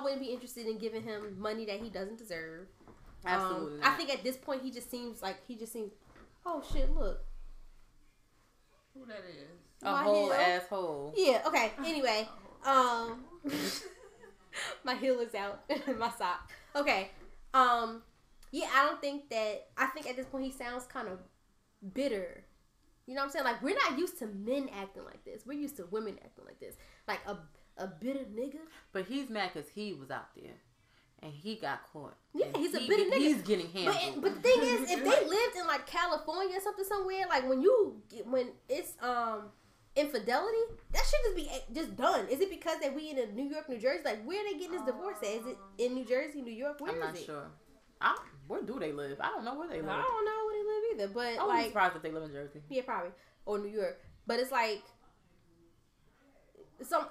I 0.00 0.12
just 0.12 0.12
know 0.12 0.12
I 0.12 0.14
wouldn't 0.14 0.20
be 0.20 0.32
interested 0.32 0.66
in 0.66 0.78
giving 0.78 1.02
him 1.02 1.36
money 1.38 1.64
that 1.66 1.80
he 1.80 1.90
doesn't 1.90 2.18
deserve. 2.18 2.66
Um, 3.24 3.32
Absolutely. 3.32 3.80
I 3.82 3.90
think 3.90 4.10
at 4.10 4.22
this 4.22 4.36
point 4.36 4.62
he 4.62 4.70
just 4.70 4.90
seems 4.90 5.22
like 5.22 5.36
he 5.46 5.56
just 5.56 5.72
seems. 5.72 5.92
Oh 6.44 6.62
shit! 6.72 6.94
Look. 6.94 7.22
Who 8.94 9.06
that 9.06 9.24
is? 9.28 9.48
a 9.82 9.90
my 9.90 10.02
whole 10.02 10.26
heel. 10.26 10.32
asshole. 10.32 11.14
Yeah. 11.16 11.42
Okay. 11.46 11.72
Anyway. 11.84 12.28
Um, 12.64 13.24
my 14.84 14.94
heel 14.94 15.20
is 15.20 15.34
out. 15.34 15.62
my 15.98 16.10
sock. 16.10 16.50
Okay. 16.76 17.10
Um, 17.54 18.02
yeah, 18.52 18.68
I 18.74 18.86
don't 18.86 19.00
think 19.00 19.30
that. 19.30 19.68
I 19.76 19.86
think 19.86 20.08
at 20.08 20.16
this 20.16 20.26
point 20.26 20.44
he 20.44 20.52
sounds 20.52 20.84
kind 20.84 21.08
of 21.08 21.18
bitter. 21.94 22.44
You 23.06 23.14
know 23.14 23.22
what 23.22 23.26
I'm 23.26 23.30
saying? 23.32 23.44
Like 23.44 23.62
we're 23.62 23.74
not 23.74 23.98
used 23.98 24.18
to 24.20 24.26
men 24.26 24.68
acting 24.74 25.04
like 25.04 25.24
this. 25.24 25.42
We're 25.46 25.58
used 25.58 25.76
to 25.76 25.86
women 25.90 26.18
acting 26.24 26.44
like 26.44 26.60
this. 26.60 26.76
Like 27.08 27.20
a 27.26 27.38
a 27.80 27.86
bitter 27.88 28.20
nigga. 28.34 28.60
But 28.92 29.06
he's 29.06 29.28
mad 29.28 29.50
because 29.54 29.68
he 29.70 29.92
was 29.94 30.10
out 30.10 30.34
there. 30.36 30.54
and 31.22 31.32
he 31.32 31.56
got 31.56 31.80
caught. 31.92 32.14
Yeah, 32.34 32.46
And 32.46 32.56
he's 32.56 32.74
a 32.74 32.80
bitter 32.80 33.04
nigga. 33.10 33.18
He's 33.18 33.42
getting 33.42 33.66
But, 33.72 33.94
handled. 33.94 34.22
but 34.22 34.34
the 34.36 34.40
thing 34.40 34.62
is, 34.62 34.90
if 34.90 34.98
they 35.04 35.28
lived 35.28 35.56
in 35.60 35.66
like 35.66 35.86
California 35.86 36.56
or 36.56 36.60
something 36.60 36.84
somewhere, 36.84 37.24
like 37.28 37.48
when 37.48 37.60
you 37.60 38.00
get, 38.08 38.26
when 38.26 38.48
it's 38.68 38.92
um 39.02 39.50
infidelity, 39.96 40.58
that 40.92 41.02
should 41.04 41.20
just 41.24 41.36
be 41.36 41.48
eh, 41.50 41.60
just 41.74 41.96
done. 41.96 42.26
Is 42.28 42.40
it 42.40 42.48
because 42.50 42.78
that 42.80 42.94
we 42.94 43.10
in 43.10 43.18
a 43.18 43.26
New 43.26 43.44
York, 43.48 43.68
New 43.68 43.78
Jersey? 43.78 44.02
Like 44.04 44.24
where 44.24 44.42
they 44.44 44.54
getting 44.58 44.72
this 44.72 44.82
divorce 44.82 45.16
at? 45.22 45.28
Is 45.28 45.46
it 45.46 45.58
in 45.78 45.94
New 45.94 46.04
Jersey, 46.04 46.42
New 46.42 46.52
York? 46.54 46.80
Where 46.80 46.92
I'm 46.92 47.00
not 47.00 47.16
it? 47.16 47.24
sure. 47.24 47.46
I, 48.00 48.16
where 48.46 48.62
do 48.62 48.78
they 48.78 48.92
live? 48.92 49.18
I 49.20 49.28
don't 49.28 49.44
know 49.44 49.54
where 49.58 49.68
they 49.68 49.80
live. 49.82 49.90
I 49.90 50.02
don't 50.02 50.24
know 50.24 50.40
where 50.46 50.56
they 50.56 50.68
live 50.72 50.82
either. 51.04 51.12
But 51.12 51.20
I 51.20 51.44
wouldn't 51.44 51.50
be 51.50 51.56
like, 51.58 51.66
surprised 51.66 51.96
if 51.96 52.02
they 52.02 52.10
live 52.12 52.22
in 52.22 52.32
Jersey. 52.32 52.60
yeah, 52.70 52.82
probably 52.82 53.10
or 53.44 53.58
New 53.58 53.68
York. 53.68 54.00
But 54.26 54.40
it's 54.40 54.52
like 54.52 54.82
some 56.82 57.06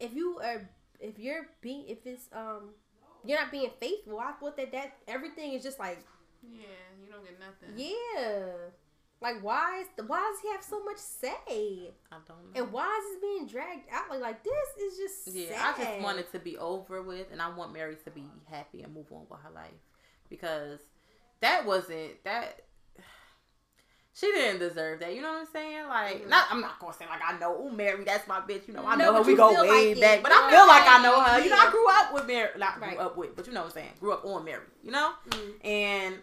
if 0.00 0.14
you 0.14 0.38
are 0.42 0.68
if 1.00 1.18
you're 1.18 1.48
being 1.60 1.84
if 1.88 2.06
it's 2.06 2.28
um 2.32 2.70
you're 3.24 3.38
not 3.38 3.50
being 3.50 3.70
faithful. 3.80 4.18
I 4.18 4.32
thought 4.32 4.56
that 4.56 4.72
that 4.72 4.96
everything 5.06 5.52
is 5.52 5.62
just 5.62 5.78
like 5.78 5.98
Yeah, 6.42 6.60
you 7.00 7.10
don't 7.10 7.24
get 7.24 7.38
nothing. 7.40 7.74
Yeah. 7.76 8.52
Like 9.20 9.42
why 9.42 9.80
is 9.80 9.88
the 9.96 10.04
why 10.04 10.18
does 10.20 10.40
he 10.40 10.50
have 10.52 10.62
so 10.62 10.82
much 10.84 10.98
say? 10.98 11.90
I 12.12 12.16
don't 12.26 12.28
know. 12.54 12.62
And 12.62 12.72
why 12.72 12.86
is 12.86 13.14
this 13.14 13.20
being 13.20 13.46
dragged 13.48 13.88
out? 13.92 14.08
Like 14.10 14.20
like 14.20 14.44
this 14.44 14.92
is 14.92 14.98
just 14.98 15.36
Yeah, 15.36 15.56
sad. 15.56 15.74
I 15.74 15.84
just 15.84 16.00
want 16.02 16.18
it 16.18 16.30
to 16.32 16.38
be 16.38 16.56
over 16.56 17.02
with, 17.02 17.26
and 17.32 17.42
I 17.42 17.50
want 17.50 17.72
Mary 17.72 17.96
to 18.04 18.10
be 18.10 18.24
happy 18.48 18.82
and 18.82 18.94
move 18.94 19.06
on 19.12 19.26
with 19.28 19.40
her 19.40 19.50
life 19.50 19.72
because 20.28 20.80
that 21.40 21.66
wasn't 21.66 22.22
that. 22.24 22.60
She 24.18 24.26
didn't 24.32 24.58
deserve 24.58 24.98
that. 25.00 25.14
You 25.14 25.22
know 25.22 25.28
what 25.32 25.40
I'm 25.42 25.46
saying? 25.52 25.86
Like, 25.86 26.24
Mhm. 26.24 26.28
not 26.28 26.46
I'm 26.50 26.60
not 26.60 26.80
gonna 26.80 26.92
say 26.92 27.06
like 27.06 27.20
I 27.24 27.38
know. 27.38 27.54
Oh, 27.56 27.70
Mary, 27.70 28.02
that's 28.04 28.26
my 28.26 28.40
bitch. 28.40 28.66
You 28.66 28.74
know, 28.74 28.84
I 28.84 28.96
No, 28.96 29.04
know 29.12 29.14
her. 29.14 29.22
We 29.22 29.36
go 29.36 29.62
way 29.62 29.90
like 29.94 30.00
back, 30.00 30.18
it. 30.18 30.22
but 30.24 30.32
I 30.32 30.50
feel 30.50 30.66
like 30.66 30.88
I 30.88 31.02
know 31.02 31.20
her. 31.20 31.38
You 31.40 31.50
know, 31.50 31.56
I 31.56 31.70
grew 31.70 31.88
up 31.88 32.12
with 32.14 32.26
Mary. 32.26 32.50
Not 32.56 32.80
Right. 32.80 32.96
grew 32.96 32.98
up 33.06 33.16
with, 33.16 33.36
but 33.36 33.46
you 33.46 33.52
know 33.52 33.60
what 33.60 33.66
I'm 33.68 33.74
saying. 33.74 33.92
Grew 34.00 34.12
up 34.12 34.24
on 34.24 34.44
Mary. 34.44 34.64
You 34.82 34.90
know, 34.90 35.12
Mm. 35.28 35.64
and 35.64 36.22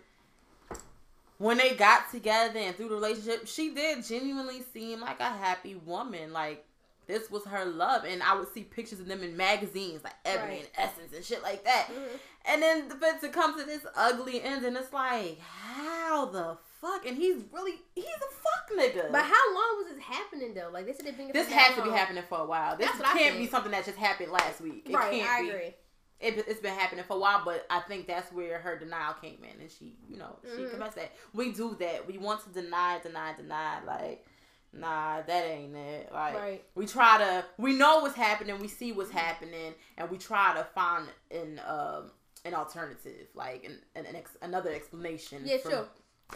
when 1.38 1.58
they 1.58 1.76
got 1.76 2.12
together 2.12 2.60
and 2.60 2.76
through 2.76 2.90
the 2.90 2.96
relationship, 2.96 3.48
she 3.48 3.70
did 3.74 4.04
genuinely 4.04 4.64
seem 4.74 5.02
like 5.02 5.20
a 5.20 5.30
happy 5.30 5.76
woman. 5.76 6.34
Like 6.34 6.66
this 7.08 7.30
was 7.30 7.46
her 7.46 7.66
love, 7.66 8.04
and 8.04 8.24
I 8.24 8.34
would 8.36 8.52
see 8.54 8.64
pictures 8.64 9.00
of 9.00 9.08
them 9.08 9.22
in 9.22 9.38
magazines 9.38 10.04
like 10.04 10.16
Ebony 10.26 10.56
Right. 10.56 10.60
and 10.76 10.90
Essence 10.90 11.14
and 11.14 11.24
shit 11.24 11.44
like 11.44 11.64
that. 11.64 11.88
Mhm. 11.88 12.20
And 12.46 12.62
then 12.62 12.88
the 12.90 12.96
but 12.96 13.22
to 13.22 13.30
come 13.30 13.58
to 13.60 13.64
this 13.66 13.86
ugly 13.96 14.42
end, 14.42 14.66
and 14.66 14.76
it's 14.76 14.92
like, 14.92 15.40
how 15.40 16.26
the 16.26 16.58
fuck? 16.82 17.06
And 17.06 17.18
he's 17.18 17.38
really 17.52 17.74
he's 17.96 18.06
a 18.06 18.10
fuck 18.34 18.78
nigga. 18.78 19.12
But 19.12 19.24
how 19.24 19.54
long 19.54 19.78
was 19.84 19.94
this 19.94 20.04
happening 20.04 20.54
though? 20.54 20.70
Like 20.72 20.86
they 20.86 20.94
said 20.94 21.06
they've 21.06 21.18
been 21.18 21.32
this 21.32 21.48
has 21.50 21.76
to 21.76 21.84
be 21.84 21.90
happening 21.90 22.24
for 22.28 22.40
a 22.40 22.46
while. 22.46 22.78
This 22.78 22.90
That's 22.98 23.14
can't 23.14 23.38
be 23.38 23.48
something 23.48 23.72
that 23.72 23.86
just 23.86 23.98
happened 23.98 24.32
last 24.32 24.62
week. 24.62 24.88
It 24.90 24.96
Right, 24.96 25.12
can't 25.12 25.30
I 25.30 25.42
be. 25.42 25.50
agree. 25.50 25.74
It, 26.22 26.46
it's 26.48 26.62
been 26.62 26.74
happening 26.74 27.04
for 27.06 27.18
a 27.18 27.20
while, 27.20 27.42
but 27.44 27.66
I 27.70 27.82
think 27.82 28.08
that's 28.08 28.32
where 28.32 28.60
her 28.60 28.80
denial 28.80 29.16
came 29.22 29.40
in, 29.44 29.60
and 29.60 29.70
she, 29.70 29.98
you 30.10 30.18
know, 30.18 30.40
she 30.44 30.62
Mhm. 30.62 30.70
confessed 30.72 30.96
that 30.96 31.12
we 31.34 31.52
do 31.52 31.76
that. 31.82 32.08
We 32.08 32.18
want 32.18 32.42
to 32.46 32.50
deny, 32.62 33.00
deny, 33.04 33.34
deny. 33.34 33.84
Like, 33.84 34.26
nah, 34.72 35.22
that 35.24 35.46
ain't 35.46 35.76
it. 35.76 36.12
Like, 36.14 36.36
Right. 36.36 36.64
we 36.74 36.86
try 36.86 37.18
to, 37.18 37.46
we 37.58 37.74
know 37.74 38.00
what's 38.00 38.16
happening, 38.16 38.60
we 38.60 38.70
see 38.70 38.94
what's 38.94 39.12
happening, 39.12 39.76
and 39.98 40.10
we 40.10 40.18
try 40.18 40.54
to 40.56 40.64
find 40.64 41.08
an 41.32 41.60
um 41.68 42.12
an 42.46 42.54
alternative, 42.54 43.28
like 43.34 43.64
an, 43.66 43.82
an, 43.96 44.06
an 44.06 44.16
ex, 44.16 44.38
another 44.42 44.72
explanation. 44.72 45.42
Yeah, 45.46 45.58
sure. 45.58 45.88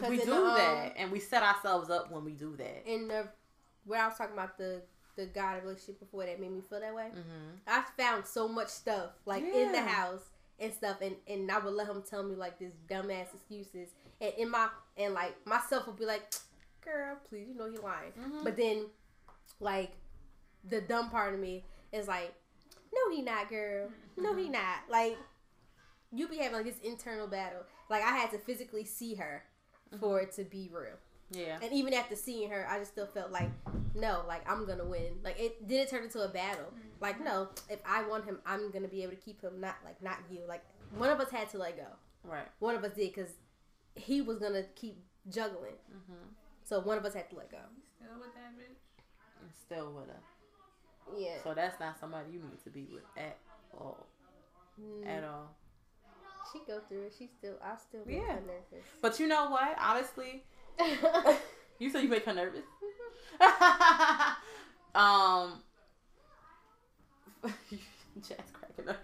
We 0.08 0.16
do 0.18 0.24
the, 0.24 0.36
um, 0.36 0.54
that, 0.56 0.94
and 0.96 1.10
we 1.12 1.20
set 1.20 1.42
ourselves 1.42 1.90
up 1.90 2.10
when 2.10 2.24
we 2.24 2.32
do 2.32 2.56
that. 2.56 2.90
In 2.90 3.08
the 3.08 3.28
where 3.84 4.02
I 4.02 4.08
was 4.08 4.16
talking 4.16 4.34
about 4.34 4.56
the 4.58 4.82
the 5.16 5.26
guy 5.26 5.58
relationship 5.58 5.98
before 6.00 6.24
that 6.24 6.40
made 6.40 6.52
me 6.52 6.60
feel 6.60 6.80
that 6.80 6.94
way. 6.94 7.08
hmm 7.12 7.50
I 7.66 7.82
found 7.98 8.24
so 8.26 8.48
much 8.48 8.68
stuff 8.68 9.10
like 9.26 9.42
in 9.42 9.72
the 9.72 9.80
house 9.80 10.30
and 10.58 10.72
stuff, 10.72 10.98
and 11.02 11.16
and 11.26 11.50
I 11.50 11.58
would 11.58 11.74
let 11.74 11.88
him 11.88 12.02
tell 12.08 12.22
me 12.22 12.34
like 12.36 12.58
this 12.58 12.72
dumbass 12.88 13.34
excuses, 13.34 13.88
and 14.20 14.32
in 14.38 14.50
my 14.50 14.68
and 14.96 15.12
like 15.14 15.34
myself 15.46 15.86
would 15.86 15.98
be 15.98 16.06
like, 16.06 16.32
girl, 16.84 17.16
please, 17.28 17.48
you 17.48 17.54
know 17.54 17.68
he 17.70 17.78
lying. 17.78 18.12
Mhm. 18.18 18.44
But 18.44 18.56
then, 18.56 18.86
like, 19.58 19.92
the 20.68 20.80
dumb 20.80 21.10
part 21.10 21.34
of 21.34 21.40
me 21.40 21.64
is 21.92 22.06
like, 22.08 22.32
no, 22.94 23.14
he 23.14 23.22
not, 23.22 23.48
girl. 23.48 23.88
No, 24.16 24.34
he 24.36 24.48
not. 24.48 24.88
Like, 24.88 25.18
you 26.12 26.28
be 26.28 26.38
having 26.38 26.54
like 26.56 26.64
this 26.66 26.78
internal 26.82 27.26
battle. 27.26 27.62
Like, 27.88 28.02
I 28.02 28.16
had 28.16 28.30
to 28.32 28.38
physically 28.38 28.84
see 28.84 29.14
her 29.16 29.44
for 29.98 30.20
it 30.20 30.32
to 30.32 30.44
be 30.44 30.70
real. 30.72 30.96
Yeah. 31.32 31.58
And 31.62 31.72
even 31.72 31.94
after 31.94 32.16
seeing 32.16 32.50
her, 32.50 32.66
I 32.68 32.78
just 32.78 32.92
still 32.92 33.06
felt 33.06 33.30
like, 33.30 33.50
no, 33.94 34.22
like 34.26 34.48
I'm 34.50 34.66
gonna 34.66 34.84
win. 34.84 35.18
Like 35.24 35.38
it 35.40 35.66
did 35.66 35.80
it 35.82 35.90
turn 35.90 36.04
into 36.04 36.20
a 36.22 36.28
battle. 36.28 36.72
Like 37.00 37.22
no, 37.22 37.48
if 37.68 37.80
I 37.86 38.02
want 38.06 38.24
him, 38.24 38.38
I'm 38.46 38.70
gonna 38.70 38.88
be 38.88 39.02
able 39.02 39.12
to 39.12 39.18
keep 39.20 39.40
him. 39.42 39.60
Not 39.60 39.76
like 39.84 40.02
not 40.02 40.18
you. 40.30 40.40
Like 40.48 40.62
one 40.96 41.08
of 41.10 41.20
us 41.20 41.30
had 41.30 41.48
to 41.50 41.58
let 41.58 41.76
go. 41.76 41.86
Right. 42.24 42.46
One 42.58 42.74
of 42.74 42.84
us 42.84 42.92
did 42.94 43.14
because 43.14 43.30
he 43.94 44.22
was 44.22 44.38
gonna 44.38 44.64
keep 44.74 45.02
juggling. 45.28 45.74
hmm 45.90 46.14
So 46.64 46.80
one 46.80 46.98
of 46.98 47.04
us 47.04 47.14
had 47.14 47.30
to 47.30 47.36
let 47.36 47.50
go. 47.50 47.58
Still 47.96 48.18
with 48.18 48.34
that 48.34 48.58
bitch? 48.58 48.76
And 49.40 49.50
still 49.66 49.92
with 49.92 50.08
her. 50.08 50.20
Yeah. 51.18 51.36
So 51.44 51.54
that's 51.54 51.78
not 51.80 51.98
somebody 51.98 52.30
you 52.32 52.40
need 52.40 52.62
to 52.64 52.70
be 52.70 52.88
with 52.92 53.02
at 53.16 53.38
all. 53.76 54.06
Mm, 54.80 55.06
At 55.06 55.24
all. 55.24 55.54
She 56.52 56.60
go 56.66 56.80
through 56.88 57.02
it. 57.04 57.14
She 57.18 57.26
still. 57.38 57.54
I 57.62 57.76
still 57.76 58.04
make 58.06 58.16
Yeah. 58.16 58.34
her 58.34 58.40
nervous. 58.40 58.86
But 59.00 59.18
you 59.20 59.26
know 59.28 59.50
what? 59.50 59.76
Honestly, 59.78 60.44
you 61.78 61.90
said 61.90 62.02
you 62.02 62.08
make 62.08 62.24
her 62.24 62.34
nervous. 62.34 62.64
um, 64.94 65.62
Jazz 68.28 68.38
cracking 68.52 68.88
up. 68.88 69.02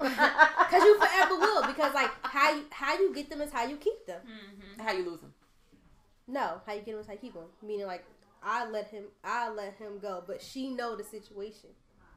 Cause 0.71 0.83
you 0.83 0.99
forever 0.99 1.37
will. 1.39 1.67
Because 1.67 1.95
like 1.95 2.11
how 2.23 2.53
you 2.55 2.65
how 2.71 2.99
you 2.99 3.15
get 3.15 3.31
them 3.31 3.41
is 3.41 3.53
how 3.53 3.65
you 3.67 3.77
keep 3.77 4.07
them. 4.07 4.21
Mm-hmm. 4.25 4.83
How 4.83 4.93
you 4.93 5.05
lose 5.09 5.21
them? 5.21 5.33
No, 6.29 6.61
how 6.67 6.73
you 6.73 6.81
get 6.81 6.93
them 6.93 7.01
is 7.01 7.07
how 7.07 7.13
you 7.13 7.19
keep 7.19 7.35
them. 7.35 7.45
Meaning 7.63 7.87
like 7.87 8.05
I 8.43 8.69
let 8.69 8.89
him 8.89 9.05
I 9.25 9.49
let 9.51 9.75
him 9.75 9.99
go, 10.01 10.23
but 10.27 10.43
she 10.43 10.69
know 10.71 10.97
the 10.97 11.05
situation. 11.05 11.71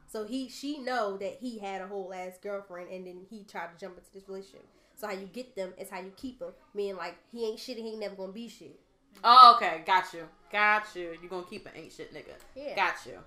So 0.06 0.24
he 0.24 0.48
she 0.48 0.78
know 0.78 1.16
that 1.18 1.38
he 1.40 1.58
had 1.58 1.80
a 1.80 1.86
whole 1.86 2.12
ass 2.12 2.36
girlfriend 2.42 2.90
and 2.90 3.06
then 3.06 3.20
he 3.30 3.44
tried 3.44 3.68
to 3.72 3.78
jump 3.78 3.96
into 3.98 4.12
this 4.12 4.28
relationship. 4.28 4.66
So 5.00 5.06
how 5.06 5.14
you 5.14 5.26
get 5.32 5.56
them 5.56 5.72
is 5.78 5.88
how 5.88 5.98
you 6.00 6.12
keep 6.14 6.38
them. 6.40 6.50
Meaning 6.74 6.96
like 6.96 7.16
he 7.32 7.46
ain't 7.46 7.58
shit 7.58 7.78
and 7.78 7.86
he 7.86 7.92
ain't 7.92 8.00
never 8.00 8.14
gonna 8.14 8.32
be 8.32 8.48
shit. 8.48 8.78
Oh, 9.24 9.54
okay. 9.56 9.82
Got 9.86 10.12
you. 10.12 10.28
Got 10.52 10.84
you. 10.94 11.16
You 11.22 11.28
gonna 11.30 11.46
keep 11.48 11.64
an 11.64 11.72
ain't 11.74 11.90
shit 11.92 12.12
nigga. 12.12 12.34
Yeah. 12.54 12.76
Got 12.76 12.94
you. 13.06 13.18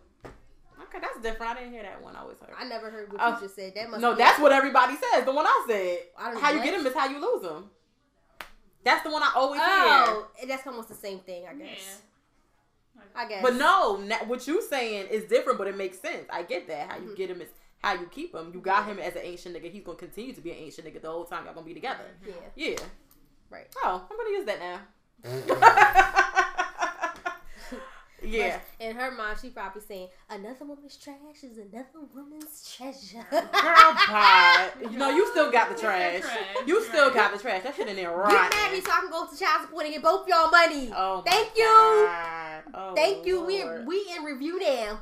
Okay, 0.83 0.99
that's 1.01 1.19
different. 1.21 1.51
I 1.51 1.59
didn't 1.59 1.71
hear 1.73 1.81
that 1.83 2.01
one. 2.01 2.15
I 2.15 2.19
always 2.21 2.37
heard. 2.39 2.51
I 2.59 2.63
never 2.65 2.91
heard 2.91 3.11
what 3.11 3.19
Oh. 3.23 3.33
you 3.35 3.41
just 3.41 3.55
said. 3.55 3.73
That 3.75 3.89
must 3.89 4.01
No, 4.01 4.11
be 4.13 4.17
that's 4.19 4.39
what 4.39 4.51
everybody 4.51 4.93
says. 4.95 5.25
The 5.25 5.33
one 5.33 5.45
I 5.47 5.65
said. 5.67 5.97
I 6.17 6.31
don't 6.31 6.41
How 6.41 6.51
you 6.51 6.61
get 6.61 6.75
them 6.77 6.85
is 6.85 6.93
how 6.93 7.07
you 7.07 7.19
lose 7.19 7.41
them. 7.41 7.71
That's 8.83 9.01
the 9.03 9.09
one 9.11 9.23
I 9.23 9.31
always 9.35 9.59
hear. 9.59 9.67
Oh, 9.69 10.27
and 10.41 10.49
that's 10.49 10.67
almost 10.67 10.89
the 10.89 10.95
same 10.95 11.19
thing, 11.19 11.45
I 11.49 11.53
guess. 11.55 12.01
I 13.15 13.27
guess. 13.27 13.41
But 13.41 13.55
no, 13.55 13.97
what 14.27 14.45
you 14.47 14.61
saying 14.61 15.07
is 15.09 15.23
different, 15.25 15.57
but 15.57 15.67
it 15.67 15.75
makes 15.77 15.99
sense. 15.99 16.25
I 16.31 16.43
get 16.43 16.67
that. 16.67 16.89
How 16.91 16.97
you 16.97 17.09
Mhm. 17.09 17.15
get 17.15 17.29
them 17.29 17.41
is 17.41 17.49
how 17.83 17.93
you 17.93 18.05
keep 18.07 18.33
him. 18.33 18.51
You 18.53 18.61
got 18.61 18.85
him 18.87 18.99
as 18.99 19.15
an 19.15 19.21
ancient 19.23 19.55
nigga. 19.55 19.71
He's 19.71 19.83
gonna 19.83 19.97
continue 19.97 20.33
to 20.33 20.41
be 20.41 20.51
an 20.51 20.57
ancient 20.57 20.87
nigga 20.87 21.01
the 21.01 21.09
whole 21.11 21.25
time 21.25 21.45
y'all 21.45 21.53
gonna 21.53 21.65
be 21.65 21.73
together. 21.73 22.05
Yeah. 22.25 22.33
Yeah. 22.55 22.77
Right. 23.49 23.67
Oh, 23.83 24.07
I'm 24.09 24.17
gonna 24.17 24.29
use 24.29 24.45
that 24.45 24.59
now. 24.59 24.79
yeah. 28.23 28.59
But 28.79 28.85
in 28.85 28.95
her 28.95 29.11
mind, 29.11 29.37
she 29.41 29.49
probably 29.49 29.81
saying, 29.81 30.07
"Another 30.29 30.65
woman's 30.65 30.95
trash 30.97 31.43
is 31.43 31.57
another 31.57 32.07
woman's 32.15 32.73
treasure." 32.75 33.25
Girl, 33.29 33.41
pie. 33.51 34.69
You 34.81 34.97
know, 34.97 35.09
you 35.09 35.27
still 35.31 35.51
got 35.51 35.69
the 35.69 35.75
trash. 35.79 36.21
trash, 36.21 36.37
You 36.65 36.81
still 36.85 37.07
right. 37.07 37.15
got 37.15 37.33
the 37.33 37.39
trash. 37.39 37.63
That 37.63 37.75
shit 37.75 37.87
in 37.87 37.95
there 37.97 38.15
right? 38.15 38.31
Get 38.31 38.41
right. 38.41 38.51
married 38.71 38.85
so 38.85 38.91
I 38.91 38.99
can 39.01 39.11
go 39.11 39.27
to 39.27 39.37
child 39.37 39.61
support 39.63 39.85
and 39.85 39.93
get 39.93 40.03
both 40.03 40.27
y'all 40.27 40.49
money. 40.49 40.89
Oh, 40.95 41.21
my 41.25 41.31
Thank 41.31 41.57
you. 41.57 41.63
God. 41.65 42.63
Oh, 42.73 42.93
Thank 42.95 43.25
you. 43.25 43.43
We 43.45 43.63
Lord. 43.63 43.85
we 43.87 44.05
in 44.17 44.23
review 44.23 44.59
now. 44.59 45.01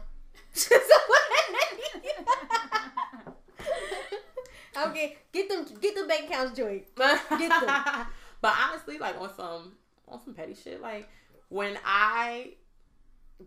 okay, 4.78 5.18
get 5.32 5.50
them 5.50 5.66
get 5.82 5.96
them 5.96 6.08
bank 6.08 6.26
accounts 6.30 6.58
joint. 6.58 6.84
Get 6.96 7.50
them. 7.62 8.08
but 8.42 8.54
honestly, 8.68 8.98
like 8.98 9.20
on 9.20 9.34
some 9.36 9.74
on 10.08 10.24
some 10.24 10.34
petty 10.34 10.56
shit, 10.56 10.82
like 10.82 11.08
when 11.50 11.78
I 11.86 12.54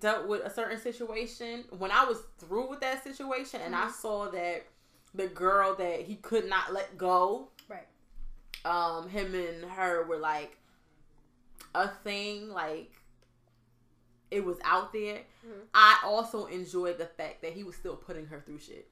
dealt 0.00 0.26
with 0.28 0.42
a 0.44 0.50
certain 0.50 0.78
situation, 0.80 1.64
when 1.78 1.90
I 1.90 2.04
was 2.04 2.22
through 2.38 2.68
with 2.70 2.80
that 2.80 3.02
situation, 3.04 3.60
and 3.64 3.74
I 3.76 3.86
Mhm. 3.86 3.92
saw 3.92 4.30
that 4.30 4.66
the 5.14 5.28
girl 5.28 5.74
that 5.76 6.00
he 6.00 6.16
could 6.16 6.48
not 6.48 6.72
let 6.72 6.98
go, 6.98 7.50
Right. 7.68 7.86
um, 8.64 9.08
him 9.08 9.34
and 9.34 9.64
her 9.70 10.02
were 10.04 10.16
like 10.18 10.58
a 11.74 11.88
thing, 11.88 12.50
like 12.50 12.90
it 14.30 14.44
was 14.44 14.56
out 14.64 14.92
there. 14.92 15.22
Mhm. 15.46 15.66
I 15.72 16.00
also 16.04 16.46
enjoyed 16.46 16.98
the 16.98 17.06
fact 17.06 17.42
that 17.42 17.52
he 17.52 17.62
was 17.62 17.76
still 17.76 17.96
putting 17.96 18.26
her 18.26 18.40
through 18.40 18.58
shit. 18.58 18.90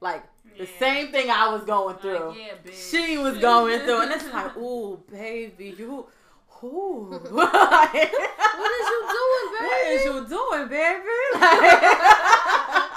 Like 0.00 0.22
the 0.58 0.66
same 0.66 1.10
thing 1.12 1.30
I 1.30 1.52
was 1.52 1.64
going 1.64 1.96
through 1.96 2.28
Like, 2.30 2.38
yeah, 2.38 2.72
she 2.72 3.18
was 3.18 3.38
going 3.50 3.80
through, 3.80 4.02
and 4.02 4.12
it's 4.12 4.32
like, 4.32 4.56
ooh, 4.56 5.00
baby, 5.10 5.74
you, 5.78 6.06
ooh, 6.64 7.08
what 7.30 7.94
is 7.94 8.88
you 8.92 9.00
doing, 9.18 9.48
baby? 9.54 9.66
What 9.66 9.86
is 9.88 10.04
you 10.04 10.26
doing, 10.28 10.68
baby? 10.68 11.18
Like, 11.40 12.94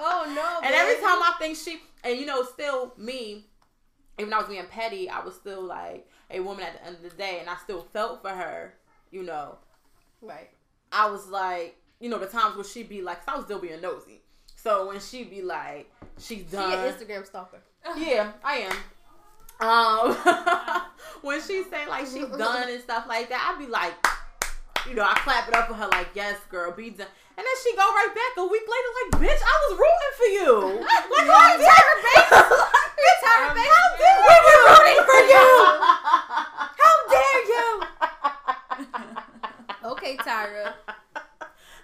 Oh 0.00 0.32
no. 0.34 0.60
and 0.66 0.74
every 0.74 0.94
time 0.96 1.20
I 1.22 1.34
think 1.38 1.56
she, 1.56 1.80
and 2.04 2.18
you 2.18 2.24
know, 2.26 2.42
still 2.44 2.92
me, 2.96 3.44
even 4.18 4.30
though 4.30 4.36
I 4.36 4.40
was 4.40 4.48
being 4.48 4.64
petty, 4.66 5.08
I 5.10 5.20
was 5.20 5.34
still 5.34 5.62
like 5.62 6.08
a 6.30 6.40
woman 6.40 6.64
at 6.64 6.74
the 6.74 6.86
end 6.86 6.96
of 6.96 7.02
the 7.02 7.10
day, 7.10 7.38
and 7.40 7.48
I 7.50 7.56
still 7.56 7.82
felt 7.92 8.22
for 8.22 8.30
her. 8.30 8.74
You 9.10 9.22
know, 9.22 9.56
Right. 10.20 10.50
I 10.92 11.10
was 11.10 11.28
like, 11.28 11.76
you 12.00 12.08
know, 12.10 12.18
the 12.18 12.26
times 12.26 12.54
where 12.56 12.64
she'd 12.64 12.88
be 12.88 13.02
like, 13.02 13.18
'cause 13.24 13.34
I 13.34 13.36
was 13.36 13.44
still 13.46 13.58
being 13.58 13.80
nosy. 13.80 14.22
So 14.60 14.88
when 14.88 14.98
she'd 15.00 15.30
be 15.30 15.40
like, 15.42 15.88
she's 16.18 16.38
She 16.38 16.44
done. 16.44 16.72
an 16.72 16.92
Instagram 16.92 17.24
stalker. 17.24 17.60
Yeah, 17.96 18.32
I 18.44 18.66
am. 18.68 18.76
Um, 19.60 20.14
when 21.22 21.40
she 21.40 21.62
say 21.64 21.86
like 21.88 22.06
she's 22.06 22.26
done 22.36 22.68
and 22.68 22.80
stuff 22.82 23.06
like 23.08 23.28
that, 23.28 23.52
I'd 23.54 23.58
be 23.64 23.70
like, 23.70 23.94
you 24.88 24.94
know, 24.94 25.04
I 25.04 25.14
clap 25.14 25.48
it 25.48 25.54
up 25.54 25.68
for 25.68 25.74
her 25.74 25.86
like, 25.88 26.08
yes, 26.14 26.36
girl, 26.50 26.72
be 26.72 26.90
done. 26.90 27.06
And 27.36 27.46
then 27.46 27.54
she 27.62 27.70
go 27.76 27.82
right 27.82 28.12
back 28.14 28.42
a 28.42 28.46
week 28.46 28.62
later, 28.66 28.90
like, 28.98 29.22
bitch, 29.30 29.40
I 29.40 29.54
was 29.62 29.78
rooting 29.78 30.14
for 30.18 30.26
you. 30.26 30.50
Like, 30.88 31.26
how 31.26 31.54
Tyra 31.54 31.96
Banks. 32.02 32.30
you, 32.98 33.12
Tyra 33.22 33.54
Banks. 33.54 33.70
How 33.70 33.86
dare 33.96 34.18
we 34.26 34.34
were 34.42 34.62
rooting 34.74 35.02
for 35.06 35.22
you? 35.32 35.46
How 36.78 36.94
dare 37.14 37.42
you? 37.46 37.66
Okay, 39.92 40.16
Tyra. 40.18 40.74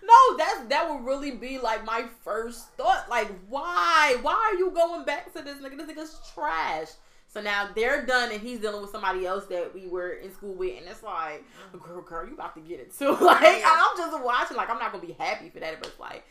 No, 0.05 0.37
that's 0.37 0.61
that 0.69 0.89
would 0.91 1.05
really 1.05 1.31
be 1.33 1.59
like 1.59 1.85
my 1.85 2.05
first 2.25 2.69
thought. 2.77 3.09
Like, 3.09 3.31
why? 3.49 4.17
Why 4.23 4.35
are 4.53 4.59
you 4.59 4.71
going 4.71 5.05
back 5.05 5.33
to 5.35 5.43
this 5.43 5.59
nigga? 5.59 5.77
This 5.79 5.91
nigga's 5.91 6.21
trash. 6.35 6.89
So 7.29 7.41
now 7.41 7.69
they're 7.75 8.07
done, 8.07 8.31
and 8.31 8.41
he's 8.41 8.61
dealing 8.61 8.81
with 8.83 8.91
somebody 8.93 9.27
else 9.27 9.47
that 9.47 9.75
we 9.75 9.89
were 9.89 10.11
in 10.13 10.33
school 10.33 10.55
with, 10.55 10.79
and 10.79 10.87
it's 10.87 11.03
like, 11.03 11.43
girl, 11.83 12.01
girl, 12.03 12.27
you 12.29 12.35
about 12.35 12.55
to 12.55 12.61
get 12.61 12.79
it 12.81 12.97
too. 12.97 13.17
Like, 13.21 13.63
I'm 13.67 13.97
just 13.97 14.23
watching. 14.23 14.57
Like, 14.57 14.71
I'm 14.71 14.79
not 14.79 14.93
gonna 14.93 15.05
be 15.05 15.15
happy 15.15 15.49
for 15.51 15.59
that, 15.61 15.79
but 15.81 15.89
it's 15.89 15.99
like, 15.99 16.23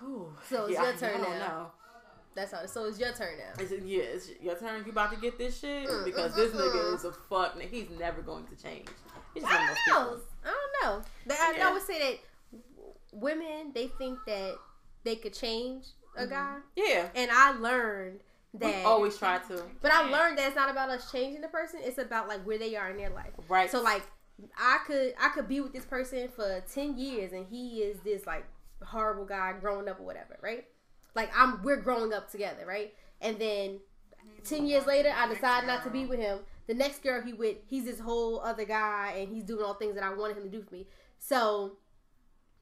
whew, 0.00 0.32
So 0.48 0.64
it's 0.64 0.74
yeah, 0.74 0.84
your 0.84 0.92
turn 0.96 1.22
now. 1.22 1.28
know. 1.38 1.66
That's 2.34 2.52
how. 2.52 2.66
So 2.66 2.84
it's 2.86 2.98
your 2.98 3.12
turn 3.12 3.34
now. 3.38 3.62
Is 3.62 3.72
it, 3.72 3.82
yeah, 3.84 4.02
it's 4.02 4.30
your 4.40 4.54
turn. 4.56 4.82
You 4.84 4.92
about 4.92 5.12
to 5.12 5.20
get 5.20 5.38
this 5.38 5.58
shit 5.58 5.88
Mm, 5.88 6.04
because 6.04 6.32
mm, 6.32 6.36
this 6.36 6.52
mm, 6.52 6.60
nigga 6.60 6.94
is 6.94 7.04
a 7.04 7.12
fuck. 7.12 7.56
nigga. 7.58 7.68
He's 7.68 7.86
never 7.98 8.22
going 8.22 8.46
to 8.46 8.56
change. 8.62 8.88
He's 9.34 9.42
just 9.42 9.54
I 9.54 9.58
one 9.58 9.68
of 9.70 9.76
those 9.76 9.78
don't 9.86 10.10
know. 10.16 10.20
I 10.44 10.48
don't 10.82 10.98
know. 11.00 11.04
But 11.26 11.36
I, 11.40 11.54
Yeah. 11.56 11.68
I 11.68 11.72
would 11.72 11.82
say 11.82 11.98
that 11.98 12.18
women 13.12 13.72
they 13.74 13.88
think 13.88 14.18
that 14.26 14.54
they 15.04 15.16
could 15.16 15.34
change 15.34 15.86
a 16.16 16.22
Mm-hmm. 16.22 16.30
guy, 16.30 16.56
Yeah, 16.76 17.08
and 17.14 17.30
I 17.30 17.52
learned 17.52 18.20
we 18.52 18.60
that. 18.60 18.84
always 18.84 19.16
try 19.16 19.38
to. 19.38 19.62
But 19.80 19.92
I 19.92 20.10
learned 20.10 20.38
that 20.38 20.48
it's 20.48 20.56
not 20.56 20.70
about 20.70 20.88
us 20.90 21.12
changing 21.12 21.42
the 21.42 21.48
person. 21.48 21.80
It's 21.82 21.98
about 21.98 22.26
like 22.28 22.42
where 22.44 22.58
they 22.58 22.74
are 22.76 22.90
in 22.90 22.96
their 22.96 23.10
life. 23.10 23.30
Right. 23.48 23.70
So 23.70 23.80
like 23.82 24.02
I 24.58 24.78
could 24.86 25.14
I 25.20 25.28
could 25.28 25.46
be 25.48 25.60
with 25.60 25.72
this 25.72 25.84
person 25.84 26.28
for 26.28 26.62
ten 26.72 26.96
years 26.98 27.32
and 27.32 27.46
he 27.46 27.82
is 27.82 28.00
this 28.00 28.26
like 28.26 28.46
horrible 28.82 29.24
guy 29.26 29.52
growing 29.60 29.88
up 29.88 30.00
or 30.00 30.04
whatever, 30.04 30.38
right? 30.42 30.64
Like 31.14 31.30
I'm 31.36 31.62
we're 31.62 31.76
growing 31.80 32.12
up 32.12 32.30
together, 32.30 32.64
right? 32.66 32.94
And 33.20 33.38
then 33.38 33.80
ten 34.44 34.66
years 34.66 34.86
later 34.86 35.12
I 35.14 35.32
decide 35.32 35.66
not 35.66 35.84
to 35.84 35.90
be 35.90 36.06
with 36.06 36.18
him. 36.18 36.40
The 36.66 36.74
next 36.74 37.02
girl 37.02 37.22
he 37.22 37.32
with, 37.32 37.56
he's 37.66 37.84
this 37.84 37.98
whole 38.00 38.40
other 38.40 38.64
guy 38.64 39.14
and 39.18 39.28
he's 39.32 39.44
doing 39.44 39.64
all 39.64 39.74
things 39.74 39.94
that 39.94 40.04
I 40.04 40.12
wanted 40.14 40.36
him 40.38 40.44
to 40.44 40.50
do 40.50 40.62
for 40.62 40.74
me. 40.74 40.86
So 41.18 41.76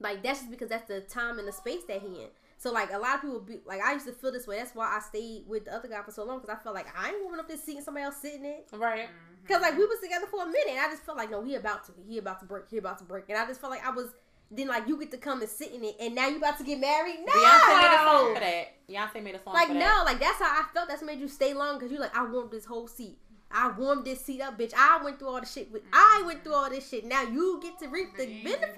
like 0.00 0.22
that's 0.22 0.40
just 0.40 0.50
because 0.50 0.68
that's 0.68 0.88
the 0.88 1.00
time 1.00 1.38
and 1.38 1.48
the 1.48 1.52
space 1.52 1.84
that 1.88 2.02
he 2.02 2.22
in. 2.22 2.28
So 2.58 2.72
like 2.72 2.92
a 2.92 2.98
lot 2.98 3.16
of 3.16 3.20
people 3.22 3.40
be 3.40 3.60
like 3.66 3.80
I 3.82 3.92
used 3.92 4.06
to 4.06 4.12
feel 4.12 4.32
this 4.32 4.46
way. 4.46 4.56
That's 4.56 4.74
why 4.74 4.86
I 4.86 5.00
stayed 5.00 5.44
with 5.46 5.66
the 5.66 5.74
other 5.74 5.88
guy 5.88 6.02
for 6.02 6.10
so 6.10 6.24
long 6.24 6.40
because 6.40 6.56
I 6.58 6.62
felt 6.62 6.74
like 6.74 6.86
I 6.98 7.10
ain't 7.10 7.22
warming 7.22 7.40
up 7.40 7.48
this 7.48 7.62
seat 7.62 7.76
and 7.76 7.84
somebody 7.84 8.04
else 8.04 8.16
sitting 8.16 8.44
in 8.44 8.46
it. 8.46 8.68
Right. 8.72 9.04
Mm-hmm. 9.04 9.46
Cause 9.46 9.62
like 9.62 9.76
we 9.76 9.84
was 9.84 10.00
together 10.00 10.26
for 10.26 10.42
a 10.42 10.46
minute, 10.46 10.70
and 10.70 10.80
I 10.80 10.90
just 10.90 11.04
felt 11.04 11.16
like 11.16 11.30
no, 11.30 11.42
he 11.42 11.54
about 11.54 11.84
to, 11.86 11.92
he 12.08 12.18
about 12.18 12.40
to 12.40 12.46
break, 12.46 12.64
he 12.68 12.78
about 12.78 12.98
to 12.98 13.04
break, 13.04 13.28
and 13.28 13.38
I 13.38 13.46
just 13.46 13.60
felt 13.60 13.70
like 13.70 13.86
I 13.86 13.90
was. 13.90 14.08
Then 14.48 14.68
like 14.68 14.86
you 14.86 14.96
get 14.96 15.10
to 15.10 15.16
come 15.16 15.40
and 15.40 15.50
sit 15.50 15.72
in 15.72 15.82
it, 15.82 15.96
and 15.98 16.14
now 16.14 16.28
you 16.28 16.36
about 16.36 16.56
to 16.58 16.64
get 16.64 16.78
married. 16.78 17.16
No, 17.26 17.32
Beyonce 17.32 17.82
made 17.82 17.96
a 17.96 18.04
song 18.04 18.34
for 18.34 18.40
that. 18.40 18.66
Beyonce 18.88 19.22
made 19.24 19.34
a 19.34 19.42
song 19.42 19.54
like 19.54 19.66
for 19.66 19.74
no, 19.74 19.80
that. 19.80 20.04
like 20.04 20.20
that's 20.20 20.38
how 20.38 20.44
I 20.44 20.62
felt. 20.72 20.88
That's 20.88 21.02
what 21.02 21.08
made 21.08 21.18
you 21.18 21.26
stay 21.26 21.52
long 21.52 21.78
because 21.78 21.90
you 21.90 21.98
like 21.98 22.16
I 22.16 22.22
want 22.22 22.52
this 22.52 22.64
whole 22.64 22.86
seat. 22.86 23.18
I 23.56 23.70
warmed 23.70 24.04
this 24.04 24.20
seat 24.20 24.42
up, 24.42 24.58
bitch. 24.58 24.74
I 24.76 25.00
went 25.02 25.18
through 25.18 25.28
all 25.28 25.40
the 25.40 25.46
shit 25.46 25.72
with. 25.72 25.82
I 25.92 26.18
mm-hmm. 26.18 26.26
went 26.26 26.44
through 26.44 26.54
all 26.54 26.68
this 26.68 26.88
shit. 26.88 27.06
Now 27.06 27.22
you 27.22 27.58
get 27.62 27.78
to 27.78 27.88
reap 27.88 28.14
the, 28.16 28.26
benefits. 28.26 28.76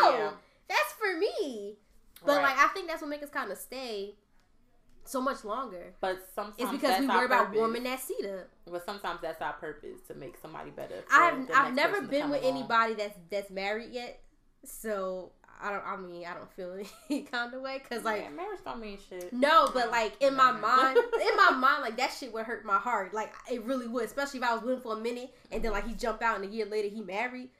No, 0.00 0.10
Yeah. 0.10 0.30
that's 0.68 0.92
for 0.94 1.18
me. 1.18 1.76
But 2.24 2.38
Right. 2.38 2.42
like 2.42 2.58
I 2.58 2.68
think 2.68 2.88
that's 2.88 3.02
what 3.02 3.10
makes 3.10 3.24
us 3.24 3.30
kind 3.30 3.52
of 3.52 3.58
stay 3.58 4.14
so 5.04 5.20
much 5.20 5.44
longer. 5.44 5.94
But 6.00 6.26
sometimes 6.34 6.54
It's 6.58 6.70
because 6.70 7.00
we 7.00 7.06
worry 7.06 7.26
about 7.26 7.52
warming 7.52 7.82
that 7.84 8.00
seat 8.00 8.24
up. 8.24 8.48
But 8.66 8.86
sometimes 8.86 9.20
that's 9.20 9.42
our 9.42 9.52
purpose 9.52 10.00
to 10.08 10.14
make 10.14 10.38
somebody 10.38 10.70
better. 10.70 11.04
I've 11.12 11.50
I've 11.54 11.74
never 11.74 12.00
been 12.00 12.30
with 12.30 12.42
along. 12.42 12.56
anybody 12.56 12.94
that's 12.94 13.18
that's 13.30 13.50
married 13.50 13.90
yet, 13.92 14.22
so 14.64 15.32
I 15.62 15.70
don't. 15.70 15.86
I 15.86 15.96
mean, 15.96 16.24
I 16.26 16.34
don't 16.34 16.50
feel 16.52 16.76
any 17.10 17.22
kind 17.22 17.52
of 17.54 17.62
way 17.62 17.80
because 17.82 18.04
like 18.04 18.22
yeah, 18.22 18.30
marriage 18.30 18.60
don't 18.64 18.80
mean 18.80 18.98
shit. 19.08 19.32
no, 19.32 19.70
but 19.72 19.90
like 19.90 20.14
in 20.20 20.34
my 20.34 20.52
mind, 20.52 20.98
in 20.98 21.36
my 21.36 21.50
mind, 21.58 21.82
like 21.82 21.96
that 21.96 22.12
shit 22.18 22.32
would 22.32 22.44
hurt 22.44 22.64
my 22.64 22.78
heart. 22.78 23.14
Like 23.14 23.32
it 23.50 23.64
really 23.64 23.86
would, 23.86 24.04
especially 24.04 24.40
if 24.40 24.44
I 24.44 24.54
was 24.54 24.62
with 24.62 24.74
him 24.74 24.80
for 24.80 24.94
a 24.94 25.00
minute 25.00 25.34
and 25.50 25.62
then 25.62 25.72
like 25.72 25.86
he 25.86 25.94
jumped 25.94 26.22
out 26.22 26.36
and 26.36 26.44
a 26.44 26.48
year 26.48 26.66
later 26.66 26.88
he 26.88 27.00
married. 27.00 27.50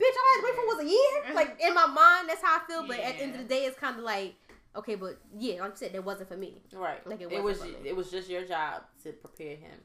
Bitch, 0.00 0.04
all 0.04 0.24
I 0.24 0.34
had 0.34 0.40
to 0.40 0.46
wait 0.46 0.54
for 0.54 0.76
was 0.76 0.84
a 0.84 0.88
year. 0.88 1.34
Like 1.34 1.60
in 1.64 1.74
my 1.74 1.86
mind, 1.86 2.28
that's 2.28 2.42
how 2.42 2.58
I 2.58 2.60
feel. 2.66 2.86
But 2.86 2.98
at 2.98 3.16
the 3.16 3.22
end 3.22 3.34
of 3.34 3.42
the 3.42 3.48
day, 3.48 3.64
it's 3.64 3.78
kind 3.78 3.96
of 3.96 4.04
like 4.04 4.34
okay, 4.76 4.94
but 4.94 5.18
yeah, 5.38 5.60
like 5.60 5.72
you 5.72 5.76
said, 5.76 5.92
that 5.92 6.04
wasn't 6.04 6.28
for 6.28 6.36
me. 6.36 6.62
Right. 6.72 7.06
Like, 7.06 7.20
it 7.20 7.24
it, 7.30 7.42
wasn't 7.42 7.44
was 7.44 7.58
for 7.58 7.82
me. 7.82 7.88
it 7.88 7.96
was 7.96 8.10
just 8.10 8.28
your 8.28 8.44
job 8.44 8.82
to 9.04 9.12
prepare 9.12 9.56
him 9.56 9.78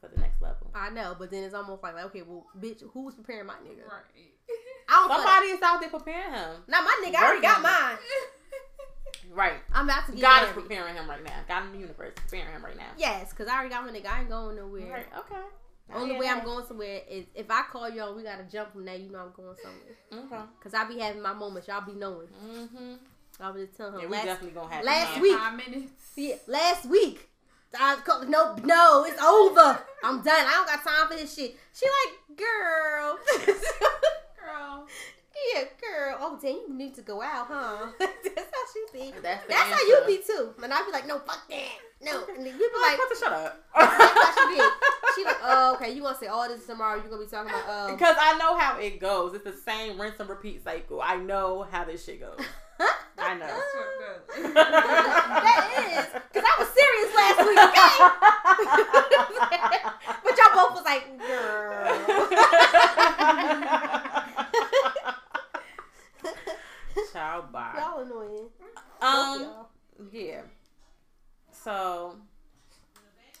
for 0.00 0.08
the 0.08 0.20
next 0.20 0.42
level. 0.42 0.70
I 0.74 0.90
know, 0.90 1.14
but 1.18 1.30
then 1.30 1.44
it's 1.44 1.54
almost 1.54 1.82
like, 1.82 1.96
okay, 2.06 2.22
well, 2.22 2.46
bitch, 2.58 2.82
who 2.92 3.04
was 3.04 3.14
preparing 3.14 3.46
my 3.46 3.54
nigga? 3.54 3.88
Right. 3.88 4.32
I 4.88 4.92
don't 4.94 5.08
feel 5.08 5.18
like- 5.18 5.26
Somebody 5.26 5.46
is 5.48 5.62
out 5.62 5.80
there 5.80 5.90
preparing 5.90 6.32
him. 6.32 6.50
Not 6.68 6.84
my 6.84 7.02
nigga. 7.04 7.16
I 7.16 7.24
already 7.24 7.42
got 7.42 7.62
mine. 7.62 7.96
Right. 9.34 9.54
I'm 9.72 9.88
about 9.88 10.04
to 10.06 10.12
get 10.12 10.20
God 10.20 10.42
is 10.48 10.50
preparing 10.52 10.94
him 10.94 11.08
right 11.08 11.24
now. 11.24 11.32
God 11.48 11.64
in 11.66 11.72
the 11.72 11.78
universe 11.78 12.12
is 12.14 12.20
preparing 12.22 12.52
him 12.52 12.62
right 12.62 12.76
now. 12.76 12.88
Yes, 12.98 13.30
because 13.30 13.48
I 13.48 13.54
already 13.54 13.70
got 13.70 13.86
my 13.86 13.90
nigga. 13.90 14.06
I 14.06 14.20
ain't 14.20 14.28
going 14.28 14.56
nowhere. 14.56 14.90
Right. 14.92 15.06
Okay. 15.20 15.40
I 15.90 15.94
Only 15.96 16.10
hear 16.10 16.20
way 16.20 16.28
I'm 16.28 16.44
going 16.44 16.66
somewhere 16.66 17.00
is 17.08 17.24
if 17.34 17.50
I 17.50 17.62
call 17.62 17.88
y'all, 17.88 18.14
we 18.14 18.24
gotta 18.24 18.44
jump 18.44 18.72
from 18.72 18.84
there. 18.84 18.96
You 18.96 19.10
know 19.10 19.20
I'm 19.20 19.32
going 19.32 19.56
somewhere. 19.62 20.26
Okay. 20.26 20.42
Cause 20.62 20.74
I 20.74 20.84
be 20.84 20.98
having 20.98 21.22
my 21.22 21.32
moments. 21.32 21.66
Y'all 21.68 21.80
be 21.80 21.92
knowing. 21.94 22.28
Mm-hmm. 22.44 22.94
I 23.40 23.50
was 23.50 23.62
just 23.64 23.76
telling 23.78 23.94
her 23.94 24.00
Yeah, 24.00 24.06
we 24.08 24.16
definitely 24.16 24.50
gonna 24.50 24.74
have 24.74 24.84
last 24.84 25.18
week- 25.20 25.38
Five 25.38 25.56
minutes. 25.56 25.92
yeah, 26.16 26.34
last 26.46 26.84
week. 26.86 27.28
I 27.78 27.96
called, 28.04 28.28
no, 28.28 28.54
no, 28.64 29.04
it's 29.08 29.18
over. 29.22 29.78
I'm 30.04 30.20
done. 30.22 30.46
I 30.46 30.52
don't 30.56 30.66
got 30.66 30.84
time 30.84 31.08
for 31.08 31.14
this 31.16 31.34
shit. 31.34 31.56
She 31.72 31.86
like, 31.86 32.36
girl. 32.38 33.18
Girl. 34.92 35.42
yeah, 35.54 35.64
girl. 35.80 36.16
Oh, 36.20 36.38
damn, 36.40 36.52
you 36.68 36.74
need 36.74 36.94
to 36.96 37.02
go 37.02 37.22
out, 37.22 37.46
huh? 37.48 37.86
That's 37.98 38.50
how 38.52 38.64
she 38.72 38.80
be. 38.92 39.12
That's, 39.22 39.46
That's 39.48 39.70
how 39.70 39.80
you 39.86 39.96
answer. 39.96 40.06
be 40.06 40.18
too. 40.26 40.54
And 40.62 40.72
I'd 40.72 40.84
be 40.86 40.92
like, 40.92 41.06
no, 41.06 41.18
fuck 41.20 41.48
that. 41.48 41.78
No. 42.02 42.24
And 42.28 42.44
then 42.44 42.46
you 42.46 42.52
be 42.58 42.64
Like, 42.82 42.98
like, 42.98 43.08
put 43.08 43.18
shut 43.18 43.32
up. 43.32 43.64
That's 43.76 43.96
how 43.96 44.32
she 44.50 44.56
be. 44.56 44.60
She 45.16 45.24
like, 45.24 45.38
oh, 45.42 45.74
okay, 45.76 45.90
you 45.92 46.02
gonna 46.02 46.16
say 46.18 46.26
all 46.26 46.46
this 46.48 46.66
tomorrow? 46.66 46.96
You're 47.00 47.10
gonna 47.10 47.24
be 47.24 47.30
talking 47.30 47.50
about, 47.50 47.68
um, 47.90 47.96
Because 47.96 48.16
I 48.18 48.36
know 48.38 48.56
how 48.56 48.78
it 48.78 48.98
goes. 49.00 49.34
It's 49.34 49.44
the 49.44 49.52
same 49.52 50.00
rinse 50.00 50.18
and 50.20 50.28
repeat 50.28 50.62
cycle. 50.64 51.00
I 51.02 51.16
know 51.16 51.66
how 51.70 51.84
this 51.84 52.04
shit 52.04 52.20
goes. 52.20 52.38
I 53.18 53.34
know. 53.34 53.46
That's 53.46 53.74
what 53.74 53.86
good. 54.34 54.54
that 54.56 55.68
is 55.86 56.06
because 56.32 56.44
I 56.44 56.56
was 56.58 56.68
serious 56.74 57.14
last 57.14 57.38
week, 57.46 57.60
okay? 57.68 57.96
but 60.24 60.36
y'all 60.36 60.54
both 60.56 60.72
was 60.74 60.84
like, 60.84 61.04
girl. 61.20 61.84
Child 67.12 67.52
bye. 67.52 67.72
y'all 67.78 68.00
annoying. 68.00 68.48
Um. 69.00 69.42
y'all. 69.42 69.68
Yeah. 70.12 70.42
So, 71.52 72.16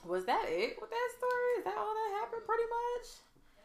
was 0.06 0.24
that 0.26 0.44
it 0.48 0.76
with 0.80 0.90
that 0.90 1.08
story? 1.18 1.58
Is 1.58 1.64
that 1.64 1.74
all 1.76 1.94
that 1.94 2.20
happened? 2.20 2.42
Pretty 2.46 2.62
much. 2.62 3.08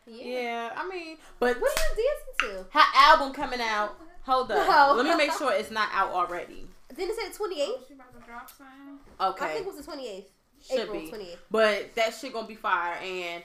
Yeah. 0.07 0.39
Yeah. 0.41 0.69
I 0.75 0.87
mean, 0.87 1.17
but 1.39 1.59
What 1.59 1.71
are 1.77 2.01
you 2.01 2.09
dancing 2.39 2.63
to? 2.63 2.77
her 2.77 2.85
album 2.95 3.33
coming 3.33 3.59
out. 3.61 3.97
Hold 4.23 4.51
up. 4.51 4.67
No. 4.67 4.93
Let 5.01 5.05
me 5.05 5.15
make 5.15 5.31
sure 5.37 5.53
it's 5.53 5.71
not 5.71 5.89
out 5.93 6.11
already. 6.11 6.67
Didn't 6.95 7.11
it 7.11 7.35
say 7.35 7.43
28th? 7.43 7.55
Oh, 7.59 7.79
she 7.87 7.93
about 7.93 8.13
to 8.13 8.25
drop 8.25 8.49
something. 8.49 8.99
I 9.19 9.31
think 9.53 9.67
it 9.67 9.73
was 9.73 9.85
the 9.85 9.91
28th. 9.91 10.23
Should 10.65 10.79
April 10.79 10.99
be. 11.01 11.11
28th. 11.11 11.37
But 11.51 11.95
that 11.95 12.13
shit 12.13 12.33
gonna 12.33 12.47
be 12.47 12.55
fire 12.55 12.95
and 12.95 13.43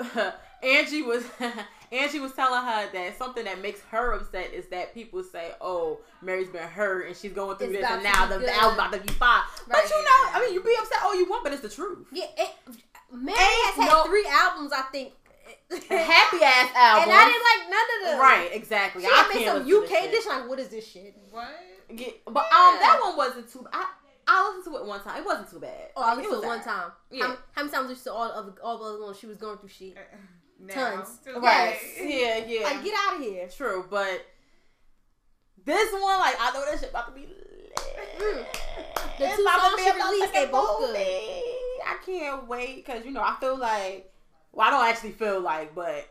Angie 0.62 1.02
was 1.02 1.24
Angie 1.92 2.20
was 2.20 2.32
telling 2.32 2.62
her 2.64 2.90
that 2.92 3.18
something 3.18 3.44
that 3.44 3.60
makes 3.60 3.80
her 3.90 4.12
upset 4.14 4.52
is 4.52 4.66
that 4.68 4.94
people 4.94 5.22
say, 5.22 5.52
"Oh, 5.60 6.00
Mary's 6.22 6.48
been 6.48 6.62
hurt 6.62 7.06
and 7.06 7.16
she's 7.16 7.32
going 7.32 7.56
through 7.58 7.68
It's 7.68 7.80
this, 7.80 7.90
and 7.90 8.02
now 8.02 8.26
the, 8.26 8.34
the 8.38 8.40
good. 8.40 8.50
album 8.50 8.74
about 8.74 8.92
to 8.94 9.00
be 9.00 9.12
fire." 9.14 9.42
But 9.68 9.84
you 9.90 9.96
know, 10.02 10.20
I 10.32 10.40
mean, 10.44 10.54
you 10.54 10.62
be 10.62 10.74
upset 10.80 10.98
all 11.04 11.14
you 11.14 11.28
want, 11.28 11.44
but 11.44 11.52
it's 11.52 11.62
the 11.62 11.68
truth. 11.68 12.06
Yeah, 12.12 12.24
it, 12.36 12.50
Mary 13.12 13.38
Ain't 13.38 13.66
has 13.66 13.74
had 13.76 13.90
no- 13.90 14.04
three 14.04 14.26
albums, 14.28 14.72
I 14.72 14.82
think. 14.90 15.12
Happy 15.70 16.38
ass 16.44 16.70
album, 16.74 17.02
And 17.10 17.12
I 17.12 17.24
didn't 17.28 17.44
like 17.44 17.70
none 17.70 17.88
of 17.96 18.10
them. 18.10 18.20
Right, 18.20 18.50
exactly. 18.52 19.02
She 19.02 19.08
I 19.10 19.30
made 19.34 19.46
some 19.46 19.62
UK 19.62 20.10
dish. 20.10 20.26
Like, 20.26 20.48
what 20.48 20.58
is 20.58 20.68
this 20.68 20.86
shit? 20.86 21.16
What? 21.30 21.48
Get- 21.94 22.24
but 22.26 22.44
um, 22.44 22.76
that 22.80 22.98
one 23.02 23.16
wasn't 23.16 23.50
too. 23.52 23.66
I 23.72 23.86
I 24.26 24.48
listened 24.56 24.72
to 24.74 24.80
it 24.80 24.86
one 24.86 25.00
time. 25.02 25.18
It 25.20 25.26
wasn't 25.26 25.50
too 25.50 25.58
bad. 25.60 25.88
Oh, 25.96 26.02
I 26.02 26.12
It 26.12 26.16
listened 26.16 26.30
was 26.32 26.40
to 26.40 26.44
it 26.44 26.48
one 26.48 26.58
alright. 26.60 26.64
time. 26.64 26.92
Yeah. 27.10 27.26
How, 27.26 27.36
how 27.52 27.62
many 27.62 27.72
times 27.74 27.88
did 27.88 27.96
you 27.98 28.02
to 28.04 28.12
all 28.12 28.28
the 28.28 28.34
other 28.36 28.52
all 28.62 28.78
the 28.78 28.84
other 28.84 29.02
ones? 29.04 29.18
She 29.18 29.26
was 29.26 29.36
going 29.36 29.58
through 29.58 29.68
shit. 29.68 29.96
Now, 30.62 30.74
Tons. 30.74 31.18
Right. 31.36 31.76
Yeah, 32.00 32.44
yeah. 32.46 32.62
Like, 32.64 32.84
get 32.84 32.94
out 33.06 33.16
of 33.16 33.22
here. 33.22 33.48
True, 33.48 33.84
but 33.90 34.24
this 35.64 35.92
one, 35.92 36.18
like, 36.18 36.36
I 36.40 36.52
know 36.54 36.64
that 36.70 36.80
shit 36.80 36.90
about 36.90 37.08
to 37.08 37.20
be 37.20 37.26
lit. 37.26 37.78
Mm. 38.18 38.44
The 39.18 39.26
two 39.36 39.44
songs 39.44 39.82
she 39.82 39.90
released, 39.90 40.32
they 40.32 40.46
both 40.46 40.78
good. 40.78 40.96
I 40.96 41.96
can't 42.04 42.46
wait 42.48 42.76
because 42.84 43.04
you 43.04 43.10
know 43.10 43.20
I 43.22 43.36
feel 43.40 43.56
like 43.56 44.12
well 44.52 44.68
I 44.68 44.70
don't 44.70 44.86
actually 44.86 45.12
feel 45.12 45.40
like, 45.40 45.74
but 45.74 46.08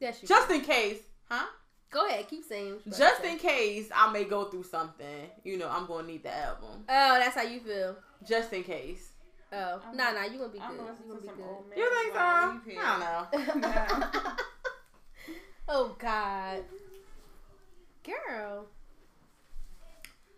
Yes, 0.00 0.20
just 0.20 0.48
can. 0.48 0.60
in 0.60 0.62
case, 0.66 0.98
huh? 1.28 1.46
go 1.90 2.06
ahead, 2.06 2.28
keep 2.28 2.44
saying. 2.44 2.74
what 2.74 2.86
you 2.86 2.92
about 2.92 2.98
Just 2.98 3.24
in 3.24 3.38
case 3.38 3.88
I 3.94 4.12
may 4.12 4.24
go 4.24 4.44
through 4.44 4.64
something, 4.64 5.30
you 5.44 5.58
know, 5.58 5.68
I'm 5.68 5.86
gonna 5.86 6.06
need 6.06 6.22
the 6.22 6.34
album. 6.36 6.84
Oh, 6.88 7.18
that's 7.18 7.34
how 7.34 7.42
you 7.42 7.60
feel. 7.60 7.96
Just 8.26 8.52
in 8.52 8.62
case. 8.64 9.12
Oh, 9.52 9.80
I'm 9.86 9.96
nah, 9.96 10.06
gonna- 10.12 10.20
nah, 10.20 10.32
you 10.32 10.38
gonna 10.38 10.52
be 10.52 10.60
I'm 10.60 10.70
good. 10.72 10.78
gonna 10.78 10.90
You 10.90 10.92
listen 10.92 11.08
gonna 11.08 11.20
be 11.20 11.26
some 11.26 11.42
old 11.48 11.68
man. 11.68 11.78
You 11.78 11.90
think 11.90 12.12
so? 12.12 12.18
while 12.18 13.28
I 13.32 13.44
don't 13.46 13.60
know. 13.60 14.32
Oh 15.68 15.96
God, 15.98 16.62
girl, 18.04 18.66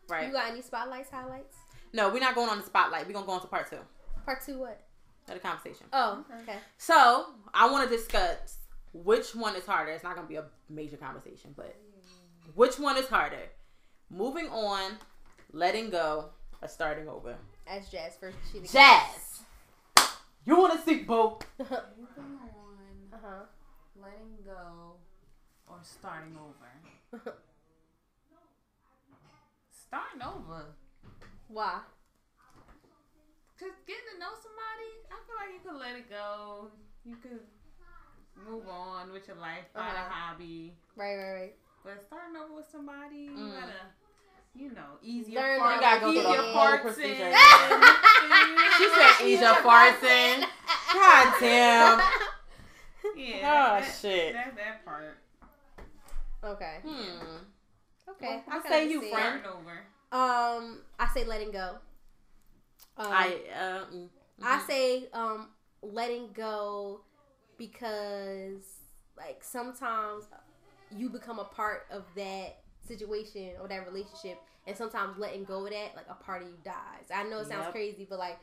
Right. 0.09 0.27
you 0.27 0.33
got 0.33 0.51
any 0.51 0.63
spotlights, 0.63 1.11
highlights? 1.11 1.55
No, 1.93 2.09
we're 2.09 2.19
not 2.21 2.35
going 2.35 2.49
on 2.49 2.59
the 2.59 2.65
spotlight. 2.65 3.07
We're 3.07 3.13
gonna 3.13 3.27
go 3.27 3.33
on 3.33 3.41
to 3.43 3.47
part 3.47 3.69
two 3.69 3.79
Part 4.25 4.43
two, 4.45 4.59
what? 4.59 4.81
of 5.29 5.35
the 5.35 5.41
conversation. 5.41 5.87
Oh, 5.93 6.25
okay. 6.43 6.57
So 6.79 7.27
I 7.53 7.71
want 7.71 7.89
to 7.91 7.95
discuss 7.95 8.57
which 8.95 9.35
one 9.35 9.55
is 9.57 9.67
harder. 9.67 9.91
It's 9.93 10.03
not 10.03 10.17
gonna 10.17 10.27
be 10.27 10.37
a 10.37 10.45
major 10.71 10.97
conversation, 10.97 11.53
but 11.55 11.77
which 12.55 12.79
one 12.79 12.97
is 12.97 13.07
harder? 13.09 13.51
Moving 14.09 14.49
on, 14.49 14.93
letting 15.53 15.91
go, 15.91 16.31
or 16.63 16.69
starting 16.69 17.07
over? 17.09 17.37
Ask 17.69 17.91
Jazz 17.91 18.17
first. 18.19 18.37
She 18.53 18.61
the 18.61 18.69
Jazz, 18.69 19.41
you 20.47 20.57
want 20.57 20.73
to 20.73 20.81
see 20.85 21.03
both? 21.03 21.45
Moving 21.59 21.77
on, 22.19 23.13
uh 23.13 23.17
huh. 23.23 23.45
letting 24.01 24.39
go, 24.45 24.95
or 25.69 25.77
starting 25.83 26.37
over. 26.37 27.23
starting 29.71 30.23
over. 30.23 30.65
Why? 31.49 31.81
Cause 33.59 33.75
getting 33.87 34.03
to 34.15 34.21
know 34.21 34.33
somebody, 34.39 34.91
I 35.11 35.19
feel 35.27 35.37
like 35.37 35.53
you 35.53 35.61
could 35.69 35.79
let 35.81 35.97
it 35.97 36.09
go. 36.09 36.71
You 37.05 37.17
could 37.17 37.41
move 38.49 38.69
on 38.69 39.13
with 39.13 39.27
your 39.27 39.37
life, 39.37 39.65
find 39.75 39.89
Uh-huh. 39.97 40.07
a 40.07 40.11
hobby. 40.11 40.77
Right, 40.97 41.17
right, 41.17 41.33
right. 41.33 41.57
But 41.85 42.05
starting 42.07 42.37
over 42.37 42.55
with 42.55 42.71
somebody, 42.71 43.17
you 43.17 43.37
Mm. 43.37 43.61
gotta, 43.61 43.93
you 44.55 44.73
know, 44.73 44.99
ease 45.03 45.29
Learn 45.29 45.35
your 45.35 45.59
the 45.59 45.65
farts. 45.65 45.75
You 45.75 45.81
gotta 45.81 46.01
go 46.01 46.13
ease 46.13 46.23
through 46.23 46.37
the 46.37 46.43
whole 46.43 46.79
procedure. 46.79 47.27
in. 47.27 47.35
She 48.79 48.89
said, 48.91 49.27
"Ease 49.27 49.41
your 49.41 49.55
farts 49.57 50.03
in." 50.05 50.45
God 50.93 51.35
damn. 51.41 52.01
Yeah. 53.17 53.35
Oh 53.43 53.81
that, 53.81 53.99
shit. 54.01 54.33
That, 54.35 54.57
that 54.57 54.85
part. 54.85 55.19
Okay. 56.45 56.77
Hmm. 56.87 57.37
Okay. 58.11 58.43
What 58.45 58.63
can 58.63 58.73
say 58.73 58.89
you, 58.89 58.99
understand. 58.99 59.43
friend? 59.43 59.57
Over. 59.57 59.79
Um, 60.11 60.81
I 60.99 61.09
say 61.13 61.25
letting 61.25 61.51
go. 61.51 61.77
Um, 62.97 63.07
I 63.09 63.37
uh, 63.55 63.95
mm, 63.95 64.09
I 64.43 64.59
mhm. 64.59 64.67
say 64.67 65.09
um 65.13 65.49
letting 65.83 66.29
go 66.33 67.01
because 67.57 68.63
like 69.17 69.43
sometimes 69.43 70.25
you 70.97 71.11
become 71.11 71.39
a 71.39 71.45
part 71.45 71.87
of 71.91 72.05
that 72.17 72.59
situation 72.89 73.53
or 73.61 73.69
that 73.69 73.87
relationship 73.87 74.39
and 74.67 74.77
sometimes 74.77 75.19
letting 75.19 75.45
go 75.45 75.65
of 75.65 75.71
that 75.71 75.95
like 75.95 76.07
a 76.11 76.15
part 76.15 76.43
of 76.43 76.49
you 76.49 76.57
dies. 76.65 77.07
I 77.15 77.23
know 77.25 77.39
it 77.41 77.49
sounds 77.49 77.65
Yep. 77.67 77.73
crazy 77.73 78.07
but 78.09 78.19
like 78.19 78.39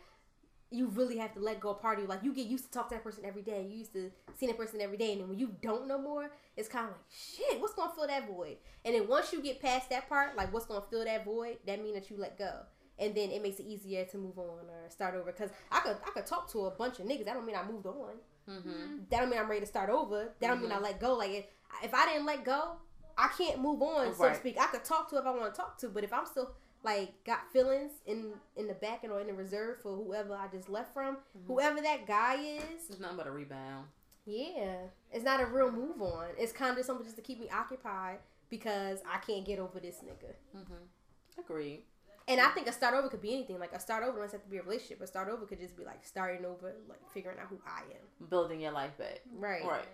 you 0.71 0.87
really 0.87 1.17
have 1.17 1.33
to 1.33 1.39
let 1.39 1.59
go 1.59 1.69
of 1.69 1.79
part 1.81 1.97
of 1.97 2.03
you. 2.03 2.09
Like 2.09 2.23
you 2.23 2.33
get 2.33 2.47
used 2.47 2.65
to 2.65 2.71
talk 2.71 2.89
to 2.89 2.95
that 2.95 3.03
person 3.03 3.23
every 3.23 3.43
day. 3.43 3.65
You 3.69 3.77
used 3.77 3.93
to 3.93 4.11
see 4.37 4.47
that 4.47 4.57
person 4.57 4.81
every 4.81 4.97
day 4.97 5.11
and 5.13 5.21
then 5.21 5.29
when 5.29 5.37
you 5.39 5.55
don't 5.61 5.87
know 5.87 5.97
more, 5.99 6.31
it's 6.57 6.67
kind 6.67 6.85
of 6.85 6.91
like 6.91 7.01
shit, 7.09 7.61
what's 7.61 7.73
going 7.75 7.89
to 7.89 7.95
fill 7.95 8.07
that 8.07 8.27
void? 8.27 8.57
And 8.83 8.95
then 8.95 9.07
once 9.07 9.31
you 9.31 9.41
get 9.41 9.61
past 9.61 9.89
that 9.91 10.09
part, 10.09 10.35
like 10.35 10.51
what's 10.53 10.65
going 10.65 10.81
to 10.81 10.87
fill 10.87 11.05
that 11.05 11.23
void, 11.23 11.57
that 11.67 11.81
means 11.81 11.93
that 11.95 12.09
you 12.09 12.17
let 12.17 12.37
go 12.37 12.51
and 12.97 13.13
then 13.13 13.29
it 13.29 13.43
makes 13.43 13.59
it 13.59 13.65
easier 13.67 14.05
to 14.05 14.17
move 14.17 14.37
on 14.39 14.65
or 14.69 14.89
start 14.89 15.15
over. 15.15 15.31
Cause 15.31 15.49
I 15.71 15.79
could 15.81 15.97
I 16.05 16.11
could 16.11 16.25
talk 16.25 16.49
to 16.53 16.65
a 16.65 16.71
bunch 16.71 16.99
of 16.99 17.05
niggas. 17.05 17.25
That 17.25 17.35
don't 17.35 17.45
mean 17.45 17.55
I 17.55 17.63
moved 17.69 17.85
on. 17.85 18.13
Mhm. 18.49 19.09
That 19.09 19.19
don't 19.21 19.29
mean 19.29 19.39
I'm 19.39 19.47
ready 19.49 19.61
to 19.61 19.67
start 19.67 19.89
over. 19.89 20.33
That 20.39 20.47
don't 20.47 20.61
mean 20.61 20.71
I 20.71 20.79
let 20.79 20.99
go. 20.99 21.13
Like 21.15 21.31
if, 21.31 21.45
if 21.83 21.93
I 21.93 22.05
didn't 22.07 22.25
let 22.25 22.43
go, 22.43 22.77
I 23.17 23.29
can't 23.37 23.61
move 23.61 23.81
on, 23.81 24.13
so 24.15 24.29
to 24.29 24.35
speak. 24.35 24.57
I 24.59 24.67
could 24.67 24.83
talk 24.83 25.09
to 25.09 25.17
if 25.17 25.25
I 25.25 25.31
want 25.31 25.53
to 25.53 25.57
talk 25.59 25.77
to, 25.79 25.89
but 25.89 26.03
if 26.03 26.11
I'm 26.13 26.25
still 26.25 26.51
like 26.83 27.23
got 27.25 27.51
feelings 27.51 27.91
in 28.05 28.33
in 28.55 28.67
the 28.67 28.73
back 28.75 29.03
and 29.03 29.11
or 29.11 29.19
in 29.21 29.27
the 29.27 29.33
reserve 29.33 29.77
for 29.81 29.95
whoever 29.95 30.35
I 30.35 30.47
just 30.47 30.69
left 30.69 30.93
from, 30.93 31.17
whoever 31.47 31.81
that 31.81 32.05
guy 32.05 32.35
is, 32.35 32.89
It's 32.89 32.99
nothing 32.99 33.17
but 33.17 33.27
a 33.27 33.31
rebound. 33.31 33.87
yeah, 34.25 34.75
it's 35.11 35.23
not 35.23 35.41
a 35.41 35.45
real 35.45 35.71
move 35.71 36.01
on. 36.01 36.27
It's 36.37 36.51
kind 36.51 36.77
of 36.77 36.85
something 36.85 37.05
just 37.05 37.15
to 37.15 37.21
keep 37.21 37.39
me 37.39 37.49
occupied 37.49 38.19
because 38.49 38.99
I 39.11 39.17
can't 39.19 39.45
get 39.45 39.59
over 39.59 39.79
this 39.79 39.97
nigga. 40.03 40.33
Mm-hmm. 40.55 41.39
Agreed. 41.39 41.83
And 42.27 42.41
I 42.41 42.49
think 42.49 42.67
a 42.67 42.71
start 42.71 42.95
over 42.95 43.07
could 43.07 43.21
be 43.21 43.33
anything. 43.33 43.59
Like 43.59 43.73
a 43.73 43.79
start 43.79 44.03
over 44.03 44.19
doesn't 44.19 44.39
have 44.39 44.43
to 44.45 44.49
be 44.49 44.57
a 44.57 44.63
relationship. 44.63 44.99
A 45.01 45.07
start 45.07 45.29
over 45.29 45.45
could 45.45 45.59
just 45.59 45.77
be 45.77 45.85
like 45.85 46.03
starting 46.03 46.43
over, 46.43 46.73
like 46.89 46.99
figuring 47.13 47.37
out 47.39 47.47
who 47.49 47.59
I 47.67 47.81
am. 47.81 48.27
Building 48.29 48.61
your 48.61 48.71
life 48.71 48.97
back. 48.97 49.21
Right. 49.31 49.63
Right. 49.63 49.85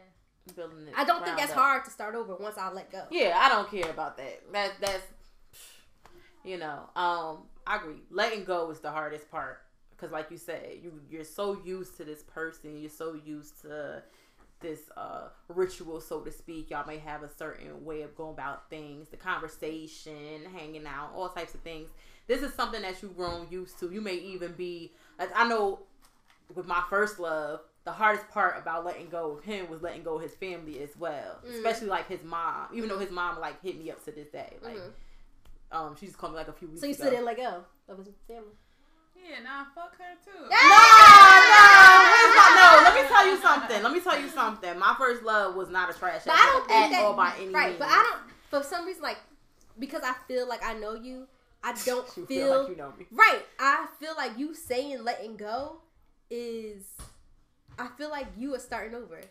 Building 0.56 0.88
it. 0.88 0.94
I 0.98 1.04
don't 1.04 1.24
think 1.24 1.38
that's 1.38 1.52
up. 1.52 1.58
hard 1.58 1.86
to 1.86 1.92
start 1.92 2.16
over 2.16 2.36
once 2.36 2.58
I 2.58 2.72
let 2.72 2.92
go. 2.92 3.04
Yeah, 3.12 3.38
I 3.40 3.48
don't 3.48 3.70
care 3.70 3.90
about 3.90 4.18
that. 4.18 4.42
That 4.52 4.72
that's 4.82 5.04
you 6.44 6.58
know, 6.58 6.90
um, 6.96 7.44
I 7.68 7.78
agree. 7.78 8.02
Letting 8.10 8.44
go 8.44 8.72
is 8.72 8.80
the 8.80 8.92
hardest 8.92 9.30
part 9.30 9.62
because, 9.92 10.12
like 10.12 10.32
you 10.32 10.38
said, 10.38 10.80
you 10.82 11.00
you're 11.10 11.24
so 11.24 11.62
used 11.64 11.98
to 11.98 12.04
this 12.04 12.24
person, 12.24 12.78
you're 12.78 12.90
so 12.90 13.14
used 13.14 13.62
to 13.62 14.04
this 14.60 14.90
uh 14.98 15.30
ritual, 15.48 16.02
so 16.02 16.22
to 16.22 16.32
speak. 16.32 16.72
Y'all 16.72 16.88
may 16.88 16.98
have 16.98 17.24
a 17.24 17.30
certain 17.30 17.86
way 17.86 18.02
of 18.02 18.16
going 18.16 18.34
about 18.34 18.70
things, 18.70 19.10
the 19.10 19.18
conversation, 19.18 20.42
hanging 20.56 20.88
out, 20.88 21.12
all 21.16 21.30
types 21.30 21.54
of 21.54 21.62
things. 21.62 21.90
This 22.28 22.42
is 22.42 22.54
something 22.54 22.82
that 22.82 23.02
you've 23.02 23.16
grown 23.16 23.48
used 23.52 23.80
to. 23.80 23.92
You 23.92 24.02
may 24.02 24.16
even 24.16 24.54
be. 24.54 24.94
I 25.36 25.48
know 25.48 25.82
with 26.56 26.66
my 26.66 26.82
first 26.90 27.20
love, 27.20 27.62
the 27.84 27.92
hardest 27.92 28.28
part 28.30 28.58
about 28.60 28.86
letting 28.86 29.10
go 29.10 29.32
of 29.32 29.44
him 29.44 29.70
was 29.70 29.82
letting 29.82 30.04
go 30.04 30.16
of 30.16 30.22
his 30.22 30.36
family 30.36 30.82
as 30.84 30.96
well, 30.98 31.40
Mm. 31.46 31.56
especially 31.56 31.88
like 31.88 32.08
his 32.08 32.24
mom. 32.24 32.68
Even 32.74 32.90
though 32.90 33.00
his 33.00 33.10
mom 33.12 33.40
like 33.40 33.62
hit 33.62 33.78
me 33.78 33.90
up 33.92 34.04
to 34.06 34.12
this 34.12 34.28
day, 34.30 34.58
like 34.62 34.78
Mhm. 34.78 34.92
um, 35.72 35.96
she 35.96 36.06
just 36.06 36.18
called 36.18 36.34
me 36.34 36.38
like 36.38 36.48
a 36.48 36.54
few 36.54 36.68
weeks 36.68 36.80
So 36.82 36.86
you 36.86 36.94
ago. 36.94 37.02
still 37.02 37.12
didn't 37.12 37.26
let 37.26 37.38
go 37.38 37.66
of 37.88 37.98
his 37.98 38.08
family. 38.28 38.56
Yeah, 39.16 39.40
nah, 39.44 39.66
fuck 39.76 39.96
her 39.98 40.16
too. 40.26 40.32
No, 40.32 40.48
no, 40.48 40.48
here's 42.10 42.36
no. 42.56 42.82
Let 42.84 42.94
me 42.96 43.08
tell 43.08 43.28
you 43.28 43.38
something. 43.42 43.84
Let 43.84 43.92
me 43.94 44.00
tell 44.00 44.20
you 44.20 44.30
something. 44.30 44.80
My 44.80 44.96
first 44.98 45.24
love 45.24 45.56
was 45.56 45.70
not 45.70 45.90
a 45.94 45.98
trash 45.98 46.24
But 46.26 46.34
I 46.36 46.38
don't 46.54 46.64
at 46.64 46.68
think 46.68 46.92
that 46.94 47.04
all 47.06 47.14
by 47.14 47.34
any 47.38 47.50
right. 47.54 47.68
means. 47.70 47.80
But 47.80 47.88
I 47.90 48.04
don't. 48.04 48.22
For 48.50 48.64
some 48.68 48.86
reason, 48.86 49.02
like 49.04 49.18
because 49.80 50.02
I 50.04 50.14
feel 50.28 50.48
like 50.48 50.64
I 50.66 50.74
know 50.74 50.94
you, 50.96 51.28
I 51.64 51.74
don't 51.86 52.06
You 52.18 52.26
feel, 52.26 52.48
feel 52.48 52.60
like 52.62 52.70
you 52.70 52.76
know 52.76 52.94
me. 52.98 53.06
right. 53.12 53.42
I 53.60 53.88
feel 54.00 54.14
like 54.18 54.38
you 54.38 54.54
saying 54.54 55.04
letting 55.04 55.38
go 55.38 55.82
is. 56.30 56.86
I 57.82 57.88
feel 57.98 58.12
like 58.12 58.28
you 58.38 58.54
are 58.54 58.60
starting 58.60 58.96
over. 58.96 59.22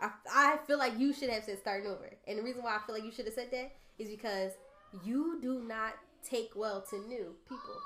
I, 0.00 0.10
I 0.32 0.56
feel 0.66 0.78
like 0.78 0.98
you 0.98 1.12
should 1.12 1.28
have 1.28 1.44
said 1.44 1.58
starting 1.58 1.86
over. 1.86 2.10
And 2.26 2.38
the 2.38 2.42
reason 2.42 2.62
why 2.62 2.76
I 2.76 2.86
feel 2.86 2.94
like 2.94 3.04
you 3.04 3.12
should 3.12 3.26
have 3.26 3.34
said 3.34 3.50
that 3.50 3.72
is 3.98 4.08
because 4.08 4.52
you 5.04 5.38
do 5.42 5.62
not 5.62 5.92
take 6.24 6.52
well 6.54 6.80
to 6.88 6.98
new 7.06 7.34
people. 7.46 7.76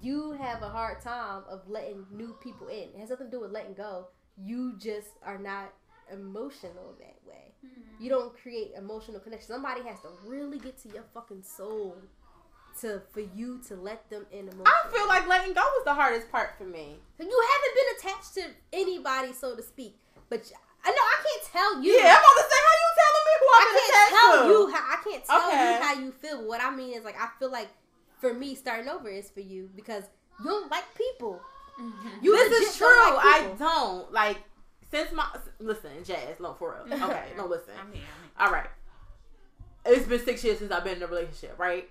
You 0.00 0.32
have 0.32 0.62
a 0.62 0.68
hard 0.68 1.00
time 1.00 1.42
of 1.50 1.68
letting 1.68 2.06
new 2.12 2.36
people 2.40 2.68
in. 2.68 2.90
It 2.94 2.98
has 3.00 3.10
nothing 3.10 3.26
to 3.26 3.30
do 3.32 3.40
with 3.40 3.50
letting 3.50 3.74
go. 3.74 4.08
You 4.36 4.76
just 4.78 5.08
are 5.24 5.38
not 5.38 5.72
emotional 6.12 6.94
that 7.00 7.16
way. 7.26 7.52
Mm-hmm. 7.66 8.04
You 8.04 8.10
don't 8.10 8.38
create 8.38 8.72
emotional 8.76 9.18
connection. 9.18 9.48
Somebody 9.48 9.82
has 9.82 10.00
to 10.02 10.08
really 10.24 10.58
get 10.58 10.80
to 10.82 10.88
your 10.90 11.04
fucking 11.14 11.42
soul 11.42 11.96
to 12.80 13.02
for 13.12 13.20
you 13.20 13.60
to 13.68 13.74
let 13.76 14.08
them 14.10 14.26
in 14.32 14.46
the 14.46 14.52
moment. 14.52 14.68
I 14.68 14.88
feel 14.92 15.06
like 15.08 15.26
letting 15.28 15.52
go 15.54 15.60
was 15.60 15.84
the 15.84 15.94
hardest 15.94 16.30
part 16.30 16.50
for 16.58 16.64
me. 16.64 16.96
you 17.18 17.46
haven't 17.50 17.74
been 17.74 17.96
attached 17.98 18.34
to 18.34 18.42
anybody, 18.72 19.32
so 19.32 19.54
to 19.56 19.62
speak. 19.62 19.96
But 20.28 20.50
I 20.84 20.90
know 20.90 20.96
I 20.96 21.16
can't 21.22 21.52
tell 21.52 21.82
you. 21.82 21.92
Yeah, 21.92 22.14
I'm 22.16 22.18
about 22.18 22.36
to 22.36 22.48
say 22.50 22.60
how 22.66 22.74
you 22.82 22.90
telling 22.98 23.24
me 23.26 23.34
who 23.40 23.46
I 23.46 23.58
I've 23.58 23.74
been 23.74 23.80
can't 23.80 24.08
attached 24.08 24.14
tell 24.14 24.42
to. 24.42 24.48
you 24.48 24.72
how 24.72 24.78
I 24.78 24.96
can't 25.10 25.24
tell 25.24 25.48
Okay. 25.48 25.74
you 25.74 25.82
how 25.82 25.94
you 26.00 26.12
feel. 26.12 26.48
What 26.48 26.60
I 26.62 26.70
mean 26.74 26.96
is 26.98 27.04
like 27.04 27.20
I 27.20 27.28
feel 27.38 27.50
like 27.50 27.68
for 28.20 28.34
me 28.34 28.54
starting 28.54 28.88
over 28.88 29.08
is 29.08 29.30
for 29.30 29.40
you 29.40 29.70
because 29.76 30.04
you 30.40 30.46
don't 30.50 30.70
like 30.70 30.84
people. 30.96 31.40
Mm-hmm. 31.80 32.08
You 32.24 32.32
this 32.36 32.50
legit 32.52 32.68
is 32.68 32.76
true. 32.76 32.86
don't 32.86 33.16
like 33.16 33.24
I 33.24 33.54
don't 33.58 34.12
like 34.12 34.38
since 34.90 35.12
my 35.12 35.26
listen, 35.58 35.90
Jazz. 36.04 36.40
No, 36.40 36.54
for 36.54 36.76
real. 36.88 36.98
Okay, 37.04 37.24
no, 37.36 37.46
listen. 37.46 37.74
I'm 37.80 37.92
here. 37.92 38.02
All 38.38 38.50
right. 38.50 38.68
It's 39.86 40.06
been 40.06 40.22
six 40.24 40.44
years 40.44 40.58
since 40.58 40.70
I've 40.72 40.84
been 40.84 40.96
in 40.96 41.02
a 41.02 41.06
relationship. 41.06 41.58
Right. 41.58 41.88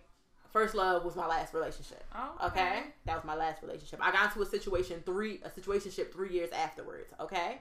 First 0.53 0.75
love 0.75 1.03
was 1.05 1.15
my 1.15 1.27
last 1.27 1.53
relationship. 1.53 2.03
I'm. 2.13 2.29
Okay, 2.51 2.83
that 3.05 3.15
was 3.15 3.23
my 3.25 3.35
last 3.35 3.61
relationship. 3.61 3.99
I 4.01 4.11
got 4.11 4.25
into 4.25 4.41
a 4.41 4.45
situation 4.45 5.01
three 5.05 5.41
a 5.43 5.49
situationship 5.49 6.11
three 6.11 6.31
years 6.33 6.49
afterwards. 6.51 7.11
Okay, 7.19 7.57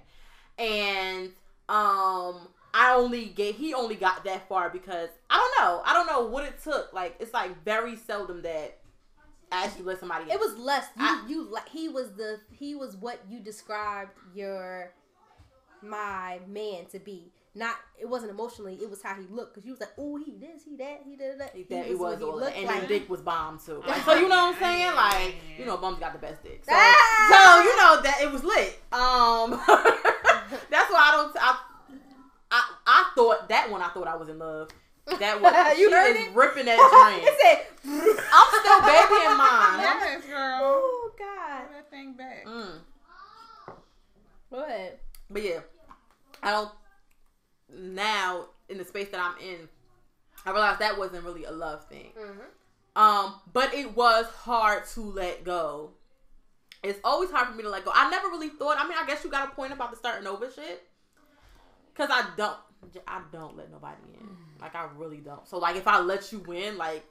and 0.58 1.28
um, 1.68 2.48
I 2.72 2.94
only 2.96 3.26
get 3.26 3.54
he 3.56 3.74
only 3.74 3.96
got 3.96 4.24
that 4.24 4.48
far 4.48 4.70
because 4.70 5.08
I 5.28 5.36
don't 5.36 5.64
know. 5.66 5.82
I 5.84 5.92
don't 5.92 6.06
know 6.06 6.26
what 6.26 6.44
it 6.44 6.54
took. 6.62 6.92
Like 6.92 7.16
it's 7.20 7.34
like 7.34 7.62
very 7.64 7.96
seldom 7.96 8.42
that 8.42 8.78
I 9.52 9.64
actually 9.64 9.84
let 9.84 10.00
somebody. 10.00 10.30
else. 10.30 10.34
It 10.34 10.40
was 10.40 10.58
less. 10.58 10.86
You, 10.96 11.04
I- 11.04 11.24
you 11.28 11.42
like 11.50 11.68
he 11.68 11.88
was 11.88 12.12
the 12.12 12.40
he 12.50 12.74
was 12.74 12.96
what 12.96 13.20
you 13.28 13.40
described 13.40 14.12
your 14.34 14.92
my 15.82 16.40
man 16.48 16.86
to 16.92 16.98
be. 16.98 17.32
Not 17.56 17.74
it 17.98 18.08
wasn't 18.08 18.30
emotionally. 18.30 18.74
It 18.74 18.90
was 18.90 19.02
how 19.02 19.14
he 19.14 19.26
looked 19.30 19.54
because 19.54 19.64
you 19.66 19.72
was 19.72 19.80
like, 19.80 19.92
oh, 19.98 20.16
he 20.18 20.32
this, 20.38 20.62
he 20.64 20.76
that, 20.76 21.00
he 21.04 21.16
did 21.16 21.40
that. 21.40 21.52
He, 21.54 21.62
that, 21.64 21.86
it 21.86 21.98
was 21.98 22.20
all 22.22 22.38
he 22.38 22.44
that. 22.44 22.56
And 22.56 22.66
like. 22.66 22.80
then 22.80 22.88
dick 22.88 23.08
was 23.08 23.22
bomb 23.22 23.58
too. 23.58 23.82
Like, 23.88 24.02
so 24.04 24.14
you 24.14 24.28
know 24.28 24.52
what 24.52 24.54
I'm 24.54 24.60
saying? 24.60 24.94
Like, 24.94 25.36
you 25.58 25.64
know, 25.64 25.76
bums 25.78 25.98
got 25.98 26.12
the 26.12 26.18
best 26.18 26.42
dick. 26.42 26.62
So, 26.64 26.72
Ah! 26.74 27.26
so 27.32 27.62
you 27.68 27.76
know 27.76 28.02
that 28.02 28.20
it 28.22 28.30
was 28.30 28.44
lit. 28.44 28.78
Um, 28.92 29.50
that's 30.70 30.90
why 30.92 31.00
I 31.00 31.10
don't. 31.16 31.36
I, 31.40 31.58
I 32.50 32.62
I 32.86 33.10
thought 33.14 33.48
that 33.48 33.70
one. 33.70 33.80
I 33.82 33.88
thought 33.88 34.06
I 34.06 34.16
was 34.16 34.28
in 34.28 34.38
love. 34.38 34.68
That 35.18 35.40
was 35.40 35.78
You 35.78 35.88
she 35.88 35.94
heard 35.94 36.16
is 36.16 36.26
it? 36.26 36.34
ripping 36.34 36.66
that 36.66 36.76
dream. 36.76 37.24
it 37.24 37.34
said, 37.40 37.66
I'm 37.86 38.48
still 38.60 38.80
baby 38.82 39.24
in 39.24 39.36
mine. 39.38 39.78
Yes, 39.80 40.24
girl. 40.26 40.60
oh 40.62 41.10
God. 41.18 41.62
that 41.72 41.90
thing 41.90 42.12
back. 42.14 42.44
Mm. 42.44 42.78
What? 44.50 45.00
But 45.30 45.42
yeah, 45.42 45.60
I 46.42 46.50
don't. 46.50 46.70
Now 47.72 48.46
in 48.68 48.78
the 48.78 48.84
space 48.84 49.08
that 49.10 49.20
I'm 49.20 49.36
in, 49.38 49.68
I 50.44 50.50
realized 50.50 50.80
that 50.80 50.98
wasn't 50.98 51.24
really 51.24 51.44
a 51.44 51.50
love 51.50 51.86
thing. 51.88 52.12
Mm-hmm. 52.18 53.02
Um, 53.02 53.34
but 53.52 53.74
it 53.74 53.94
was 53.94 54.26
hard 54.26 54.86
to 54.94 55.00
let 55.00 55.44
go. 55.44 55.90
It's 56.82 57.00
always 57.04 57.30
hard 57.30 57.48
for 57.48 57.54
me 57.54 57.62
to 57.62 57.68
let 57.68 57.84
go. 57.84 57.90
I 57.94 58.08
never 58.10 58.28
really 58.28 58.48
thought. 58.48 58.78
I 58.78 58.88
mean, 58.88 58.96
I 58.98 59.06
guess 59.06 59.24
you 59.24 59.30
got 59.30 59.48
a 59.48 59.54
point 59.54 59.72
about 59.72 59.90
the 59.90 59.96
starting 59.96 60.26
over 60.26 60.50
shit. 60.50 60.86
Cause 61.94 62.08
I 62.10 62.28
don't, 62.36 62.56
I 63.06 63.22
don't 63.32 63.56
let 63.56 63.70
nobody 63.70 63.96
in. 64.20 64.28
Like 64.60 64.74
I 64.74 64.86
really 64.96 65.18
don't. 65.18 65.46
So 65.48 65.58
like, 65.58 65.76
if 65.76 65.88
I 65.88 65.98
let 65.98 66.30
you 66.32 66.42
in, 66.52 66.76
like 66.76 67.04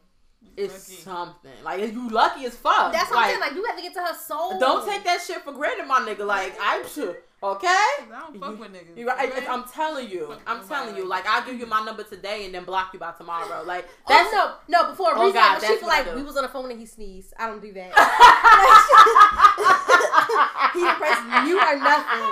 it's 0.58 0.90
Lucky. 0.90 1.02
something. 1.02 1.52
Like 1.64 1.94
you 1.94 2.10
lucky 2.10 2.46
as 2.46 2.56
fuck. 2.56 2.92
That's 2.94 3.10
what 3.10 3.18
like, 3.18 3.26
I'm 3.26 3.30
saying. 3.32 3.42
Like 3.42 3.54
you 3.54 3.66
have 3.66 3.76
to 3.76 3.82
get 3.82 3.94
to 3.94 4.02
her 4.02 4.16
soul. 4.16 4.58
don't 4.60 4.88
take 4.88 5.04
that 5.04 5.22
shit 5.26 5.42
for 5.42 5.52
granted, 5.52 5.86
my 5.88 6.00
nigga. 6.00 6.26
Like 6.26 6.56
I'm 6.62 6.88
sure. 6.88 7.18
Okay. 7.44 7.68
I 7.68 8.06
don't 8.10 8.40
fuck 8.40 8.58
with 8.60 8.72
niggas. 8.74 8.98
You 8.98 9.08
right, 9.08 9.30
okay? 9.30 9.46
I'm 9.48 9.66
telling 9.66 10.10
you. 10.10 10.28
Fuck 10.28 10.42
I'm 10.48 10.66
telling 10.68 10.96
you. 10.96 11.06
like 11.08 11.26
Like 11.26 11.34
I'll 11.34 11.46
give 11.46 11.60
you 11.60 11.66
my 11.68 11.84
number 11.84 12.04
today 12.04 12.46
and 12.46 12.56
then 12.56 12.64
block 12.64 12.92
you 12.94 13.00
by 13.00 13.12
tomorrow. 13.12 13.64
Like 13.76 13.86
oh, 13.88 13.92
That's 14.08 14.32
that's 14.32 14.48
oh, 14.48 14.58
no, 14.68 14.82
no. 14.82 14.90
Before 14.90 15.12
Oh, 15.16 15.26
reason, 15.26 15.34
God, 15.36 15.60
she 15.60 15.68
that's 15.68 15.80
feel 15.80 15.90
like 15.90 16.16
we 16.16 16.24
was 16.24 16.38
on 16.38 16.44
the 16.44 16.50
phone 16.50 16.72
and 16.72 16.80
he 16.80 16.86
sneezed. 16.86 17.34
I 17.38 17.48
don't 17.48 17.62
do 17.62 17.74
that. 17.74 17.92
he 20.74 20.80
didn't 20.80 20.98
press 20.98 21.20
mute 21.46 21.62
or 21.62 21.76
nothing. 21.78 22.32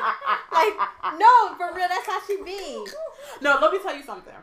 Like 0.52 0.74
no, 1.20 1.56
for 1.58 1.74
real, 1.76 1.88
that's 1.90 2.08
how 2.08 2.20
she 2.26 2.38
be. 2.44 2.84
No, 3.42 3.58
let 3.62 3.72
me 3.72 3.80
tell 3.84 3.96
you 3.96 4.04
something. 4.04 4.34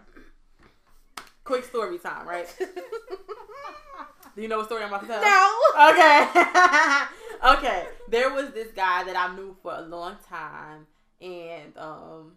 Quick 1.51 1.65
story 1.65 1.99
time, 1.99 2.29
right? 2.29 2.47
Do 4.37 4.41
you 4.43 4.47
know 4.47 4.59
what 4.59 4.67
story 4.67 4.85
I'm 4.85 4.89
about 4.89 5.01
to 5.03 5.07
tell? 5.09 5.21
no. 5.21 5.91
Okay. 5.91 7.57
okay. 7.59 7.87
There 8.09 8.33
was 8.33 8.53
this 8.53 8.69
guy 8.71 9.03
that 9.03 9.17
I 9.17 9.35
knew 9.35 9.57
for 9.61 9.75
a 9.75 9.81
long 9.81 10.17
time, 10.29 10.87
and 11.21 11.77
um, 11.77 12.35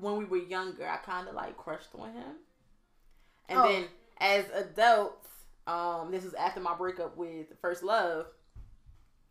when 0.00 0.16
we 0.16 0.24
were 0.24 0.38
younger, 0.38 0.88
I 0.88 0.96
kind 0.96 1.28
of 1.28 1.34
like 1.36 1.56
crushed 1.56 1.90
on 1.96 2.12
him. 2.12 2.24
And 3.48 3.58
Oh. 3.60 3.68
then 3.68 3.84
as 4.18 4.44
adults, 4.54 5.28
um, 5.68 6.10
this 6.10 6.24
was 6.24 6.34
after 6.34 6.58
my 6.60 6.74
breakup 6.74 7.16
with 7.16 7.46
First 7.62 7.84
Love. 7.84 8.26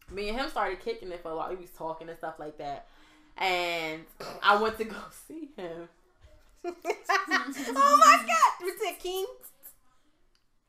Me 0.09 0.29
and 0.29 0.39
him 0.39 0.49
started 0.49 0.79
kicking 0.79 1.11
it 1.11 1.21
for 1.21 1.31
a 1.31 1.35
while. 1.35 1.49
We 1.49 1.57
was 1.57 1.69
talking 1.71 2.07
and 2.07 2.17
stuff 2.17 2.35
like 2.39 2.57
that. 2.59 2.87
And 3.37 4.03
I 4.41 4.55
went 4.61 4.77
to 4.77 4.85
go 4.85 4.95
see 5.27 5.49
him. 5.57 5.89
oh 6.65 7.95
my 8.03 8.17
god, 8.27 8.51
was 8.59 8.75
it 8.83 8.99
King? 8.99 9.25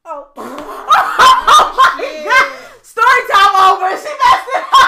Oh. 0.04 0.30
oh 0.36 1.66
my 1.74 1.98
shit. 1.98 2.24
god! 2.24 2.46
Story 2.86 3.22
time 3.26 3.54
over. 3.58 3.90
She 3.98 4.06
messed 4.06 4.50
it 4.54 4.64
up. 4.70 4.86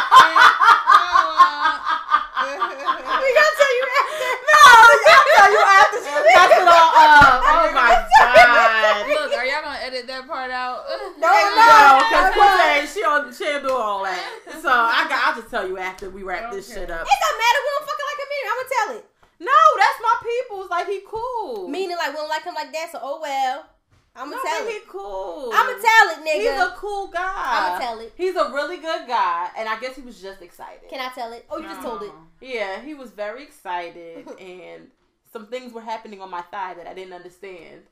we 3.18 3.28
gonna 3.34 3.54
tell 3.58 3.74
you 3.74 3.86
after. 3.98 4.30
No, 4.52 4.62
I'll 4.62 5.26
tell 5.34 5.50
you 5.50 5.62
after 5.74 5.98
she 6.06 6.14
messed 6.22 6.54
it 6.62 6.70
all 6.70 6.94
up. 6.94 7.42
Oh 7.52 7.66
my 7.74 7.98
god. 7.98 9.10
Look, 9.10 9.34
are 9.34 9.46
y'all 9.46 9.62
gonna 9.62 9.82
edit 9.82 10.06
that 10.06 10.26
part 10.28 10.50
out? 10.50 10.86
No, 11.18 11.26
No, 11.26 11.98
because 11.98 12.30
no. 12.30 12.42
Quinte, 12.42 12.86
she 12.94 13.02
on 13.02 13.32
she 13.34 13.44
don't 13.44 13.66
do 13.66 13.74
all 13.74 14.04
that. 14.04 14.22
So 14.62 14.70
I 14.70 15.06
got 15.10 15.18
I'll 15.26 15.34
just 15.34 15.50
tell 15.50 15.66
you 15.66 15.78
after 15.78 16.10
we 16.10 16.22
wrap 16.22 16.52
this 16.52 16.68
shit 16.68 16.90
up. 16.90 17.02
It 17.02 17.18
don't 17.26 17.38
matter. 17.42 17.58
We 17.58 17.70
don't 17.74 17.86
fucking 17.90 18.06
like 18.06 18.18
him 18.22 18.30
anyway. 18.30 18.50
I'm 18.50 18.58
gonna 18.62 18.70
tell 18.70 18.90
it. 19.02 19.11
No, 19.44 19.60
that's 19.76 19.98
my 20.02 20.16
people's. 20.22 20.70
Like 20.70 20.86
he 20.86 21.00
cool. 21.06 21.68
Meaning 21.68 21.96
like 21.96 22.10
we 22.10 22.16
don't 22.16 22.28
like 22.28 22.44
him 22.44 22.54
like 22.54 22.72
that. 22.72 22.88
So 22.92 22.98
oh 23.02 23.18
well. 23.20 23.66
I'm 24.14 24.28
no, 24.30 24.36
gonna 24.36 24.48
tell 24.48 24.64
but 24.64 24.68
it. 24.68 24.82
he 24.82 24.88
cool. 24.88 25.50
I'm 25.54 25.66
gonna 25.70 25.82
tell 25.82 26.08
it, 26.10 26.18
nigga. 26.28 26.40
He's 26.52 26.60
a 26.60 26.74
cool 26.76 27.06
guy. 27.08 27.32
I'ma 27.34 27.78
tell 27.78 27.98
it. 28.00 28.12
He's 28.14 28.36
a 28.36 28.52
really 28.52 28.76
good 28.76 29.06
guy, 29.08 29.48
and 29.56 29.66
I 29.68 29.80
guess 29.80 29.96
he 29.96 30.02
was 30.02 30.20
just 30.20 30.42
excited. 30.42 30.88
Can 30.90 31.00
I 31.00 31.08
tell 31.14 31.32
it? 31.32 31.46
Oh, 31.50 31.56
you 31.58 31.64
just 31.64 31.80
told 31.80 32.02
it. 32.02 32.10
Yeah, 32.42 32.82
he 32.82 32.92
was 32.92 33.10
very 33.10 33.42
excited, 33.42 34.28
and 34.40 34.88
some 35.32 35.46
things 35.46 35.72
were 35.72 35.80
happening 35.80 36.20
on 36.20 36.30
my 36.30 36.42
thigh 36.42 36.74
that 36.74 36.86
I 36.86 36.92
didn't 36.92 37.14
understand. 37.14 37.82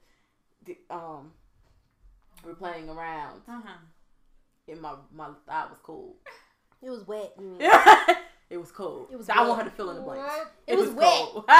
The- 0.66 0.76
Um, 0.90 1.32
we're 2.44 2.54
playing 2.54 2.90
around, 2.90 3.40
Uh-huh. 3.48 3.78
and 4.68 4.80
my 4.82 4.94
my 5.14 5.28
thigh 5.46 5.66
was 5.70 5.78
cold. 5.82 6.16
It 6.82 6.90
was 6.90 7.06
wet. 7.06 7.32
you 7.40 7.46
mean. 7.46 7.60
it 8.50 8.58
was 8.58 8.72
cold. 8.72 9.06
It 9.12 9.16
was 9.16 9.26
so 9.28 9.32
I 9.32 9.46
want 9.46 9.62
her 9.62 9.70
to 9.70 9.74
fill 9.76 9.90
in 9.90 9.96
the 9.96 10.02
blanks. 10.02 10.28
It 10.66 10.76
was 10.76 10.90
wet. 10.90 11.06
cold. 11.06 11.44
and 11.48 11.54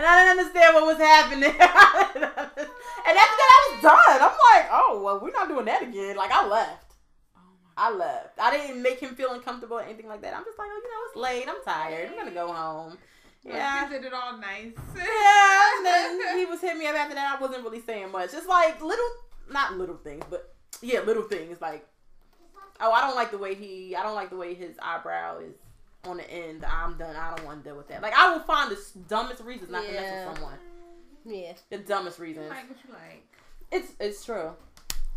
I 0.00 0.24
didn't 0.24 0.38
understand 0.40 0.74
what 0.74 0.86
was 0.86 0.96
happening. 0.96 1.44
and 1.50 1.58
after 3.18 3.36
that, 3.38 3.50
I 3.52 3.70
was 3.70 3.82
done. 3.82 4.22
I'm 4.22 4.36
like, 4.54 4.66
oh 4.72 5.02
well, 5.04 5.20
we're 5.20 5.30
not 5.30 5.48
doing 5.48 5.66
that 5.66 5.82
again. 5.82 6.16
Like 6.16 6.30
I 6.30 6.46
left. 6.48 6.94
Oh 7.36 7.40
I 7.76 7.92
left. 7.92 8.38
I 8.38 8.50
didn't 8.50 8.82
make 8.82 8.98
him 8.98 9.14
feel 9.14 9.32
uncomfortable 9.32 9.76
or 9.76 9.82
anything 9.82 10.08
like 10.08 10.22
that. 10.22 10.34
I'm 10.34 10.44
just 10.44 10.58
like, 10.58 10.68
oh, 10.70 10.80
you 10.82 10.90
know, 10.90 11.04
it's 11.06 11.16
late. 11.16 11.46
I'm 11.46 11.62
tired. 11.62 12.08
I'm 12.08 12.16
gonna 12.16 12.30
go 12.30 12.50
home. 12.50 12.96
Yeah. 13.44 13.84
You 13.84 13.90
did 13.90 14.06
it 14.06 14.14
all 14.14 14.38
nice. 14.38 14.72
Yeah, 14.96 15.76
and 15.76 15.86
then 15.86 16.38
he 16.38 16.46
was 16.46 16.62
hitting 16.62 16.78
me 16.78 16.86
up 16.86 16.94
after 16.94 17.14
that. 17.14 17.36
I 17.36 17.40
wasn't 17.40 17.62
really 17.62 17.82
saying 17.82 18.10
much. 18.10 18.30
It's 18.32 18.46
like 18.46 18.82
little, 18.82 19.08
not 19.50 19.76
little 19.76 19.96
things, 19.96 20.24
but 20.30 20.54
yeah, 20.80 21.00
little 21.00 21.24
things. 21.24 21.60
Like, 21.60 21.86
oh, 22.80 22.90
I 22.90 23.00
don't 23.00 23.16
like 23.16 23.30
the 23.30 23.38
way 23.38 23.54
he, 23.54 23.94
I 23.96 24.02
don't 24.02 24.14
like 24.14 24.30
the 24.30 24.36
way 24.36 24.54
his 24.54 24.76
eyebrow 24.82 25.38
is 25.38 25.54
on 26.04 26.18
the 26.18 26.30
end. 26.30 26.64
I'm 26.64 26.96
done. 26.96 27.16
I 27.16 27.34
don't 27.34 27.46
want 27.46 27.62
to 27.64 27.70
deal 27.70 27.76
with 27.76 27.88
that. 27.88 28.02
Like, 28.02 28.14
I 28.14 28.32
will 28.32 28.40
find 28.40 28.70
the 28.70 28.78
dumbest 29.08 29.42
reasons 29.42 29.70
not 29.70 29.84
to 29.84 29.92
mess 29.92 30.26
with 30.26 30.36
someone. 30.36 30.58
Yeah. 31.24 31.52
The 31.70 31.78
dumbest 31.78 32.18
reasons. 32.18 32.50
like 32.50 32.68
what 32.68 32.78
you 32.86 32.92
like. 32.92 33.26
It's 33.72 33.92
it's 33.98 34.24
true. 34.24 34.52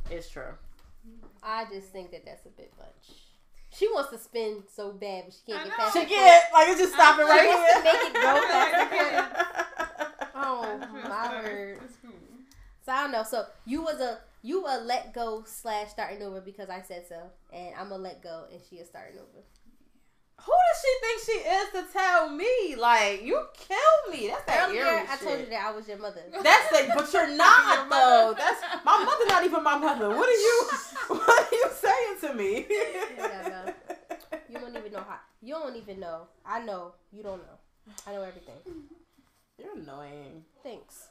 It's 0.09 0.29
true. 0.29 0.53
I 1.43 1.65
just 1.71 1.89
think 1.89 2.11
that 2.11 2.25
that's 2.25 2.45
a 2.45 2.49
bit 2.49 2.71
much. 2.77 3.17
She 3.73 3.87
wants 3.87 4.09
to 4.11 4.17
spin 4.17 4.63
so 4.73 4.91
bad, 4.91 5.25
but 5.25 5.33
she 5.33 5.51
can't 5.51 5.63
get 5.65 5.69
know. 5.69 5.83
past 5.83 5.93
She 5.93 5.99
that 5.99 6.09
can't. 6.09 6.53
Like, 6.53 6.67
it's 6.69 6.79
just 6.79 6.93
stopping 6.93 7.25
right 7.25 7.47
wants 7.47 7.73
here. 7.73 7.83
make 7.83 8.01
it 8.01 8.13
grow 8.13 8.39
past 8.47 8.91
that. 8.91 10.31
Oh 10.35 10.79
my 10.93 11.01
fine. 11.09 11.43
word. 11.43 11.79
So 12.85 12.91
I 12.91 13.01
don't 13.01 13.11
know. 13.11 13.23
So 13.23 13.45
you 13.65 13.81
was 13.81 13.99
a 13.99 14.19
you 14.47 14.63
a 14.65 14.79
let 14.79 15.13
go 15.13 15.43
slash 15.45 15.89
starting 15.89 16.23
over 16.23 16.39
because 16.39 16.69
I 16.69 16.81
said 16.81 17.05
so, 17.07 17.19
and 17.51 17.75
I'm 17.77 17.91
a 17.91 17.97
let 17.97 18.23
go 18.23 18.45
and 18.51 18.61
she 18.69 18.77
is 18.77 18.87
starting 18.87 19.19
over. 19.19 19.43
Who 20.39 20.51
does 20.53 20.81
she 20.81 20.93
think 21.01 21.17
she 21.25 21.49
is 21.49 21.67
to 21.87 21.91
tell 21.91 22.29
me? 22.29 22.75
Like, 22.77 23.23
you 23.23 23.43
killed 23.57 24.05
me. 24.13 24.27
That's 24.27 24.45
that 24.45 24.69
Earlier, 24.69 24.85
I 24.85 25.17
shit. 25.17 25.27
told 25.27 25.39
you 25.39 25.45
that 25.47 25.65
I 25.65 25.71
was 25.75 25.87
your 25.87 25.97
mother. 25.97 26.21
That's 26.43 26.71
it, 26.79 26.91
but 26.95 27.11
you're 27.11 27.27
Your 27.27 27.37
not 27.37 27.89
though. 27.89 28.35
That's 28.37 28.61
my 28.85 29.03
mother. 29.03 29.25
Not 29.27 29.43
even 29.43 29.63
my 29.63 29.77
mother. 29.77 30.09
What 30.09 30.29
are 30.29 30.31
you? 30.31 30.69
What 31.07 31.29
are 31.29 31.47
you 31.51 31.65
saying 31.73 32.15
to 32.21 32.33
me? 32.35 32.65
Yeah, 32.69 33.63
no. 33.65 33.73
You 34.49 34.59
don't 34.59 34.77
even 34.77 34.91
know 34.91 35.03
how. 35.07 35.19
You 35.41 35.53
don't 35.55 35.75
even 35.75 35.99
know. 35.99 36.27
I 36.45 36.59
know. 36.63 36.93
You 37.11 37.23
don't 37.23 37.39
know. 37.39 37.57
I 38.05 38.13
know 38.13 38.21
everything. 38.21 38.59
You're 39.57 39.75
annoying 39.75 40.43
Thanks. 40.63 41.07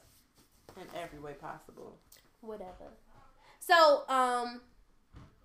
in 0.77 0.87
every 0.97 1.19
way 1.19 1.33
possible. 1.33 1.97
Whatever. 2.41 2.87
So, 3.67 4.03
um, 4.07 4.61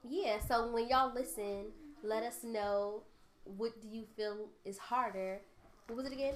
yeah. 0.09 0.39
So 0.47 0.71
when 0.71 0.89
y'all 0.89 1.13
listen, 1.13 1.67
let 2.05 2.23
us 2.23 2.45
know 2.45 3.03
what 3.45 3.81
do 3.83 3.89
you 3.89 4.05
feel 4.17 4.49
is 4.65 4.79
harder. 4.79 5.41
What 5.89 5.97
was 5.97 6.07
it 6.07 6.13
again? 6.13 6.35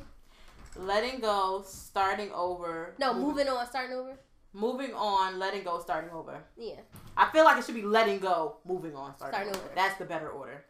Letting 0.75 1.21
go, 1.21 1.63
starting 1.65 2.33
over. 2.33 2.95
No, 2.99 3.15
moving 3.15 3.49
on, 3.49 3.67
starting 3.67 3.97
over. 3.97 4.19
Moving 4.53 4.93
on, 4.95 5.39
letting 5.39 5.63
go, 5.63 5.81
starting 5.81 6.11
over. 6.11 6.43
Yeah. 6.57 6.81
I 7.17 7.31
feel 7.31 7.45
like 7.45 7.59
it 7.59 7.65
should 7.65 7.75
be 7.75 7.83
letting 7.83 8.19
go, 8.19 8.57
moving 8.67 8.97
on, 8.97 9.15
starting, 9.17 9.35
Starting 9.35 9.55
over. 9.55 9.65
over. 9.65 9.75
That's 9.75 9.99
the 9.99 10.05
better 10.05 10.29
order. 10.29 10.65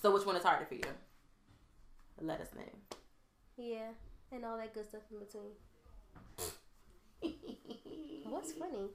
So 0.00 0.12
which 0.14 0.24
one 0.24 0.36
is 0.36 0.44
harder 0.44 0.64
for 0.64 0.74
you? 0.74 0.82
Let 2.20 2.40
us 2.40 2.48
know. 2.54 2.62
Yeah. 3.56 3.88
And 4.30 4.44
all 4.44 4.56
that 4.58 4.72
good 4.74 4.86
stuff 4.88 5.02
in 5.10 5.18
between. 5.18 5.52
What's 8.30 8.52
funny? 8.52 8.88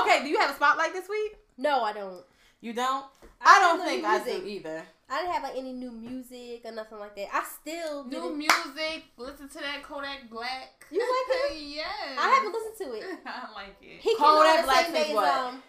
Okay, 0.00 0.22
do 0.22 0.28
you 0.28 0.38
have 0.38 0.50
a 0.50 0.54
spotlight 0.54 0.92
this 0.92 1.08
week? 1.08 1.36
No, 1.58 1.82
I 1.82 1.92
don't. 1.92 2.24
You 2.60 2.72
don't? 2.72 3.04
I, 3.40 3.58
don't 3.60 3.78
don't 3.78 3.86
think 3.86 4.04
I 4.04 4.18
music. 4.18 4.42
do 4.42 4.48
either. 4.48 4.82
I 5.08 5.20
didn't 5.20 5.34
have 5.34 5.42
like 5.44 5.56
any 5.56 5.72
new 5.72 5.90
music 5.92 6.62
or 6.64 6.72
nothing 6.72 6.98
like 6.98 7.14
that. 7.16 7.28
I 7.32 7.44
still 7.60 8.04
New 8.04 8.10
didn't. 8.10 8.38
music. 8.38 9.04
Listen 9.16 9.48
to 9.48 9.58
that 9.58 9.82
Kodak 9.82 10.28
Black. 10.30 10.84
You 10.90 10.98
like 11.00 11.52
it? 11.52 11.58
yes. 11.62 11.86
I 12.18 12.28
haven't 12.28 12.52
listened 12.52 12.76
to 12.90 12.96
it. 12.96 13.18
I 13.26 13.52
like 13.54 13.76
it. 13.82 14.00
He 14.00 14.10
came 14.10 14.16
Kodak 14.18 14.50
out 14.50 14.56
the 14.58 14.62
Black 14.64 14.84
same 14.86 14.94
says 14.94 15.04
day 15.06 15.10
as 15.10 15.14
what? 15.14 15.28
um. 15.28 15.62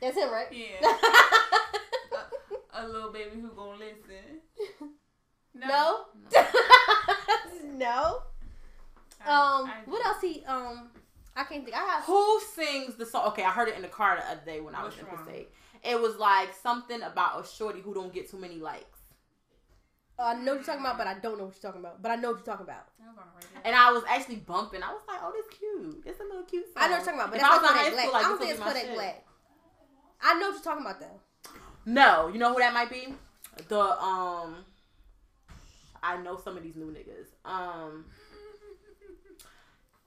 That's 0.00 0.16
him, 0.16 0.30
right? 0.30 0.46
Yeah. 0.52 0.88
a 2.74 2.86
little 2.86 3.12
baby 3.12 3.40
who 3.40 3.48
gonna 3.48 3.78
listen. 3.78 4.88
No. 5.58 6.04
no. 7.74 8.22
I- 9.24 9.30
Um, 9.30 9.66
I 9.66 9.72
what 9.86 10.04
else 10.06 10.20
he 10.22 10.44
um? 10.46 10.90
I 11.36 11.44
can't 11.44 11.64
think. 11.64 11.76
I 11.76 11.80
have. 11.84 12.04
Who 12.04 12.40
sings 12.54 12.94
the 12.96 13.04
song? 13.06 13.26
Okay, 13.28 13.44
I 13.44 13.50
heard 13.50 13.68
it 13.68 13.76
in 13.76 13.82
the 13.82 13.88
car 13.88 14.16
the 14.16 14.26
other 14.30 14.40
day 14.44 14.60
when 14.60 14.74
I 14.74 14.84
was 14.84 14.96
in 14.98 15.06
one? 15.06 15.16
Passaic. 15.18 15.52
It 15.84 16.00
was 16.00 16.16
like 16.16 16.50
something 16.62 17.02
about 17.02 17.44
a 17.44 17.48
shorty 17.48 17.80
who 17.80 17.94
don't 17.94 18.12
get 18.12 18.28
too 18.30 18.38
many 18.38 18.56
likes. 18.58 18.98
I 20.20 20.34
know 20.34 20.52
what 20.52 20.54
you're 20.56 20.64
talking 20.64 20.80
about, 20.80 20.98
but 20.98 21.06
I 21.06 21.14
don't 21.14 21.38
know 21.38 21.44
what 21.44 21.54
you're 21.54 21.70
talking 21.70 21.80
about. 21.80 22.02
But 22.02 22.10
I 22.10 22.16
know 22.16 22.30
what 22.32 22.38
you're 22.38 22.46
talking 22.46 22.64
about. 22.66 22.88
I 23.00 23.06
was 23.06 23.16
gonna 23.16 23.30
write 23.36 23.44
it. 23.44 23.60
And 23.64 23.76
I 23.76 23.92
was 23.92 24.02
actually 24.08 24.36
bumping. 24.36 24.82
I 24.82 24.92
was 24.92 25.02
like, 25.06 25.20
oh, 25.22 25.32
this 25.32 25.46
cute. 25.56 26.02
It's 26.06 26.18
a 26.20 26.24
little 26.24 26.42
cute 26.42 26.64
song. 26.66 26.74
I 26.76 26.88
know 26.88 26.96
what 26.96 27.06
you're 27.06 27.14
talking 27.14 27.20
about, 27.20 27.30
but 27.30 27.36
If 27.36 27.42
that's 27.42 27.52
I 27.52 27.56
was 27.56 27.62
not 27.62 27.76
Kodak 27.76 27.92
Black. 27.92 28.12
like, 28.12 28.24
I 28.24 28.28
don't 28.28 28.38
think 28.38 28.50
it's 28.50 28.60
Kodak. 28.60 28.94
Black. 28.94 29.26
I 30.20 30.34
know 30.40 30.46
what 30.48 30.54
you're 30.54 30.62
talking 30.64 30.84
about 30.84 31.00
though. 31.00 31.20
No, 31.86 32.28
you 32.28 32.38
know 32.40 32.52
who 32.52 32.58
that 32.58 32.72
might 32.74 32.90
be? 32.90 33.14
The 33.68 33.80
um 34.02 34.64
I 36.02 36.16
know 36.22 36.36
some 36.36 36.56
of 36.56 36.62
these 36.62 36.76
new 36.76 36.92
niggas. 36.92 37.26
Um 37.44 38.04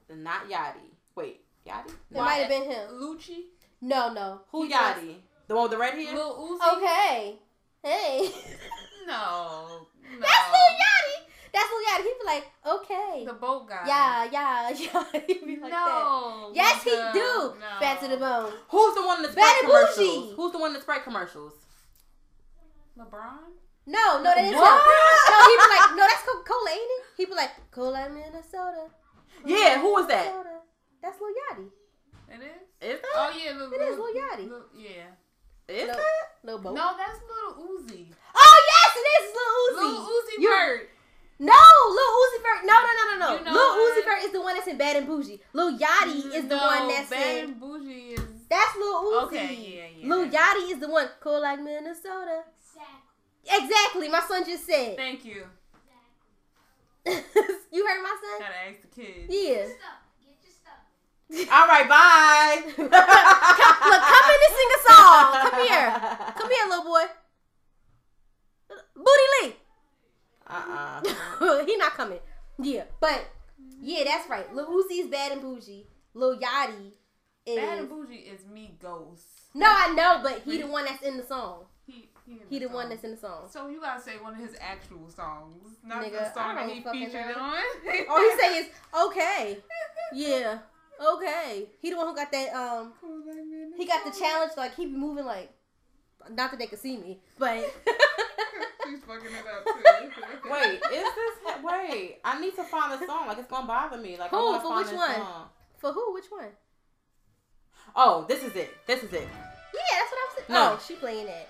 not 0.10 0.50
Yachty. 0.50 0.90
Wait, 1.16 1.42
Yachty? 1.66 1.90
It 2.12 2.18
might 2.18 2.36
have 2.36 2.50
been 2.50 2.64
him. 2.70 2.90
Lucci. 3.02 3.44
No, 3.82 4.12
no. 4.14 4.42
Who 4.52 4.64
He 4.64 4.74
Yachty? 4.74 5.16
The 5.48 5.56
one 5.56 5.64
with 5.64 5.72
the 5.72 5.78
red 5.78 5.94
hair? 5.94 6.14
Lil 6.14 6.58
Uzi. 6.60 6.78
Okay. 6.78 7.36
Hey. 7.84 8.30
No. 9.08 9.88
No. 10.12 10.20
That's 10.20 10.52
Lil 10.52 10.72
Yachty. 10.78 11.26
That's 11.54 11.70
Lil 11.72 11.82
Yachty. 11.88 12.04
He'd 12.04 12.20
be 12.20 12.26
like, 12.26 12.46
okay. 12.68 13.26
The 13.26 13.34
boat 13.34 13.68
guy. 13.70 13.84
Yeah, 13.88 14.28
yeah, 14.32 14.70
yeah. 15.14 15.22
He'd 15.26 15.46
be 15.46 15.56
like 15.58 15.72
that. 15.72 15.86
no. 15.86 16.52
Yes, 16.54 16.84
he 16.84 16.90
do. 16.90 17.54
No. 17.60 17.80
Fat 17.80 18.02
to 18.02 18.08
the 18.10 18.18
bone. 18.18 18.52
Who's 18.70 18.96
the 18.96 19.06
one 19.06 19.18
in 19.24 19.30
the 19.30 19.36
Bad 19.36 19.56
Sprite 19.58 19.62
commercials? 19.62 20.34
Who's 20.36 20.52
the 20.52 20.58
one 20.60 20.70
in 20.72 20.74
the 20.76 20.82
Sprite 20.82 21.04
commercials? 21.04 21.54
LeBron. 23.00 23.40
No, 23.86 24.18
no, 24.22 24.24
that 24.24 24.38
is 24.46 24.52
him. 24.52 24.60
What? 24.60 24.78
No, 24.78 25.38
he'd 25.50 25.58
be 25.58 25.70
like, 25.74 25.90
no, 25.98 26.04
that's 26.08 26.24
Coca 26.24 26.44
Cola, 26.48 26.70
ain't 26.70 26.82
it? 26.82 27.04
He'd 27.18 27.30
be 27.30 27.36
like, 27.36 27.52
Cola, 27.72 28.10
Minnesota. 28.10 28.88
Yeah, 29.46 29.82
who 29.82 29.92
was 29.94 30.08
that? 30.08 30.26
Minnesota. 30.26 30.58
That's 31.02 31.18
Lil 31.20 31.34
Yachty. 31.34 31.68
It 32.30 32.42
is. 32.46 32.62
Is 32.96 33.02
that? 33.02 33.10
Oh 33.16 33.32
yeah, 33.34 33.52
Lil, 33.58 33.74
It 33.74 33.82
is 33.82 33.98
Lil 33.98 34.14
Yachty. 34.14 34.50
Lil- 34.50 34.70
yeah. 34.78 35.10
Is 35.68 35.88
No. 35.88 35.94
that? 35.94 36.26
Lil 36.44 36.60
Bo. 36.60 36.74
No, 36.74 36.94
that's 36.98 37.20
Little 37.26 37.66
Uzi. 37.66 38.06
Oh 38.36 38.58
yes, 38.70 38.92
it 38.96 39.08
is 39.18 39.34
Lil 39.34 39.52
Uzi. 39.66 39.94
Lil 39.94 40.06
Uzi 40.06 40.42
You- 40.44 40.50
Vert. 40.50 40.90
No, 41.40 41.54
Lil 41.90 42.12
Uzi 42.22 42.42
Vert. 42.44 42.66
No, 42.66 42.74
no, 42.86 42.92
no, 42.94 43.04
no, 43.10 43.18
no. 43.18 43.40
You 43.40 43.46
know 43.46 43.52
Lil 43.52 43.74
Uzi 43.82 43.96
what? 43.98 44.06
Vert 44.06 44.24
is 44.26 44.32
the 44.32 44.42
one 44.42 44.56
that's 44.56 44.68
in 44.68 44.78
Bad 44.78 44.96
and 44.98 45.08
Bougie. 45.08 45.40
Lil 45.54 45.78
Yachty 45.78 46.34
is 46.36 46.44
the 46.48 46.56
no, 46.56 46.68
one 46.68 46.88
that's 46.88 47.10
Bad 47.10 47.22
in. 47.26 47.36
Bad 47.40 47.44
and 47.50 47.60
Bougie 47.60 48.14
is. 48.14 48.22
That's 48.48 48.76
Lil 48.78 49.04
Uzi. 49.12 49.24
Okay, 49.24 49.56
yeah, 49.56 49.86
yeah. 50.06 50.08
Lil 50.16 50.30
Yachty 50.30 50.72
is 50.72 50.80
the 50.80 50.88
one. 50.90 51.10
Cool 51.20 51.42
like 51.42 51.60
Minnesota. 51.62 52.44
Exactly. 53.46 54.10
My 54.10 54.22
son 54.28 54.46
just 54.46 54.66
said. 54.66 54.98
Thank 54.98 55.26
you. 55.26 55.46
you 57.06 57.88
heard 57.88 58.04
my 58.04 58.16
son? 58.22 58.40
Gotta 58.40 58.70
ask 58.70 58.82
the 58.82 59.02
kids. 59.02 59.28
Yeah. 59.30 59.68
All 61.52 61.68
right, 61.68 61.88
bye. 61.88 62.62
Look, 62.78 62.92
come 62.92 64.26
in 64.30 64.40
and 64.48 64.56
sing 64.58 64.72
a 64.76 64.92
song. 64.92 65.50
Come 65.50 65.66
here. 65.66 65.90
Come 66.36 66.52
here, 66.52 66.66
little 66.68 66.84
boy. 66.84 67.04
Booty 68.96 69.28
Lee. 69.42 69.56
Uh-uh. 70.48 71.66
he 71.66 71.78
not 71.78 71.94
coming. 71.94 72.20
Yeah, 72.60 72.84
but 73.00 73.30
yeah, 73.82 74.04
that's 74.04 74.30
right. 74.30 74.54
Lil 74.54 74.68
Uzi 74.68 75.00
is 75.00 75.08
bad 75.08 75.32
and 75.32 75.42
bougie. 75.42 75.88
Lil 76.14 76.38
Yachty 76.38 76.92
is. 77.46 77.56
Bad 77.56 77.80
and 77.80 77.90
Bougie 77.90 78.16
is 78.16 78.42
Migos. 78.42 79.22
no, 79.56 79.68
I 79.68 79.94
know, 79.96 80.20
but 80.22 80.42
he 80.44 80.62
the 80.62 80.68
one 80.68 80.86
that's 80.86 81.02
in 81.02 81.18
the 81.18 81.24
song. 81.24 81.66
He 82.26 82.34
he, 82.34 82.40
in 82.40 82.48
He 82.50 82.60
the 82.60 82.70
one 82.70 82.90
that's 82.90 83.04
in 83.04 83.12
the 83.12 83.18
song. 83.18 83.48
So 83.50 83.68
you 83.68 83.80
gotta 83.82 84.02
say 84.02 84.14
one 84.22 84.34
of 84.34 84.40
his 84.40 84.56
actual 84.60 85.10
songs, 85.10 85.78
not 85.84 86.04
Nigga, 86.04 86.12
the 86.12 86.34
song 86.34 86.56
that 86.56 86.70
he 86.70 86.82
featured 86.82 87.36
know. 87.36 87.42
on. 87.42 87.62
All 88.10 88.20
he 88.20 88.38
say 88.40 88.58
is 88.60 88.68
okay. 89.08 89.58
Yeah, 90.14 90.60
okay. 91.16 91.68
He 91.80 91.90
the 91.90 91.98
one 91.98 92.08
who 92.08 92.16
got 92.16 92.32
that. 92.32 92.54
Um, 92.54 92.94
he 93.78 93.86
got 93.86 94.04
the 94.06 94.12
challenge. 94.18 94.52
Like 94.58 94.76
he 94.76 94.86
be 94.86 94.92
moving 94.98 95.26
like. 95.26 95.52
Not 96.30 96.52
that 96.52 96.60
they 96.60 96.68
could 96.68 96.78
see 96.80 96.98
me, 96.98 97.20
but. 97.40 97.58
She's 98.88 99.00
fucking 99.00 99.26
it 99.26 99.46
up 99.48 99.66
too. 99.66 100.50
Wait, 100.52 100.74
is 100.74 101.04
this? 101.16 101.64
Wait, 101.64 102.20
I 102.24 102.40
need 102.40 102.56
to 102.56 102.64
find 102.64 103.00
the 103.02 103.06
song. 103.08 103.28
Like 103.28 103.40
it's 103.40 103.48
gonna 103.48 103.66
bother 103.66 103.98
me. 103.98 104.18
Like 104.18 104.32
I 104.34 104.38
Who? 104.38 104.46
wanna 104.46 104.60
For 104.62 104.68
find 104.68 104.78
which 104.78 104.88
this 104.88 104.96
one? 104.98 105.16
song. 105.16 105.50
For 105.80 105.94
who? 105.94 106.14
Which 106.14 106.26
one? 106.30 106.50
Oh, 107.96 108.26
this 108.28 108.44
is 108.44 108.56
it. 108.56 108.70
This 108.86 109.02
is 109.04 109.12
it. 109.14 109.22
Yeah, 109.74 109.98
that's 110.00 110.12
what 110.12 110.20
I'm 110.22 110.36
saying. 110.36 110.46
No. 110.50 110.74
Oh, 110.78 110.84
she 110.88 110.96
playing 110.96 111.28
it. 111.28 111.48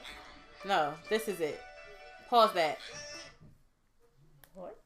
No, 0.66 0.93
this 1.09 1.28
is 1.28 1.39
it. 1.39 1.59
Pause 2.30 2.53
that. 2.53 2.78
What? 4.53 4.78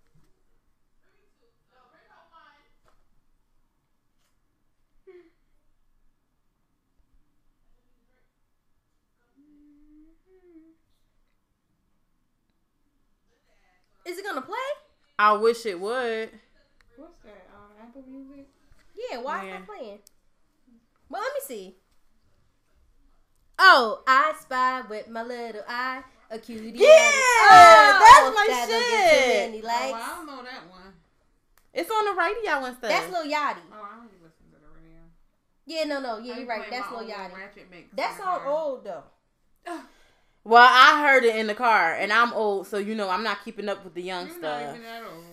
Is 14.06 14.18
it 14.18 14.24
gonna 14.26 14.42
play? 14.42 14.56
I 15.18 15.34
wish 15.34 15.66
it 15.66 15.80
would. 15.80 16.30
What's 16.98 17.22
that? 17.24 17.48
Um, 17.56 17.72
Apple 17.82 18.04
Music. 18.08 18.48
Yeah, 18.96 19.20
why 19.20 19.46
is 19.46 19.52
that 19.52 19.66
playing? 19.66 20.00
Well, 21.10 21.22
let 21.22 21.34
me 21.34 21.40
see. 21.44 21.76
Oh, 23.58 24.02
I 24.08 24.34
spy 24.40 24.82
with 24.90 25.08
my 25.10 25.24
little 25.24 25.62
eye 25.68 26.04
a 26.30 26.40
cutie. 26.40 26.72
Yeah, 26.76 26.88
Oh, 26.90 28.00
that's 28.02 28.36
my 28.36 28.46
that'll 28.50 28.68
get 28.68 28.80
too 28.80 29.16
shit. 29.16 29.52
many 29.52 29.62
Oh, 29.64 29.68
likes. 29.68 29.94
I 30.04 30.16
don't 30.16 30.26
know 30.28 30.44
that 30.44 30.70
one. 30.70 30.94
It's 31.74 31.90
on 31.92 32.06
the 32.06 32.14
radio 32.22 32.66
and 32.66 32.78
stuff. 32.78 32.90
That's 32.90 33.12
Lil 33.12 33.24
Yachty. 33.26 33.58
Oh, 33.72 33.84
I 33.84 33.96
don't 33.96 34.06
even 34.08 34.24
listen 34.24 34.46
to 34.52 34.60
the 34.60 34.68
radio. 34.74 35.00
Yeah, 35.66 35.84
no, 35.86 36.00
no, 36.02 36.18
yeah, 36.20 36.34
I 36.34 36.38
you're 36.40 36.48
right. 36.48 36.70
That's 36.70 36.90
Lil 36.92 37.00
own 37.02 37.08
Yachty. 37.10 37.34
Ratchet 37.38 37.68
mix 37.72 37.88
That 37.96 38.12
in 38.12 38.18
the 38.18 38.24
song 38.24 38.40
car. 38.40 38.48
old 38.48 38.84
though. 38.86 39.04
well, 40.44 40.68
I 40.70 41.02
heard 41.08 41.24
it 41.24 41.36
in 41.36 41.48
the 41.48 41.56
car, 41.56 41.94
and 41.94 42.12
I'm 42.14 42.34
old, 42.34 42.68
so 42.68 42.78
you 42.78 42.96
know 42.96 43.10
I'm 43.10 43.24
not 43.24 43.44
keeping 43.46 43.70
up 43.70 43.84
with 43.84 43.94
the 43.94 44.02
young 44.02 44.28
You're 44.28 44.40
not 44.42 44.60
stuff. 44.62 44.70
even 44.76 44.84
that 44.84 45.04
old. 45.04 45.24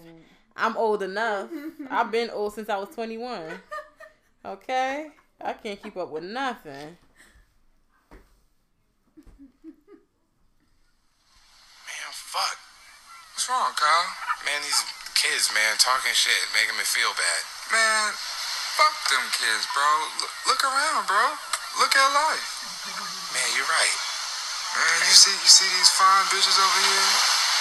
I'm 0.56 0.76
old 0.76 1.02
enough. 1.02 1.48
I've 1.90 2.10
been 2.10 2.28
old 2.30 2.54
since 2.54 2.68
I 2.68 2.76
was 2.76 2.88
21. 2.94 3.42
Okay, 4.44 5.08
I 5.40 5.52
can't 5.54 5.82
keep 5.82 5.96
up 5.96 6.10
with 6.10 6.24
nothing. 6.24 6.96
Man, 11.92 12.12
fuck. 12.32 12.56
What's 13.36 13.44
wrong, 13.52 13.76
Kyle? 13.76 14.08
Man, 14.48 14.64
these 14.64 14.80
kids, 15.12 15.52
man, 15.52 15.76
talking 15.76 16.16
shit, 16.16 16.40
making 16.56 16.72
me 16.80 16.84
feel 16.88 17.12
bad. 17.12 17.40
Man, 17.68 18.08
fuck 18.72 18.96
them 19.12 19.20
kids, 19.36 19.68
bro. 19.76 19.84
Look, 20.16 20.32
look 20.48 20.62
around, 20.64 21.04
bro. 21.04 21.36
Look 21.76 21.92
at 21.92 22.08
life. 22.16 22.48
Man, 23.36 23.48
you're 23.52 23.68
right. 23.68 23.96
Man, 24.80 24.96
you 25.04 25.12
see, 25.12 25.36
you 25.44 25.50
see 25.52 25.68
these 25.76 25.92
fine 25.92 26.24
bitches 26.32 26.56
over 26.56 26.80
here? 26.88 27.12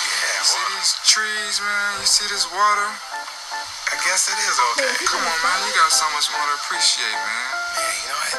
Yeah. 0.07 0.39
You 0.39 0.47
see 0.47 0.65
these 0.79 0.93
trees, 1.03 1.55
man? 1.59 1.91
You 1.99 2.07
see 2.07 2.27
this 2.31 2.47
water? 2.47 2.87
I 3.91 3.95
guess 4.07 4.31
it 4.31 4.39
is 4.39 4.55
okay. 4.55 4.95
Come 5.11 5.19
on, 5.19 5.39
man. 5.43 5.59
You 5.67 5.75
got 5.75 5.91
so 5.91 6.07
much 6.15 6.31
more 6.31 6.47
to 6.47 6.55
appreciate, 6.63 7.11
man. 7.11 7.47
Man, 7.75 7.91
you 7.91 8.07
know 8.07 8.19
what? 8.23 8.35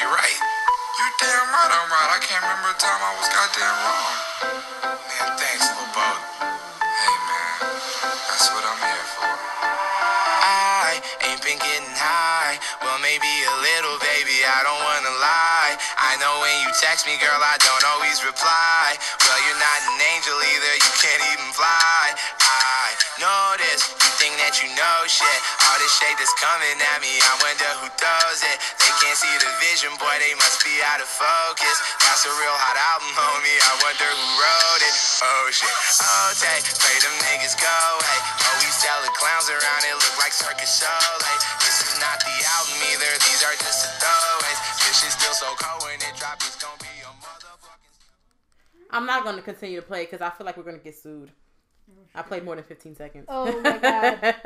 You're 0.00 0.12
right. 0.16 0.40
You're 1.00 1.16
damn 1.20 1.48
right 1.48 1.72
I'm 1.72 1.88
right. 1.88 2.10
I 2.12 2.20
can't 2.24 2.44
remember 2.44 2.72
a 2.72 2.78
time 2.80 3.00
I 3.00 3.12
was 3.16 3.28
goddamn 3.32 3.76
wrong. 3.84 4.29
Man, 4.40 5.36
thanks. 5.36 5.68
Hey, 5.68 7.16
man. 7.28 7.56
That's 8.16 8.48
what 8.56 8.64
I'm 8.64 8.80
here 8.80 9.06
for. 9.12 9.28
I 9.28 10.96
ain't 11.28 11.44
been 11.44 11.60
getting 11.60 11.92
high. 11.92 12.56
Well, 12.80 12.96
maybe 13.04 13.28
a 13.28 13.56
little, 13.60 14.00
baby. 14.00 14.40
I 14.40 14.64
don't 14.64 14.80
wanna 14.80 15.12
lie. 15.20 15.76
I 16.00 16.16
know 16.24 16.40
when 16.40 16.56
you 16.64 16.72
text 16.80 17.04
me, 17.04 17.20
girl, 17.20 17.36
I 17.36 17.60
don't 17.60 17.84
always 17.92 18.24
reply. 18.24 18.96
Well, 19.28 19.40
you're 19.44 19.60
not 19.60 19.80
an 19.92 20.00
angel 20.16 20.40
either. 20.40 20.72
You 20.88 20.92
can't 21.04 21.24
even 21.36 21.52
fly. 21.52 22.16
I 22.40 22.96
know 23.20 23.60
this. 23.60 23.92
You 23.92 24.10
think 24.16 24.40
that 24.40 24.64
you 24.64 24.72
know 24.72 24.98
shit. 25.04 25.40
All 25.68 25.76
this 25.84 25.92
shade 26.00 26.16
that's 26.16 26.32
coming 26.40 26.80
at 26.80 26.98
me. 27.04 27.12
I 27.20 27.34
wonder 27.44 27.68
who 27.84 27.92
throws 28.00 28.40
it. 28.40 28.56
They 28.80 28.92
can't 29.04 29.20
see 29.20 29.36
the 29.36 29.52
vision, 29.60 29.92
boy. 30.00 30.16
They 30.16 30.32
must 30.40 30.64
be 30.64 30.80
out 30.88 31.04
of 31.04 31.08
focus. 31.12 31.76
That's 32.08 32.24
a 32.24 32.32
real 32.40 32.56
hot 32.56 32.76
album, 32.80 33.12
Oh 35.22 35.48
shit. 35.52 35.68
Oh, 36.00 36.28
take. 36.40 36.64
Pray 36.80 36.96
them 37.04 37.12
niggas 37.28 37.56
go 37.60 37.68
away. 37.68 38.18
Oh, 38.24 38.56
Always 38.56 38.76
tell 38.80 39.00
the 39.04 39.12
clowns 39.12 39.48
around 39.52 39.82
it 39.84 39.94
look 40.00 40.16
like 40.16 40.32
circus 40.32 40.80
show. 40.80 40.88
Like, 41.20 41.42
this 41.60 41.76
is 41.84 42.00
not 42.00 42.16
the 42.24 42.32
album 42.56 42.78
either. 42.88 43.12
These 43.28 43.40
are 43.44 43.52
just 43.60 43.84
the 43.84 43.90
throwaways. 44.00 44.58
This 44.80 44.96
shit's 45.04 45.16
still 45.20 45.36
so 45.36 45.52
cold 45.60 45.84
when 45.84 46.00
it 46.00 46.16
drop. 46.16 46.40
It's 46.40 46.56
gonna 46.56 46.80
be 46.80 46.92
a 47.04 47.12
motherfucking. 47.20 47.92
I'm 48.96 49.04
not 49.06 49.24
going 49.24 49.36
to 49.36 49.42
continue 49.42 49.76
to 49.80 49.86
play 49.86 50.04
because 50.04 50.20
I 50.20 50.30
feel 50.30 50.44
like 50.46 50.56
we're 50.56 50.64
going 50.64 50.78
to 50.78 50.82
get 50.82 50.96
sued. 50.96 51.30
I 52.14 52.22
played 52.22 52.44
more 52.44 52.56
than 52.56 52.64
15 52.64 52.96
seconds. 52.96 53.26
Oh 53.28 53.60
my 53.60 53.78
God. 53.78 54.34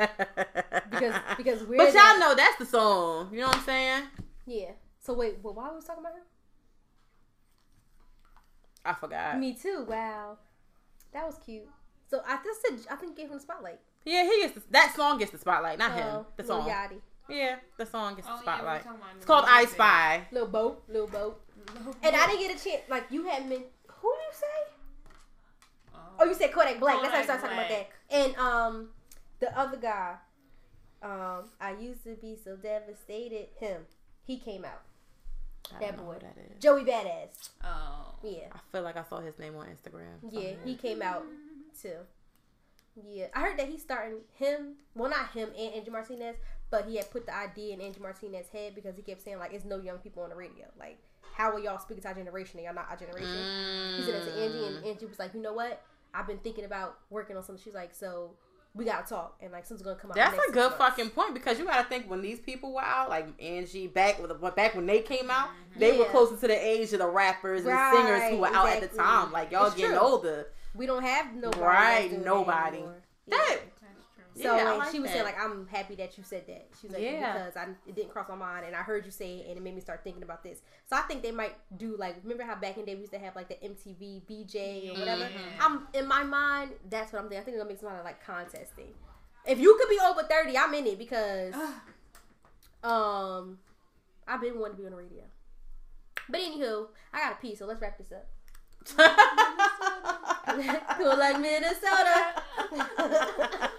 Because 0.91 1.15
because 1.37 1.63
we're 1.63 1.77
but 1.77 1.93
y'all 1.93 2.19
know 2.19 2.35
that's 2.35 2.57
the 2.57 2.65
song. 2.65 3.29
You 3.33 3.41
know 3.41 3.47
what 3.47 3.57
I'm 3.57 3.63
saying? 3.63 4.03
Yeah. 4.45 4.71
So 5.01 5.13
wait, 5.13 5.37
well, 5.43 5.53
why 5.53 5.69
was 5.69 5.83
we 5.83 5.87
talking 5.87 6.03
about 6.03 6.15
him? 6.15 6.23
I 8.85 8.93
forgot. 8.93 9.39
Me 9.39 9.53
too. 9.53 9.85
Wow, 9.89 10.37
that 11.15 11.25
was 11.25 11.39
cute. 11.43 11.63
So 12.07 12.21
I 12.27 12.37
just 12.43 12.61
said 12.61 12.93
I 12.93 12.95
think 12.97 13.17
gave 13.17 13.27
him 13.29 13.33
the 13.35 13.39
spotlight. 13.39 13.79
Yeah, 14.05 14.23
he 14.23 14.41
gets 14.41 14.53
the, 14.53 14.61
that 14.69 14.93
song 14.95 15.17
gets 15.17 15.31
the 15.31 15.39
spotlight, 15.39 15.79
not 15.79 15.93
him. 15.93 16.05
Oh, 16.07 16.25
The 16.37 16.43
Lil 16.43 16.61
song. 16.61 16.69
Yachty. 16.69 16.99
Yeah, 17.27 17.55
the 17.79 17.85
song 17.87 18.13
gets 18.15 18.27
Oh, 18.29 18.37
the 18.37 18.43
yeah, 18.45 18.61
we 18.61 18.67
were 18.67 18.79
spotlight. 18.79 18.83
talking 18.83 18.99
about 19.01 19.15
it's 19.17 19.25
called 19.25 19.45
I. 19.47 19.65
Spy. 19.65 20.27
Little 20.31 20.47
boat, 20.47 20.83
little 20.87 21.07
boat. 21.07 21.41
And 22.03 22.15
I 22.15 22.27
didn't 22.27 22.41
get 22.47 22.61
a 22.61 22.63
chance. 22.63 22.83
Like 22.87 23.05
you 23.09 23.23
had 23.25 23.49
been. 23.49 23.63
Who 23.87 24.13
do 24.13 24.21
you 24.21 24.33
say? 24.33 24.71
Oh, 26.19 26.25
you 26.25 26.35
said 26.35 26.51
Kodak 26.53 26.79
Black. 26.79 27.01
That's 27.01 27.13
how 27.13 27.19
I 27.19 27.21
Kodak 27.23 27.39
started 27.39 27.41
talking 27.41 27.57
about 27.57 27.69
that. 27.69 27.89
And 28.11 28.35
um, 28.37 28.89
the 29.39 29.57
other 29.57 29.77
guy. 29.77 30.15
Um, 31.01 31.49
I 31.61 31.75
used 31.79 32.03
to 32.03 32.15
be 32.15 32.37
so 32.43 32.55
devastated. 32.55 33.47
Him. 33.59 33.81
He 34.23 34.37
came 34.37 34.63
out. 34.65 34.81
I 35.75 35.79
That 35.79 35.97
boy. 35.97 36.13
who 36.13 36.19
that 36.19 36.35
is. 36.37 36.61
Joey 36.61 36.83
Badass. 36.83 37.49
Oh. 37.63 38.15
Yeah. 38.23 38.47
I 38.53 38.59
feel 38.71 38.81
like 38.81 38.97
I 38.97 39.03
saw 39.03 39.19
his 39.19 39.37
name 39.39 39.55
on 39.55 39.67
Instagram. 39.67 40.31
Yeah, 40.31 40.51
he 40.63 40.75
came 40.75 41.01
out 41.01 41.23
too. 41.81 41.97
Yeah, 43.07 43.27
I 43.33 43.41
heard 43.41 43.59
that 43.59 43.67
he's 43.67 43.81
starting 43.81 44.19
him. 44.35 44.75
Well, 44.95 45.09
not 45.09 45.31
him 45.31 45.49
and 45.57 45.73
Angie 45.73 45.91
Martinez, 45.91 46.37
but 46.71 46.85
he 46.85 46.95
had 46.95 47.11
put 47.11 47.25
the 47.25 47.35
idea 47.35 47.73
in 47.73 47.81
Angie 47.81 47.99
Martinez's 47.99 48.49
head 48.51 48.73
because 48.73 48.95
he 48.95 49.01
kept 49.01 49.21
saying 49.21 49.37
like, 49.37 49.53
"It's 49.53 49.65
no 49.65 49.77
young 49.79 49.97
people 49.97 50.23
on 50.23 50.29
the 50.29 50.35
radio. 50.35 50.65
Like, 50.79 50.97
how 51.33 51.51
are 51.51 51.59
y'all 51.59 51.79
speaking 51.79 52.01
to 52.03 52.07
our 52.07 52.13
generation? 52.13 52.59
And 52.59 52.65
y'all 52.65 52.73
not 52.73 52.87
our 52.89 52.95
generation." 52.97 53.97
He 53.97 54.03
said 54.03 54.15
that 54.15 54.25
to 54.25 54.41
Angie, 54.41 54.65
and 54.65 54.83
mm. 54.83 54.89
Angie 54.89 55.05
was 55.05 55.19
like, 55.19 55.33
"You 55.33 55.41
know 55.41 55.53
what? 55.53 55.83
I've 56.13 56.27
been 56.27 56.37
thinking 56.37 56.63
about 56.63 56.99
working 57.09 57.35
on 57.35 57.43
something." 57.43 57.61
She's 57.63 57.73
like, 57.73 57.93
"So 57.93 58.31
we 58.75 58.85
gotta 58.85 59.07
talk, 59.07 59.37
and 59.41 59.51
like 59.51 59.65
something's 59.65 59.85
gonna 59.85 59.97
come 59.97 60.11
out." 60.11 60.15
That's 60.15 60.37
a 60.37 60.51
good 60.51 60.71
months." 60.71 60.77
fucking 60.77 61.09
point 61.11 61.33
because 61.33 61.57
you 61.57 61.65
gotta 61.65 61.87
think 61.87 62.09
when 62.09 62.21
these 62.21 62.39
people 62.39 62.73
were 62.73 62.83
out, 62.83 63.09
like 63.09 63.27
Angie 63.41 63.87
back 63.87 64.21
with 64.21 64.55
back 64.55 64.75
when 64.75 64.85
they 64.85 64.99
came 65.01 65.31
out, 65.31 65.47
mm-hmm. 65.47 65.79
they 65.79 65.97
were 65.97 66.05
closer 66.05 66.35
to 66.35 66.47
the 66.47 66.67
age 66.67 66.93
of 66.93 66.99
the 66.99 67.07
rappers 67.07 67.61
and 67.61 67.69
Right, 67.69 67.95
singers 67.95 68.29
who 68.31 68.37
were 68.37 68.47
out 68.47 68.67
at 68.67 68.81
the 68.81 68.97
time. 68.97 69.31
Like 69.31 69.51
y'all 69.51 69.67
It's 69.67 69.75
getting 69.75 69.91
true. 69.91 69.99
older. 69.99 70.47
We 70.75 70.85
don't 70.85 71.03
have 71.03 71.33
nobody. 71.33 71.61
Right, 71.61 72.25
nobody. 72.25 72.83
That. 73.27 73.59
So 74.35 74.55
Yeah, 74.57 74.73
like 74.73 74.91
she 74.91 74.99
was 74.99 75.09
that. 75.09 75.13
saying 75.13 75.25
like 75.25 75.39
I'm 75.41 75.65
happy 75.67 75.95
that 75.95 76.17
you 76.17 76.23
said 76.25 76.45
that. 76.47 76.67
She 76.79 76.87
was 76.87 76.95
like 76.95 77.03
Yeah. 77.03 77.33
because 77.33 77.55
I 77.55 77.67
it 77.87 77.95
didn't 77.95 78.09
cross 78.09 78.27
my 78.27 78.35
mind 78.35 78.65
and 78.65 78.75
I 78.75 78.81
heard 78.83 79.05
you 79.05 79.11
say 79.11 79.37
it 79.37 79.47
and 79.47 79.57
it 79.57 79.63
made 79.63 79.75
me 79.75 79.81
start 79.81 80.01
thinking 80.03 80.23
about 80.23 80.43
this. 80.43 80.61
So 80.89 80.97
I 80.97 81.01
think 81.03 81.23
they 81.23 81.31
might 81.31 81.55
do 81.77 81.95
like 81.97 82.17
remember 82.23 82.43
how 82.43 82.55
back 82.55 82.75
in 82.77 82.81
the 82.81 82.87
day 82.87 82.95
we 82.95 83.01
used 83.01 83.13
to 83.13 83.19
have 83.19 83.35
like 83.35 83.47
the 83.47 83.55
MTV 83.55 84.23
VJ 84.27 84.89
or 84.93 84.99
whatever. 84.99 85.23
Mhm. 85.23 85.39
I'm 85.61 85.87
in 85.93 86.05
my 86.07 86.23
mind 86.23 86.71
that's 86.89 87.13
what 87.13 87.19
I'm 87.21 87.29
thinking. 87.29 87.41
I 87.41 87.45
think 87.45 87.55
it'll 87.55 87.67
make 87.67 87.79
some 87.79 87.87
kind 87.89 87.99
of 87.99 88.05
like 88.05 88.25
contest 88.25 88.73
thing. 88.73 88.93
If 89.45 89.59
you 89.59 89.77
could 89.79 89.89
be 89.89 89.99
over 90.05 90.23
thirty, 90.23 90.57
I'm 90.57 90.73
in 90.73 90.87
it 90.87 90.97
because 90.97 91.53
um 92.83 93.59
I've 94.27 94.41
been 94.41 94.59
wanting 94.59 94.77
to 94.77 94.81
be 94.81 94.85
on 94.85 94.91
the 94.91 94.97
radio. 94.97 95.23
But 96.27 96.41
anywho, 96.41 96.87
I 97.13 97.19
gotta 97.19 97.35
pee, 97.35 97.55
so 97.55 97.65
let's 97.67 97.79
wrap 97.81 97.97
this 97.97 98.11
up. 98.11 98.27
cool 100.97 101.17
like 101.17 101.39
Minnesota. 101.39 102.41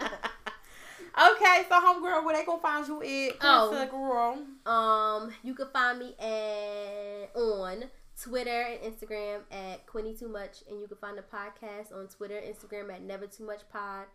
okay, 1.19 1.65
so 1.69 1.81
homegirl, 1.81 2.25
where 2.25 2.37
they 2.37 2.45
gonna 2.45 2.61
find 2.61 2.87
you 2.87 3.03
at? 3.03 3.37
Oh. 3.41 3.87
girl. 3.91 4.73
Um, 4.73 5.33
you 5.43 5.55
can 5.55 5.69
find 5.73 5.99
me 5.99 6.15
at 6.19 7.35
on 7.35 7.85
Twitter 8.21 8.63
and 8.63 8.81
Instagram 8.95 9.41
at 9.51 9.87
Quinny 9.87 10.15
Too 10.15 10.29
Much, 10.29 10.63
and 10.69 10.81
you 10.81 10.89
can 10.89 10.97
find 10.99 11.19
the 11.19 11.23
podcast 11.23 11.93
on 11.95 12.09
Twitter 12.09 12.39
and 12.39 12.55
Instagram 12.55 12.93
at 12.93 13.03
Never 13.03 13.27
Too 13.27 13.45
Much 13.45 13.61
Pod, 13.71 14.07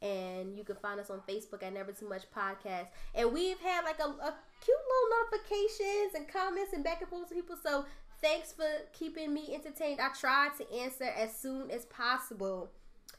and 0.00 0.56
you 0.56 0.64
can 0.64 0.76
find 0.76 1.00
us 1.00 1.10
on 1.10 1.20
Facebook 1.28 1.62
at 1.62 1.72
Never 1.72 1.92
Too 1.92 2.08
Much 2.08 2.22
Podcast. 2.34 2.86
And 3.14 3.32
we've 3.32 3.58
had 3.58 3.84
like 3.84 3.98
a, 3.98 4.08
a 4.08 4.34
cute 4.64 4.76
little 4.88 5.18
notifications 5.22 6.14
and 6.14 6.28
comments 6.28 6.72
and 6.72 6.84
back 6.84 7.00
and 7.00 7.10
forth 7.10 7.28
with 7.28 7.38
people. 7.38 7.56
So 7.60 7.84
thanks 8.20 8.52
for 8.52 8.66
keeping 8.92 9.34
me 9.34 9.54
entertained. 9.54 10.00
I 10.00 10.10
try 10.18 10.48
to 10.58 10.72
answer 10.72 11.04
as 11.04 11.36
soon 11.36 11.70
as 11.70 11.84
possible. 11.86 12.70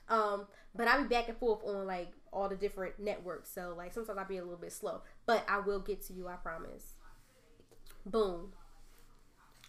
Um, 0.07 0.47
but 0.75 0.87
I'll 0.87 1.01
be 1.03 1.07
back 1.07 1.27
and 1.29 1.37
forth 1.37 1.61
on 1.65 1.85
like 1.87 2.11
all 2.31 2.47
the 2.49 2.55
different 2.55 2.99
networks. 2.99 3.49
So 3.51 3.73
like 3.77 3.93
sometimes 3.93 4.17
I'll 4.17 4.27
be 4.27 4.37
a 4.37 4.41
little 4.43 4.57
bit 4.57 4.71
slow. 4.71 5.01
But 5.25 5.45
I 5.47 5.59
will 5.59 5.79
get 5.79 6.01
to 6.07 6.13
you, 6.13 6.27
I 6.27 6.35
promise. 6.35 6.93
Boom. 8.05 8.53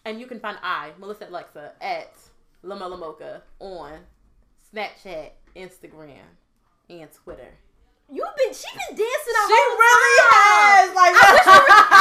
And 0.05 0.19
you 0.21 0.27
can 0.27 0.41
find 0.41 0.59
I, 0.63 0.93
Melissa 0.99 1.27
Alexa, 1.29 1.73
at 1.81 2.13
Lama 2.63 2.87
Lamoka 2.89 3.43
on 3.59 3.93
Snapchat, 4.75 5.31
Instagram, 5.57 6.25
and 6.89 7.09
Twitter. 7.13 7.53
You've 8.13 8.37
been 8.37 8.53
she 8.55 8.67
been 8.73 8.97
dancing 8.97 9.35
the 9.35 9.45
She 9.47 9.55
whole 9.55 9.79
really 9.79 10.19
time. 10.19 10.35
has. 10.35 10.95
Like, 10.97 11.15
I 11.15 11.31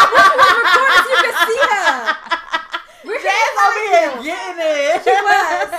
wish 0.09 0.25
you 0.25 0.47
were 0.49 0.63
recording 0.65 1.05
so 1.05 1.09
you 1.11 1.21
could 1.21 1.37
see 1.45 1.61
her. 1.69 1.89
Where 3.05 3.19
can 3.19 3.29
Jazz 3.29 3.55
over 3.61 3.83
here 3.85 4.09
getting 4.25 4.59
it. 4.89 5.03
She 5.03 5.13
was. 5.13 5.69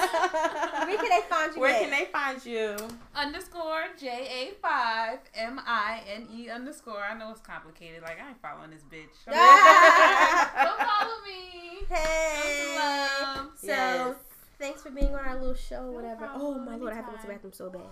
Where 1.56 1.72
can 1.80 1.90
they 1.90 2.04
find 2.06 2.44
you 2.44 2.52
Where 2.52 2.64
at? 2.64 2.76
can 2.76 2.76
they 2.76 2.76
find 2.76 2.90
you? 2.90 2.96
Underscore 3.14 3.82
J 3.98 4.08
A 4.52 4.54
five 4.60 5.18
M 5.34 5.60
I 5.66 6.02
N 6.12 6.26
E 6.34 6.48
underscore. 6.50 7.02
I 7.02 7.16
know 7.18 7.30
it's 7.30 7.40
complicated. 7.40 8.02
Like 8.02 8.18
I 8.24 8.28
ain't 8.28 8.42
following 8.42 8.70
this 8.70 8.82
bitch. 8.82 9.08
Ah. 9.28 10.52
Don't 10.64 10.88
follow 10.88 11.16
me. 11.24 11.86
Hey. 11.88 12.76
Love. 12.78 13.46
So 13.56 13.66
Yes. 13.66 14.14
thanks 14.58 14.82
for 14.82 14.90
being 14.90 15.14
on 15.14 15.24
our 15.24 15.36
little 15.38 15.54
show, 15.54 15.90
whatever. 15.90 16.26
problem, 16.26 16.42
oh 16.42 16.58
my 16.70 16.76
lord, 16.76 16.92
I 16.92 16.96
have 16.96 17.06
to 17.06 17.12
go 17.12 17.16
to 17.16 17.26
the 17.26 17.32
bathroom 17.32 17.52
so 17.52 17.70
bad. 17.70 17.82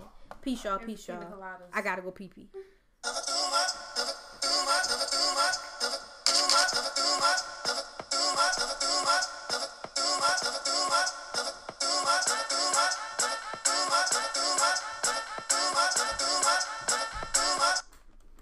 Peace, 0.41 0.63
y'all. 0.63 0.79
Peace, 0.79 1.07
y'all. 1.07 1.23
I 1.73 1.81
gotta 1.81 2.01
go 2.01 2.11
pee 2.11 2.27
pee. 2.27 2.49